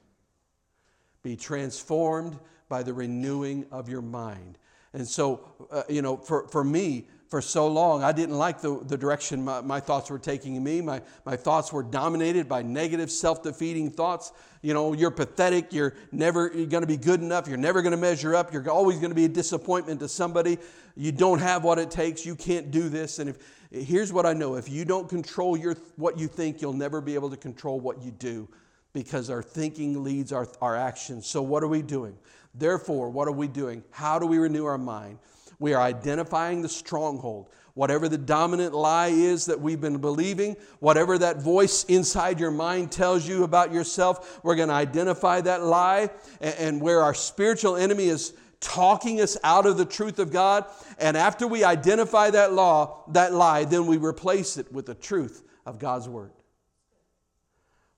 Be 1.23 1.35
transformed 1.35 2.37
by 2.69 2.83
the 2.83 2.93
renewing 2.93 3.65
of 3.71 3.89
your 3.89 4.01
mind. 4.01 4.57
And 4.93 5.07
so, 5.07 5.67
uh, 5.71 5.83
you 5.89 6.01
know, 6.01 6.17
for, 6.17 6.47
for 6.47 6.63
me, 6.63 7.07
for 7.29 7.41
so 7.41 7.67
long. 7.67 8.03
I 8.03 8.11
didn't 8.11 8.37
like 8.37 8.61
the, 8.61 8.79
the 8.85 8.97
direction 8.97 9.43
my, 9.43 9.61
my 9.61 9.79
thoughts 9.79 10.09
were 10.09 10.19
taking 10.19 10.63
me. 10.63 10.81
My, 10.81 11.01
my 11.25 11.35
thoughts 11.35 11.73
were 11.73 11.83
dominated 11.83 12.47
by 12.47 12.61
negative, 12.61 13.11
self 13.11 13.43
defeating 13.43 13.91
thoughts. 13.91 14.31
You 14.61 14.73
know, 14.73 14.93
you're 14.93 15.11
pathetic. 15.11 15.73
You're 15.73 15.93
never 16.11 16.49
going 16.49 16.81
to 16.81 16.87
be 16.87 16.97
good 16.97 17.21
enough. 17.21 17.47
You're 17.47 17.57
never 17.57 17.81
going 17.81 17.91
to 17.91 17.97
measure 17.97 18.35
up. 18.35 18.53
You're 18.53 18.69
always 18.69 18.97
going 18.97 19.11
to 19.11 19.15
be 19.15 19.25
a 19.25 19.29
disappointment 19.29 19.99
to 19.99 20.07
somebody. 20.07 20.57
You 20.95 21.11
don't 21.11 21.39
have 21.39 21.63
what 21.63 21.79
it 21.79 21.91
takes. 21.91 22.25
You 22.25 22.35
can't 22.35 22.71
do 22.71 22.89
this. 22.89 23.19
And 23.19 23.29
if, 23.29 23.37
here's 23.71 24.13
what 24.13 24.25
I 24.25 24.33
know 24.33 24.55
if 24.55 24.69
you 24.69 24.85
don't 24.85 25.09
control 25.09 25.57
your, 25.57 25.75
what 25.95 26.17
you 26.17 26.27
think, 26.27 26.61
you'll 26.61 26.73
never 26.73 27.01
be 27.01 27.15
able 27.15 27.29
to 27.29 27.37
control 27.37 27.79
what 27.79 28.01
you 28.01 28.11
do 28.11 28.47
because 28.93 29.29
our 29.29 29.43
thinking 29.43 30.03
leads 30.03 30.31
our, 30.31 30.47
our 30.61 30.75
actions. 30.75 31.27
So, 31.27 31.41
what 31.41 31.61
are 31.61 31.67
we 31.67 31.81
doing? 31.81 32.17
Therefore, 32.55 33.09
what 33.09 33.27
are 33.27 33.33
we 33.33 33.47
doing? 33.47 33.83
How 33.91 34.17
do 34.17 34.25
we 34.25 34.39
renew 34.39 34.65
our 34.65 34.77
mind? 34.77 35.19
We 35.59 35.73
are 35.73 35.81
identifying 35.81 36.61
the 36.61 36.69
stronghold. 36.69 37.49
Whatever 37.73 38.09
the 38.09 38.17
dominant 38.17 38.73
lie 38.73 39.09
is 39.09 39.45
that 39.45 39.59
we've 39.59 39.79
been 39.79 39.99
believing, 39.99 40.55
whatever 40.79 41.17
that 41.19 41.41
voice 41.41 41.83
inside 41.83 42.39
your 42.39 42.49
mind 42.49 42.91
tells 42.91 43.27
you 43.27 43.43
about 43.43 43.71
yourself, 43.71 44.39
we're 44.43 44.55
going 44.55 44.69
to 44.69 44.73
identify 44.73 45.41
that 45.41 45.63
lie 45.63 46.09
and, 46.41 46.81
where 46.81 47.01
our 47.01 47.13
spiritual 47.13 47.75
enemy 47.75 48.05
is 48.05 48.33
talking 48.59 49.21
us 49.21 49.37
out 49.43 49.67
of 49.67 49.77
the 49.77 49.85
truth 49.85 50.17
of 50.17 50.31
God. 50.31 50.65
And 50.97 51.15
after 51.15 51.45
we 51.47 51.63
identify 51.63 52.31
that 52.31 52.53
law, 52.53 53.03
that 53.09 53.33
lie, 53.33 53.65
then 53.65 53.85
we 53.85 53.97
replace 53.97 54.57
it 54.57 54.71
with 54.71 54.87
the 54.87 54.95
truth 54.95 55.43
of 55.65 55.77
God's 55.77 56.09
word. 56.09 56.31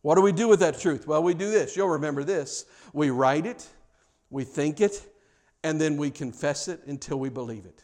What 0.01 0.15
do 0.15 0.21
we 0.21 0.31
do 0.31 0.47
with 0.47 0.59
that 0.59 0.79
truth? 0.79 1.07
Well, 1.07 1.23
we 1.23 1.33
do 1.33 1.49
this. 1.51 1.77
You'll 1.77 1.89
remember 1.89 2.23
this. 2.23 2.65
We 2.91 3.09
write 3.09 3.45
it, 3.45 3.65
we 4.29 4.43
think 4.43 4.81
it, 4.81 5.08
and 5.63 5.79
then 5.79 5.97
we 5.97 6.11
confess 6.11 6.67
it 6.67 6.81
until 6.87 7.19
we 7.19 7.29
believe 7.29 7.65
it. 7.65 7.83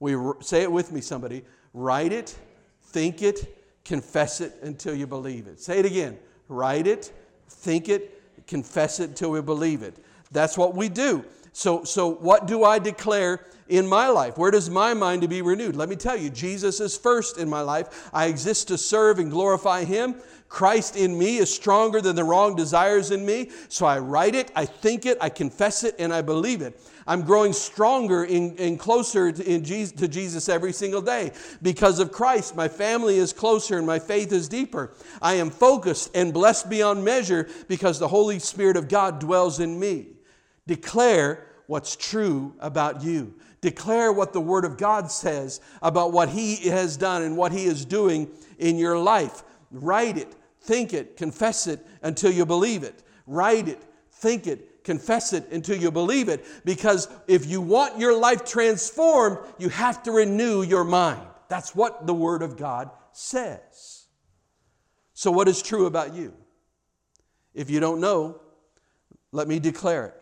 We 0.00 0.16
say 0.40 0.62
it 0.62 0.70
with 0.70 0.92
me, 0.92 1.00
somebody. 1.00 1.44
Write 1.74 2.12
it, 2.12 2.36
think 2.82 3.22
it, 3.22 3.84
confess 3.84 4.40
it 4.40 4.54
until 4.62 4.94
you 4.94 5.06
believe 5.06 5.46
it. 5.46 5.60
Say 5.60 5.78
it 5.78 5.86
again. 5.86 6.18
Write 6.48 6.86
it, 6.86 7.12
think 7.48 7.88
it, 7.88 8.46
confess 8.46 9.00
it 9.00 9.10
until 9.10 9.30
we 9.30 9.40
believe 9.40 9.82
it. 9.82 9.96
That's 10.30 10.56
what 10.56 10.74
we 10.74 10.88
do. 10.88 11.24
So, 11.52 11.84
so 11.84 12.08
what 12.08 12.46
do 12.46 12.64
I 12.64 12.78
declare 12.78 13.44
in 13.68 13.86
my 13.86 14.08
life? 14.08 14.38
Where 14.38 14.50
does 14.50 14.70
my 14.70 14.94
mind 14.94 15.22
to 15.22 15.28
be 15.28 15.42
renewed? 15.42 15.76
Let 15.76 15.88
me 15.88 15.96
tell 15.96 16.16
you, 16.16 16.30
Jesus 16.30 16.80
is 16.80 16.96
first 16.96 17.38
in 17.38 17.48
my 17.48 17.60
life. 17.60 18.10
I 18.12 18.26
exist 18.26 18.68
to 18.68 18.78
serve 18.78 19.18
and 19.18 19.30
glorify 19.30 19.84
Him. 19.84 20.16
Christ 20.48 20.96
in 20.96 21.18
me 21.18 21.36
is 21.36 21.54
stronger 21.54 22.00
than 22.00 22.16
the 22.16 22.24
wrong 22.24 22.56
desires 22.56 23.10
in 23.10 23.24
me. 23.24 23.50
So 23.68 23.84
I 23.84 23.98
write 23.98 24.34
it, 24.34 24.50
I 24.56 24.64
think 24.64 25.04
it, 25.04 25.18
I 25.20 25.28
confess 25.28 25.84
it, 25.84 25.94
and 25.98 26.12
I 26.12 26.22
believe 26.22 26.62
it. 26.62 26.80
I'm 27.06 27.22
growing 27.22 27.54
stronger 27.54 28.24
and 28.24 28.78
closer 28.78 29.32
to, 29.32 29.42
in 29.42 29.64
Jesus, 29.64 29.92
to 29.96 30.08
Jesus 30.08 30.46
every 30.48 30.74
single 30.74 31.00
day. 31.00 31.32
Because 31.62 32.00
of 32.00 32.12
Christ, 32.12 32.54
my 32.54 32.68
family 32.68 33.16
is 33.16 33.32
closer 33.32 33.78
and 33.78 33.86
my 33.86 33.98
faith 33.98 34.30
is 34.30 34.46
deeper. 34.46 34.92
I 35.22 35.34
am 35.34 35.48
focused 35.48 36.10
and 36.14 36.34
blessed 36.34 36.68
beyond 36.68 37.02
measure 37.02 37.48
because 37.66 37.98
the 37.98 38.08
Holy 38.08 38.38
Spirit 38.38 38.76
of 38.76 38.88
God 38.88 39.20
dwells 39.20 39.58
in 39.58 39.80
me. 39.80 40.08
Declare 40.66 41.46
what's 41.68 41.94
true 41.94 42.54
about 42.58 43.04
you. 43.04 43.34
Declare 43.60 44.12
what 44.12 44.32
the 44.32 44.40
Word 44.40 44.64
of 44.64 44.76
God 44.76 45.12
says 45.12 45.60
about 45.82 46.12
what 46.12 46.30
He 46.30 46.68
has 46.68 46.96
done 46.96 47.22
and 47.22 47.36
what 47.36 47.52
He 47.52 47.66
is 47.66 47.84
doing 47.84 48.28
in 48.58 48.76
your 48.76 48.98
life. 48.98 49.44
Write 49.70 50.16
it, 50.16 50.34
think 50.62 50.92
it, 50.92 51.16
confess 51.16 51.66
it 51.66 51.86
until 52.02 52.32
you 52.32 52.44
believe 52.44 52.82
it. 52.82 53.02
Write 53.26 53.68
it, 53.68 53.82
think 54.12 54.46
it, 54.46 54.82
confess 54.82 55.32
it 55.34 55.46
until 55.52 55.76
you 55.76 55.90
believe 55.90 56.28
it. 56.30 56.44
Because 56.64 57.06
if 57.28 57.46
you 57.46 57.60
want 57.60 57.98
your 58.00 58.18
life 58.18 58.44
transformed, 58.44 59.38
you 59.58 59.68
have 59.68 60.02
to 60.04 60.10
renew 60.10 60.62
your 60.62 60.84
mind. 60.84 61.20
That's 61.48 61.76
what 61.76 62.06
the 62.06 62.14
Word 62.14 62.42
of 62.42 62.56
God 62.56 62.90
says. 63.12 64.06
So, 65.12 65.30
what 65.30 65.48
is 65.48 65.60
true 65.60 65.84
about 65.84 66.14
you? 66.14 66.32
If 67.52 67.68
you 67.68 67.80
don't 67.80 68.00
know, 68.00 68.40
let 69.32 69.48
me 69.48 69.58
declare 69.58 70.06
it. 70.06 70.14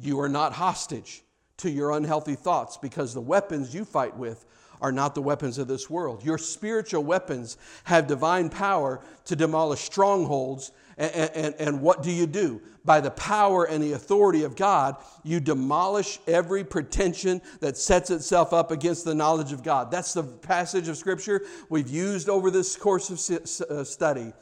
You 0.00 0.20
are 0.20 0.28
not 0.28 0.52
hostage 0.52 1.22
to 1.58 1.70
your 1.70 1.92
unhealthy 1.92 2.34
thoughts 2.34 2.76
because 2.76 3.14
the 3.14 3.20
weapons 3.20 3.74
you 3.74 3.84
fight 3.84 4.16
with 4.16 4.44
are 4.80 4.92
not 4.92 5.14
the 5.14 5.22
weapons 5.22 5.58
of 5.58 5.68
this 5.68 5.88
world. 5.88 6.24
Your 6.24 6.38
spiritual 6.38 7.02
weapons 7.02 7.56
have 7.84 8.06
divine 8.06 8.50
power 8.50 9.00
to 9.24 9.36
demolish 9.36 9.80
strongholds. 9.80 10.72
And, 10.96 11.30
and, 11.34 11.54
and, 11.58 11.80
what 11.80 12.02
do 12.02 12.10
you 12.12 12.26
do? 12.26 12.60
By 12.84 13.00
the 13.00 13.10
power 13.10 13.64
and 13.64 13.82
the 13.82 13.94
authority 13.94 14.44
of 14.44 14.54
God, 14.54 14.96
you 15.24 15.40
demolish 15.40 16.20
every 16.28 16.62
pretension 16.62 17.42
that 17.60 17.76
sets 17.76 18.10
itself 18.10 18.52
up 18.52 18.70
against 18.70 19.04
the 19.04 19.14
knowledge 19.14 19.52
of 19.52 19.64
God. 19.64 19.90
That's 19.90 20.14
the 20.14 20.22
passage 20.22 20.86
of 20.86 20.96
Scripture 20.96 21.42
we've 21.68 21.88
used 21.88 22.28
over 22.28 22.48
this 22.48 22.76
course 22.76 23.10
of 23.10 23.68
uh, 23.70 23.82
study. 23.82 24.32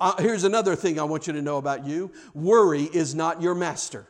Uh, 0.00 0.22
here's 0.22 0.44
another 0.44 0.74
thing 0.74 0.98
I 0.98 1.04
want 1.04 1.26
you 1.26 1.32
to 1.34 1.42
know 1.42 1.58
about 1.58 1.86
you 1.86 2.12
worry 2.32 2.84
is 2.84 3.14
not 3.14 3.42
your 3.42 3.54
master. 3.54 4.06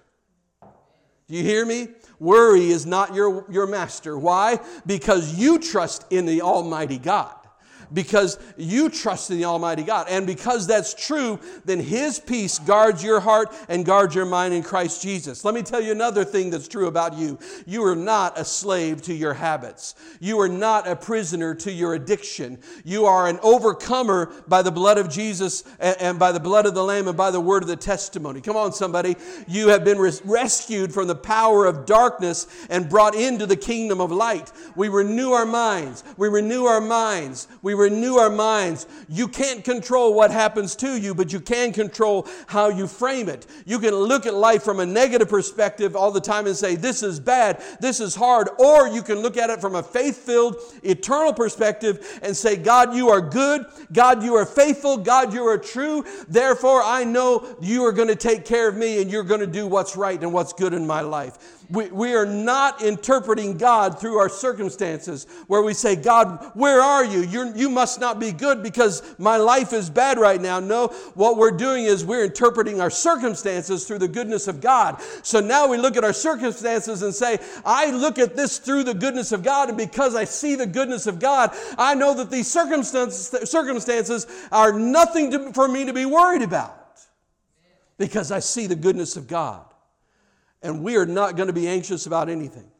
Do 1.31 1.37
you 1.37 1.45
hear 1.45 1.65
me? 1.65 1.87
Worry 2.19 2.71
is 2.71 2.87
not 2.87 3.15
your, 3.15 3.47
your 3.49 3.69
master. 3.69 4.19
Why? 4.19 4.59
Because 4.85 5.39
you 5.39 5.61
trust 5.61 6.05
in 6.11 6.27
the 6.27 6.43
Almighty 6.43 6.99
God 6.99 7.33
because 7.93 8.39
you 8.57 8.89
trust 8.89 9.31
in 9.31 9.39
the 9.39 9.45
Almighty 9.45 9.83
God. 9.83 10.07
And 10.09 10.27
because 10.27 10.67
that's 10.67 10.95
true, 10.95 11.39
then 11.65 11.81
His 11.81 12.19
peace 12.19 12.59
guards 12.59 13.03
your 13.03 13.21
heart 13.21 13.53
and 13.69 13.85
guards 13.85 14.15
your 14.15 14.27
mind 14.27 14.55
in 14.55 14.63
Christ 14.63 15.03
Jesus. 15.03 15.45
Let 15.45 15.55
me 15.55 15.63
tell 15.63 15.81
you 15.81 15.93
another 15.93 16.25
thing 16.25 16.51
that's 16.51 16.69
true 16.69 16.87
about 16.87 17.15
you 17.15 17.39
you 17.67 17.85
are 17.85 17.97
not 17.97 18.39
a 18.39 18.45
slave 18.45 19.03
to 19.03 19.15
your 19.15 19.35
habits, 19.35 19.95
you 20.21 20.41
are 20.41 20.49
not 20.49 20.87
a 20.89 20.97
prisoner 20.97 21.55
to 21.57 21.73
your 21.73 21.95
addiction. 21.95 22.59
You 22.85 23.07
are 23.07 23.29
an 23.29 23.39
overcomer 23.43 24.33
by 24.49 24.63
the 24.63 24.71
blood 24.71 24.99
of 24.99 25.09
Jesus 25.09 25.65
and 25.79 26.19
by 26.19 26.33
the 26.33 26.41
blood 26.41 26.67
of 26.67 26.75
the 26.75 26.85
Lamb 26.85 27.09
and 27.09 27.17
by 27.17 27.31
the 27.31 27.41
word 27.41 27.63
of 27.63 27.69
the 27.69 27.77
testimony. 27.77 28.41
Come 28.41 28.57
on, 28.57 28.73
somebody. 28.73 29.17
You 29.47 29.69
have 29.69 29.85
been 29.85 29.99
res- 29.99 30.23
rescued 30.25 30.93
from 30.93 31.07
the 31.07 31.15
power 31.15 31.67
of 31.67 31.87
darkness 31.87 32.47
and 32.69 32.89
brought 32.89 33.15
into 33.15 33.47
the 33.47 33.57
kingdom 33.57 34.01
of 34.01 34.11
light. 34.11 34.53
We 34.77 34.89
renew 34.89 35.33
our 35.33 35.47
minds. 35.47 36.05
We 36.17 36.29
renew 36.29 36.65
our 36.65 36.81
minds. 36.81 37.49
We 37.63 37.75
renew 37.81 38.17
our 38.17 38.31
minds. 38.31 38.87
You 39.09 39.27
can't 39.27 39.65
control 39.65 40.15
what 40.15 40.31
happens 40.31 40.77
to 40.77 40.97
you, 41.01 41.15
but 41.15 41.33
you 41.33 41.41
can 41.41 41.73
control 41.73 42.29
how 42.47 42.69
you 42.69 42.87
frame 42.87 43.29
it. 43.29 43.47
You 43.67 43.79
can 43.79 43.95
look 43.95 44.27
at 44.27 44.35
life 44.35 44.63
from 44.63 44.81
a 44.81 44.87
negative 44.87 45.29
perspective 45.29 45.97
all 45.97 46.11
the 46.11 46.21
time 46.21 46.47
and 46.47 46.57
say, 46.57 46.77
This 46.77 47.03
is 47.03 47.19
bad, 47.19 47.63
this 47.81 48.01
is 48.01 48.15
hard. 48.15 48.49
Or 48.59 48.89
you 48.89 49.03
can 49.03 49.21
look 49.21 49.37
at 49.37 49.51
it 49.51 49.61
from 49.61 49.75
a 49.75 49.83
faith 49.83 50.19
filled, 50.19 50.57
eternal 50.83 51.33
perspective 51.33 52.21
and 52.23 52.37
say, 52.37 52.57
God, 52.57 52.95
you 52.95 53.09
are 53.09 53.21
good. 53.21 53.67
God, 53.93 54.23
you 54.23 54.35
are 54.35 54.47
faithful. 54.47 54.97
God, 54.97 55.33
you 55.33 55.45
are 55.47 55.59
true. 55.59 56.05
Therefore, 56.29 56.83
I 56.83 57.05
know 57.05 57.57
you 57.61 57.85
are 57.85 57.93
going 57.93 58.09
to 58.09 58.17
take 58.17 58.45
care 58.45 58.69
of 58.69 58.77
me 58.77 59.01
and 59.01 59.11
you're 59.11 59.25
going 59.25 59.41
to 59.41 59.47
do 59.47 59.67
what's 59.67 59.97
right 59.97 60.21
and 60.21 60.33
what's 60.33 60.53
good 60.53 60.75
in 60.75 60.87
my 60.87 61.01
life. 61.01 61.60
We, 61.71 61.87
we 61.89 62.15
are 62.15 62.27
not 62.27 62.83
interpreting 62.83 63.57
God 63.57 64.01
through 64.01 64.19
our 64.19 64.29
circumstances 64.29 65.27
where 65.47 65.63
we 65.63 65.73
say, 65.73 65.95
God, 65.95 66.51
where 66.55 66.81
are 66.81 67.05
you? 67.05 67.21
You're, 67.21 67.55
you 67.57 67.71
must 67.71 68.01
not 68.01 68.19
be 68.19 68.33
good 68.33 68.63
because 68.63 69.03
my 69.19 69.37
life 69.37 69.73
is 69.73 69.89
bad 69.89 70.19
right 70.19 70.41
now. 70.41 70.59
No, 70.59 70.89
what 71.15 71.37
we're 71.37 71.53
doing 71.53 71.85
is 71.85 72.05
we're 72.05 72.25
interpreting 72.25 72.81
our 72.81 72.91
circumstances 72.91 73.87
through 73.87 73.99
the 73.99 74.09
goodness 74.09 74.49
of 74.49 74.61
God. 74.61 75.01
So 75.23 75.39
now 75.39 75.69
we 75.69 75.77
look 75.77 75.97
at 75.97 76.03
our 76.03 76.13
circumstances 76.13 77.03
and 77.03 77.15
say, 77.15 77.39
I 77.65 77.91
look 77.91 78.19
at 78.19 78.35
this 78.35 78.59
through 78.59 78.85
the 78.85 78.95
goodness 78.95 79.31
of 79.31 79.45
God, 79.45 79.69
and 79.69 79.79
because 79.79 80.17
I 80.17 80.25
see 80.25 80.57
the 80.57 80.67
goodness 80.67 81.07
of 81.07 81.21
God, 81.21 81.55
I 81.79 81.95
know 81.95 82.15
that 82.15 82.31
these 82.31 82.51
circumstances, 82.51 83.49
circumstances 83.49 84.27
are 84.51 84.73
nothing 84.73 85.31
to, 85.31 85.53
for 85.53 85.69
me 85.69 85.85
to 85.85 85.93
be 85.93 86.05
worried 86.05 86.43
about 86.43 86.77
because 87.97 88.33
I 88.33 88.41
see 88.41 88.67
the 88.67 88.75
goodness 88.75 89.17
of 89.17 89.29
God. 89.29 89.70
And 90.63 90.83
we 90.83 90.97
are 90.97 91.07
not 91.07 91.37
going 91.37 91.47
to 91.47 91.53
be 91.53 91.69
anxious 91.69 92.07
about 92.07 92.29
anything. 92.29 92.71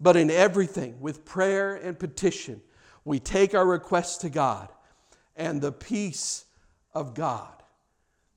But 0.00 0.16
in 0.16 0.30
everything, 0.30 1.00
with 1.00 1.24
prayer 1.24 1.74
and 1.74 1.98
petition, 1.98 2.62
we 3.04 3.18
take 3.18 3.54
our 3.54 3.66
requests 3.66 4.18
to 4.18 4.30
God. 4.30 4.68
And 5.36 5.60
the 5.60 5.72
peace 5.72 6.44
of 6.94 7.14
God, 7.14 7.62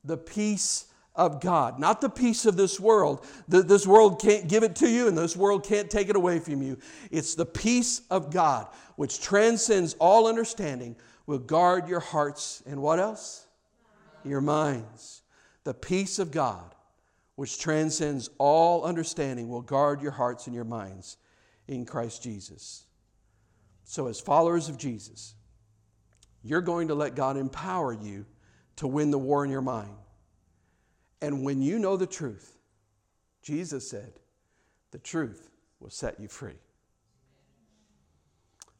the 0.03 0.17
peace 0.17 0.85
of 1.15 1.41
God, 1.41 1.79
not 1.79 2.01
the 2.01 2.09
peace 2.09 2.45
of 2.45 2.55
this 2.55 2.79
world. 2.79 3.25
This 3.47 3.87
world 3.87 4.21
can't 4.21 4.47
give 4.47 4.63
it 4.63 4.75
to 4.77 4.89
you, 4.89 5.07
and 5.07 5.17
this 5.17 5.37
world 5.37 5.63
can't 5.63 5.89
take 5.89 6.09
it 6.09 6.15
away 6.15 6.39
from 6.39 6.61
you. 6.61 6.77
It's 7.11 7.35
the 7.35 7.45
peace 7.45 8.01
of 8.09 8.31
God, 8.31 8.67
which 8.95 9.21
transcends 9.21 9.95
all 9.99 10.27
understanding, 10.27 10.95
will 11.25 11.39
guard 11.39 11.87
your 11.87 11.99
hearts 11.99 12.61
and 12.65 12.81
what 12.81 12.99
else? 12.99 13.47
Your 14.23 14.41
minds. 14.41 15.21
The 15.63 15.73
peace 15.73 16.19
of 16.19 16.31
God 16.31 16.73
which 17.35 17.59
transcends 17.59 18.29
all 18.37 18.83
understanding, 18.83 19.49
will 19.49 19.61
guard 19.61 20.01
your 20.01 20.11
hearts 20.11 20.45
and 20.47 20.55
your 20.55 20.65
minds 20.65 21.17
in 21.67 21.85
Christ 21.85 22.21
Jesus. 22.21 22.85
So, 23.83 24.07
as 24.07 24.19
followers 24.19 24.69
of 24.69 24.77
Jesus, 24.77 25.35
you're 26.43 26.61
going 26.61 26.89
to 26.89 26.95
let 26.95 27.15
God 27.15 27.37
empower 27.37 27.93
you 27.93 28.25
to 28.77 28.87
win 28.87 29.11
the 29.11 29.17
war 29.17 29.43
in 29.43 29.51
your 29.51 29.61
mind. 29.61 29.95
And 31.21 31.43
when 31.43 31.61
you 31.61 31.79
know 31.79 31.97
the 31.97 32.07
truth, 32.07 32.57
Jesus 33.41 33.89
said, 33.89 34.13
the 34.91 34.99
truth 34.99 35.49
will 35.79 35.89
set 35.89 36.19
you 36.19 36.27
free. 36.27 36.59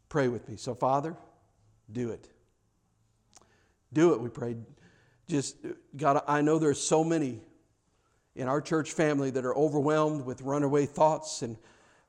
Pray 0.10 0.28
with 0.28 0.48
me. 0.48 0.58
So, 0.58 0.76
Father, 0.76 1.16
do 1.92 2.12
it. 2.12 2.30
Do 3.94 4.14
it, 4.14 4.22
we 4.22 4.30
pray. 4.30 4.56
Just, 5.28 5.56
God, 5.96 6.22
I 6.28 6.42
know 6.42 6.60
there's 6.60 6.82
so 6.82 7.04
many 7.04 7.42
in 8.36 8.48
our 8.48 8.62
church 8.62 8.92
family 8.92 9.30
that 9.32 9.46
are 9.46 9.56
overwhelmed 9.56 10.26
with 10.26 10.42
runaway 10.42 10.86
thoughts 10.86 11.42
and, 11.42 11.58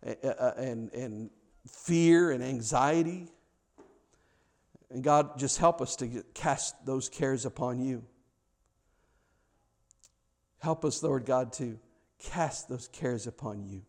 and, 0.03 0.93
and 0.93 1.31
fear 1.67 2.31
and 2.31 2.43
anxiety. 2.43 3.29
And 4.91 5.03
God, 5.03 5.39
just 5.39 5.59
help 5.59 5.81
us 5.81 5.97
to 5.97 6.25
cast 6.35 6.87
those 6.87 7.09
cares 7.09 7.45
upon 7.45 7.81
you. 7.81 8.05
Help 10.61 10.85
us, 10.85 11.03
Lord 11.03 11.27
God, 11.27 11.53
to 11.55 11.79
cast 12.19 12.69
those 12.69 12.89
cares 12.89 13.27
upon 13.27 13.65
you. 13.65 13.83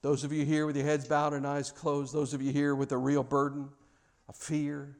Those 0.00 0.24
of 0.24 0.32
you 0.32 0.44
here 0.44 0.66
with 0.66 0.76
your 0.76 0.86
heads 0.86 1.06
bowed 1.06 1.32
and 1.32 1.46
eyes 1.46 1.70
closed, 1.70 2.14
those 2.14 2.34
of 2.34 2.42
you 2.42 2.50
here 2.50 2.74
with 2.74 2.92
a 2.92 2.98
real 2.98 3.22
burden, 3.22 3.68
a 4.28 4.32
fear, 4.32 4.96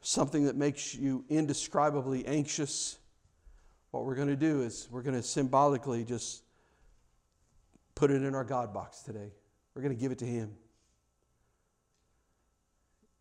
something 0.00 0.44
that 0.44 0.56
makes 0.56 0.94
you 0.94 1.24
indescribably 1.28 2.24
anxious 2.26 2.98
what 3.94 4.04
we're 4.04 4.16
going 4.16 4.26
to 4.26 4.34
do 4.34 4.62
is 4.62 4.88
we're 4.90 5.02
going 5.02 5.14
to 5.14 5.22
symbolically 5.22 6.04
just 6.04 6.42
put 7.94 8.10
it 8.10 8.24
in 8.24 8.34
our 8.34 8.42
God 8.42 8.74
box 8.74 9.02
today. 9.02 9.30
We're 9.72 9.82
going 9.82 9.94
to 9.94 10.00
give 10.00 10.10
it 10.10 10.18
to 10.18 10.24
Him. 10.24 10.50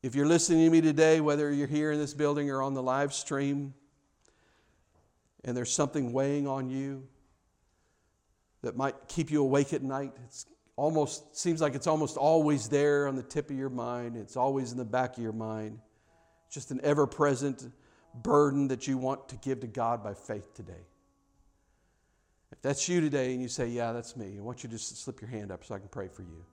If 0.02 0.16
you're 0.16 0.26
listening 0.26 0.66
to 0.66 0.72
me 0.72 0.82
today, 0.82 1.22
whether 1.22 1.52
you're 1.52 1.68
here 1.68 1.92
in 1.92 2.00
this 2.00 2.16
building 2.16 2.50
or 2.50 2.64
on 2.64 2.74
the 2.74 2.82
live 2.82 3.14
stream, 3.14 3.76
and 5.44 5.56
there's 5.56 5.72
something 5.72 6.12
weighing 6.12 6.48
on 6.48 6.72
you 6.72 7.04
that 8.64 8.76
might 8.76 8.96
keep 9.08 9.30
you 9.30 9.44
awake 9.44 9.74
at 9.74 9.84
night, 9.84 10.14
it's 10.26 10.48
almost 10.76 11.38
seems 11.38 11.62
like 11.62 11.76
it's 11.76 11.86
almost 11.86 12.18
always 12.18 12.68
there 12.68 13.08
on 13.08 13.16
the 13.16 13.22
tip 13.22 13.52
of 13.52 13.56
your 13.56 13.70
mind. 13.70 14.18
It's 14.18 14.36
always 14.36 14.72
in 14.72 14.80
the 14.80 14.86
back 14.86 15.18
of 15.18 15.24
your 15.24 15.34
mind. 15.34 15.78
It's 16.48 16.56
just 16.56 16.72
an 16.72 16.82
ever-present 16.82 17.64
burden 18.22 18.68
that 18.68 18.88
you 18.88 18.98
want 18.98 19.30
to 19.30 19.36
give 19.38 19.62
to 19.62 19.68
God 19.68 20.04
by 20.04 20.14
faith 20.14 20.54
today. 20.54 20.86
If 22.52 22.62
that's 22.62 22.88
you 22.88 23.02
today 23.02 23.34
and 23.34 23.42
you 23.42 23.48
say, 23.48 23.68
Yeah, 23.68 23.92
that's 23.92 24.16
me, 24.16 24.36
I 24.38 24.42
want 24.42 24.64
you 24.64 24.70
to 24.70 24.76
just 24.76 25.04
slip 25.04 25.22
your 25.22 25.30
hand 25.30 25.52
up 25.52 25.64
so 25.64 25.76
I 25.76 25.80
can 25.80 25.88
pray 25.88 26.08
for 26.08 26.22
you. 26.22 26.46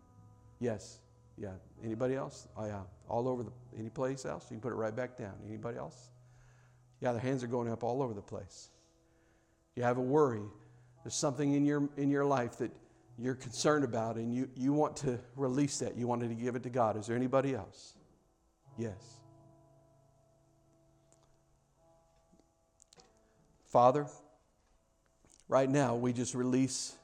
Yes. 0.58 0.98
Yeah. 1.36 1.52
Anybody 1.82 2.14
else? 2.14 2.48
Oh, 2.56 2.66
yeah. 2.66 2.82
All 3.08 3.28
over 3.28 3.42
the, 3.42 3.52
any 3.78 3.88
place 3.88 4.24
else? 4.24 4.44
You 4.50 4.56
can 4.56 4.60
put 4.60 4.72
it 4.72 4.76
right 4.76 4.94
back 4.94 5.16
down. 5.16 5.34
Anybody 5.46 5.78
else? 5.78 6.10
Yeah, 7.00 7.12
the 7.12 7.18
hands 7.18 7.42
are 7.42 7.46
going 7.46 7.70
up 7.70 7.82
all 7.82 8.02
over 8.02 8.12
the 8.12 8.20
place. 8.22 8.68
You 9.74 9.82
have 9.82 9.96
a 9.96 10.02
worry. 10.02 10.42
There's 11.02 11.14
something 11.14 11.54
in 11.54 11.64
your, 11.64 11.88
in 11.96 12.10
your 12.10 12.26
life 12.26 12.58
that 12.58 12.70
you're 13.18 13.34
concerned 13.34 13.84
about 13.84 14.16
and 14.16 14.34
you, 14.34 14.50
you 14.54 14.72
want 14.72 14.96
to 14.96 15.18
release 15.36 15.78
that. 15.78 15.96
You 15.96 16.06
wanted 16.06 16.28
to 16.28 16.34
give 16.34 16.56
it 16.56 16.62
to 16.64 16.70
God. 16.70 16.98
Is 16.98 17.06
there 17.06 17.16
anybody 17.16 17.54
else? 17.54 17.94
Yes. 18.76 19.19
Father, 23.70 24.08
right 25.46 25.70
now, 25.70 25.94
we 25.94 26.12
just 26.12 26.34
release 26.34 26.96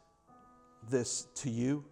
this 0.90 1.28
to 1.36 1.48
you 1.48 1.84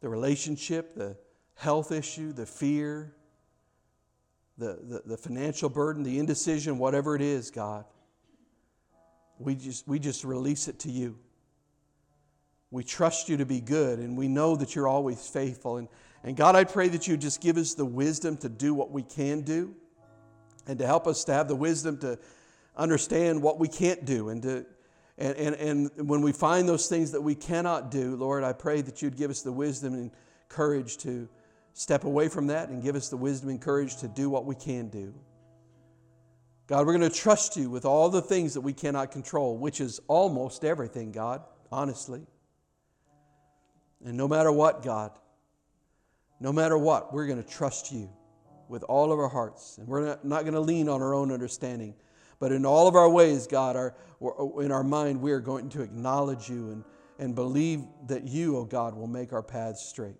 the 0.00 0.08
relationship, 0.08 0.94
the 0.94 1.14
health 1.56 1.92
issue, 1.92 2.32
the 2.32 2.46
fear, 2.46 3.12
the, 4.56 4.78
the, 4.82 5.02
the, 5.04 5.16
financial 5.18 5.68
burden, 5.68 6.02
the 6.02 6.18
indecision, 6.18 6.78
whatever 6.78 7.14
it 7.14 7.20
is, 7.20 7.50
God. 7.50 7.84
We 9.38 9.56
just, 9.56 9.86
we 9.86 9.98
just 9.98 10.24
release 10.24 10.66
it 10.66 10.78
to 10.80 10.90
you. 10.90 11.18
We 12.70 12.82
trust 12.82 13.28
you 13.28 13.36
to 13.36 13.44
be 13.44 13.60
good, 13.60 13.98
and 13.98 14.16
we 14.16 14.26
know 14.26 14.56
that 14.56 14.74
you're 14.74 14.88
always 14.88 15.28
faithful. 15.28 15.76
And, 15.76 15.88
and 16.24 16.34
God, 16.34 16.56
I 16.56 16.64
pray 16.64 16.88
that 16.88 17.06
you 17.06 17.18
just 17.18 17.42
give 17.42 17.58
us 17.58 17.74
the 17.74 17.84
wisdom 17.84 18.38
to 18.38 18.48
do 18.48 18.72
what 18.72 18.90
we 18.90 19.02
can 19.02 19.42
do 19.42 19.74
and 20.66 20.78
to 20.78 20.86
help 20.86 21.06
us 21.06 21.24
to 21.24 21.34
have 21.34 21.46
the 21.46 21.56
wisdom 21.56 21.98
to 21.98 22.18
understand 22.76 23.42
what 23.42 23.58
we 23.58 23.68
can't 23.68 24.04
do 24.04 24.28
and 24.28 24.42
to 24.42 24.66
and, 25.20 25.36
and, 25.36 25.90
and 25.96 26.08
when 26.08 26.22
we 26.22 26.32
find 26.32 26.66
those 26.66 26.88
things 26.88 27.12
that 27.12 27.20
we 27.20 27.34
cannot 27.34 27.90
do, 27.90 28.16
Lord, 28.16 28.42
I 28.42 28.54
pray 28.54 28.80
that 28.80 29.02
you'd 29.02 29.18
give 29.18 29.30
us 29.30 29.42
the 29.42 29.52
wisdom 29.52 29.92
and 29.92 30.10
courage 30.48 30.96
to 30.98 31.28
step 31.74 32.04
away 32.04 32.28
from 32.28 32.46
that 32.46 32.70
and 32.70 32.82
give 32.82 32.96
us 32.96 33.10
the 33.10 33.18
wisdom 33.18 33.50
and 33.50 33.60
courage 33.60 33.96
to 33.96 34.08
do 34.08 34.30
what 34.30 34.46
we 34.46 34.54
can 34.54 34.88
do. 34.88 35.14
God, 36.66 36.86
we're 36.86 36.96
going 36.96 37.10
to 37.10 37.14
trust 37.14 37.56
you 37.56 37.68
with 37.68 37.84
all 37.84 38.08
the 38.08 38.22
things 38.22 38.54
that 38.54 38.62
we 38.62 38.72
cannot 38.72 39.12
control, 39.12 39.58
which 39.58 39.80
is 39.80 40.00
almost 40.08 40.64
everything, 40.64 41.12
God, 41.12 41.42
honestly. 41.70 42.22
And 44.04 44.16
no 44.16 44.26
matter 44.26 44.50
what, 44.50 44.82
God, 44.82 45.10
no 46.38 46.52
matter 46.52 46.78
what, 46.78 47.12
we're 47.12 47.26
going 47.26 47.42
to 47.42 47.48
trust 47.48 47.92
you 47.92 48.08
with 48.68 48.84
all 48.84 49.12
of 49.12 49.18
our 49.18 49.28
hearts. 49.28 49.76
And 49.76 49.86
we're 49.88 50.06
not, 50.06 50.24
not 50.24 50.42
going 50.42 50.54
to 50.54 50.60
lean 50.60 50.88
on 50.88 51.02
our 51.02 51.12
own 51.12 51.30
understanding. 51.30 51.94
But 52.40 52.52
in 52.52 52.66
all 52.66 52.88
of 52.88 52.96
our 52.96 53.08
ways, 53.08 53.46
God, 53.46 53.76
our, 53.76 53.94
oh, 54.20 54.58
in 54.58 54.72
our 54.72 54.82
mind, 54.82 55.20
we 55.20 55.30
are 55.30 55.40
going 55.40 55.68
to 55.70 55.82
acknowledge 55.82 56.48
you 56.48 56.70
and, 56.70 56.84
and 57.18 57.34
believe 57.34 57.84
that 58.08 58.26
you, 58.26 58.56
oh 58.56 58.64
God, 58.64 58.94
will 58.96 59.06
make 59.06 59.32
our 59.32 59.42
paths 59.42 59.86
straight. 59.86 60.16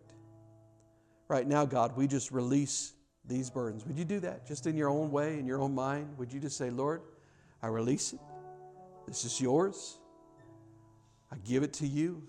Right 1.27 1.49
now, 1.49 1.64
God, 1.64 1.97
we 1.97 2.07
just 2.07 2.31
release 2.31 2.93
these 3.25 3.51
burdens. 3.51 3.87
Would 3.87 3.99
you 3.99 4.05
do 4.05 4.21
that 4.21 4.47
just 4.47 4.66
in 4.66 4.77
your 4.77 4.91
own 4.91 5.11
way, 5.11 5.39
in 5.39 5.47
your 5.47 5.61
own 5.61 5.75
mind? 5.75 6.18
Would 6.18 6.33
you 6.33 6.41
just 6.41 6.59
say, 6.59 6.71
Lord, 6.71 7.01
I 7.62 7.68
release 7.68 8.12
it. 8.12 8.21
This 9.07 9.25
is 9.25 9.41
yours. 9.41 9.99
I 11.33 11.37
give 11.45 11.62
it 11.62 11.73
to 11.75 11.87
you. 11.87 12.23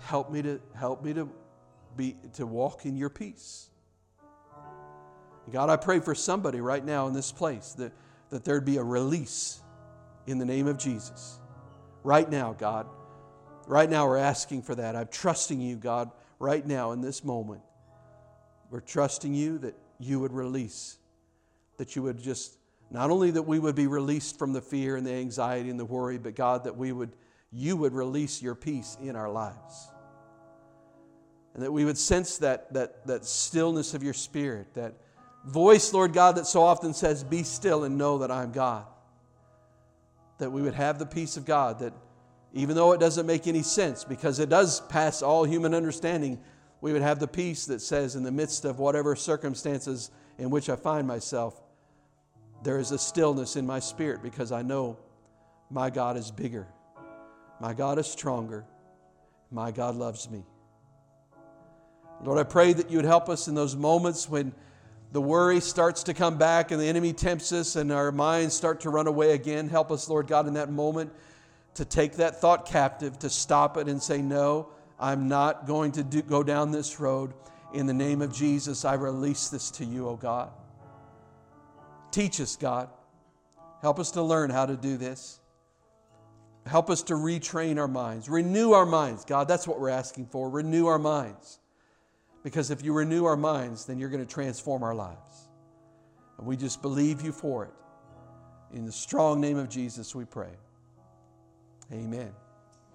Help 0.00 0.30
me 0.30 0.42
to 0.42 0.60
help 0.74 1.04
me 1.04 1.12
to 1.14 1.28
be 1.96 2.16
to 2.34 2.46
walk 2.46 2.86
in 2.86 2.96
your 2.96 3.10
peace. 3.10 3.68
God, 5.50 5.68
I 5.68 5.76
pray 5.76 6.00
for 6.00 6.14
somebody 6.14 6.60
right 6.60 6.84
now 6.84 7.08
in 7.08 7.12
this 7.12 7.32
place 7.32 7.72
that 7.72 7.92
that 8.30 8.44
there'd 8.44 8.64
be 8.64 8.76
a 8.76 8.82
release 8.82 9.60
in 10.26 10.38
the 10.38 10.44
name 10.44 10.66
of 10.66 10.78
Jesus. 10.78 11.38
Right 12.02 12.28
now, 12.28 12.52
God. 12.52 12.86
Right 13.66 13.90
now, 13.90 14.06
we're 14.06 14.16
asking 14.16 14.62
for 14.62 14.74
that. 14.74 14.96
I'm 14.96 15.08
trusting 15.08 15.60
you, 15.60 15.76
God, 15.76 16.10
right 16.38 16.66
now 16.66 16.92
in 16.92 17.00
this 17.00 17.22
moment. 17.22 17.60
We're 18.70 18.80
trusting 18.80 19.34
you 19.34 19.58
that 19.58 19.76
you 19.98 20.20
would 20.20 20.32
release, 20.32 20.98
that 21.76 21.94
you 21.94 22.02
would 22.02 22.18
just, 22.18 22.56
not 22.90 23.10
only 23.10 23.32
that 23.32 23.42
we 23.42 23.58
would 23.58 23.74
be 23.74 23.86
released 23.86 24.38
from 24.38 24.52
the 24.52 24.60
fear 24.60 24.96
and 24.96 25.06
the 25.06 25.12
anxiety 25.12 25.70
and 25.70 25.78
the 25.78 25.84
worry, 25.84 26.18
but 26.18 26.34
God, 26.34 26.64
that 26.64 26.76
we 26.76 26.92
would, 26.92 27.10
you 27.52 27.76
would 27.76 27.92
release 27.92 28.40
your 28.40 28.54
peace 28.54 28.96
in 29.02 29.16
our 29.16 29.28
lives. 29.28 29.88
And 31.54 31.62
that 31.64 31.72
we 31.72 31.84
would 31.84 31.98
sense 31.98 32.38
that, 32.38 32.72
that, 32.72 33.06
that 33.06 33.24
stillness 33.24 33.92
of 33.92 34.02
your 34.02 34.14
spirit, 34.14 34.72
that 34.74 34.94
voice, 35.44 35.92
Lord 35.92 36.12
God, 36.12 36.36
that 36.36 36.46
so 36.46 36.62
often 36.62 36.94
says, 36.94 37.24
Be 37.24 37.42
still 37.42 37.84
and 37.84 37.96
know 37.98 38.18
that 38.18 38.30
I'm 38.30 38.52
God. 38.52 38.84
That 40.38 40.50
we 40.50 40.62
would 40.62 40.74
have 40.74 40.98
the 40.98 41.06
peace 41.06 41.36
of 41.36 41.44
God, 41.44 41.80
that 41.80 41.92
even 42.52 42.74
though 42.74 42.92
it 42.92 43.00
doesn't 43.00 43.26
make 43.26 43.46
any 43.46 43.62
sense, 43.62 44.04
because 44.04 44.38
it 44.38 44.48
does 44.48 44.80
pass 44.80 45.22
all 45.22 45.44
human 45.44 45.74
understanding, 45.74 46.40
we 46.80 46.92
would 46.92 47.02
have 47.02 47.18
the 47.18 47.28
peace 47.28 47.66
that 47.66 47.80
says, 47.80 48.16
in 48.16 48.22
the 48.22 48.32
midst 48.32 48.64
of 48.64 48.78
whatever 48.78 49.14
circumstances 49.14 50.10
in 50.38 50.50
which 50.50 50.68
I 50.68 50.76
find 50.76 51.06
myself, 51.06 51.60
there 52.62 52.78
is 52.78 52.90
a 52.90 52.98
stillness 52.98 53.56
in 53.56 53.66
my 53.66 53.78
spirit 53.78 54.22
because 54.22 54.52
I 54.52 54.62
know 54.62 54.98
my 55.70 55.90
God 55.90 56.16
is 56.16 56.30
bigger, 56.30 56.66
my 57.60 57.74
God 57.74 57.98
is 57.98 58.06
stronger, 58.06 58.64
my 59.50 59.70
God 59.70 59.96
loves 59.96 60.28
me. 60.30 60.44
Lord, 62.22 62.38
I 62.38 62.42
pray 62.42 62.72
that 62.72 62.90
you 62.90 62.98
would 62.98 63.06
help 63.06 63.28
us 63.28 63.48
in 63.48 63.54
those 63.54 63.76
moments 63.76 64.28
when 64.28 64.52
the 65.12 65.20
worry 65.20 65.60
starts 65.60 66.04
to 66.04 66.14
come 66.14 66.38
back 66.38 66.70
and 66.70 66.80
the 66.80 66.86
enemy 66.86 67.12
tempts 67.12 67.52
us 67.52 67.76
and 67.76 67.90
our 67.90 68.12
minds 68.12 68.54
start 68.54 68.80
to 68.82 68.90
run 68.90 69.06
away 69.06 69.32
again. 69.32 69.68
Help 69.68 69.90
us, 69.90 70.08
Lord 70.08 70.26
God, 70.28 70.46
in 70.46 70.54
that 70.54 70.70
moment 70.70 71.12
to 71.74 71.84
take 71.84 72.14
that 72.14 72.40
thought 72.40 72.66
captive, 72.66 73.18
to 73.20 73.30
stop 73.30 73.76
it 73.76 73.88
and 73.88 74.02
say, 74.02 74.22
No, 74.22 74.68
I'm 74.98 75.28
not 75.28 75.66
going 75.66 75.92
to 75.92 76.02
do, 76.02 76.22
go 76.22 76.42
down 76.42 76.70
this 76.70 77.00
road. 77.00 77.32
In 77.72 77.86
the 77.86 77.94
name 77.94 78.20
of 78.20 78.32
Jesus, 78.32 78.84
I 78.84 78.94
release 78.94 79.48
this 79.48 79.70
to 79.72 79.84
you, 79.84 80.08
O 80.08 80.10
oh 80.10 80.16
God. 80.16 80.50
Teach 82.10 82.40
us, 82.40 82.56
God. 82.56 82.88
Help 83.80 84.00
us 84.00 84.10
to 84.12 84.22
learn 84.22 84.50
how 84.50 84.66
to 84.66 84.76
do 84.76 84.96
this. 84.96 85.40
Help 86.66 86.90
us 86.90 87.02
to 87.04 87.14
retrain 87.14 87.78
our 87.78 87.88
minds, 87.88 88.28
renew 88.28 88.72
our 88.72 88.84
minds. 88.84 89.24
God, 89.24 89.48
that's 89.48 89.66
what 89.66 89.80
we're 89.80 89.88
asking 89.88 90.26
for. 90.26 90.50
Renew 90.50 90.86
our 90.86 90.98
minds. 90.98 91.59
Because 92.42 92.70
if 92.70 92.82
you 92.82 92.92
renew 92.92 93.24
our 93.24 93.36
minds, 93.36 93.84
then 93.84 93.98
you're 93.98 94.08
going 94.08 94.24
to 94.24 94.32
transform 94.32 94.82
our 94.82 94.94
lives. 94.94 95.48
And 96.38 96.46
we 96.46 96.56
just 96.56 96.80
believe 96.80 97.20
you 97.20 97.32
for 97.32 97.64
it. 97.64 97.72
In 98.74 98.86
the 98.86 98.92
strong 98.92 99.40
name 99.40 99.58
of 99.58 99.68
Jesus, 99.68 100.14
we 100.14 100.24
pray. 100.24 100.52
Amen. 101.92 102.32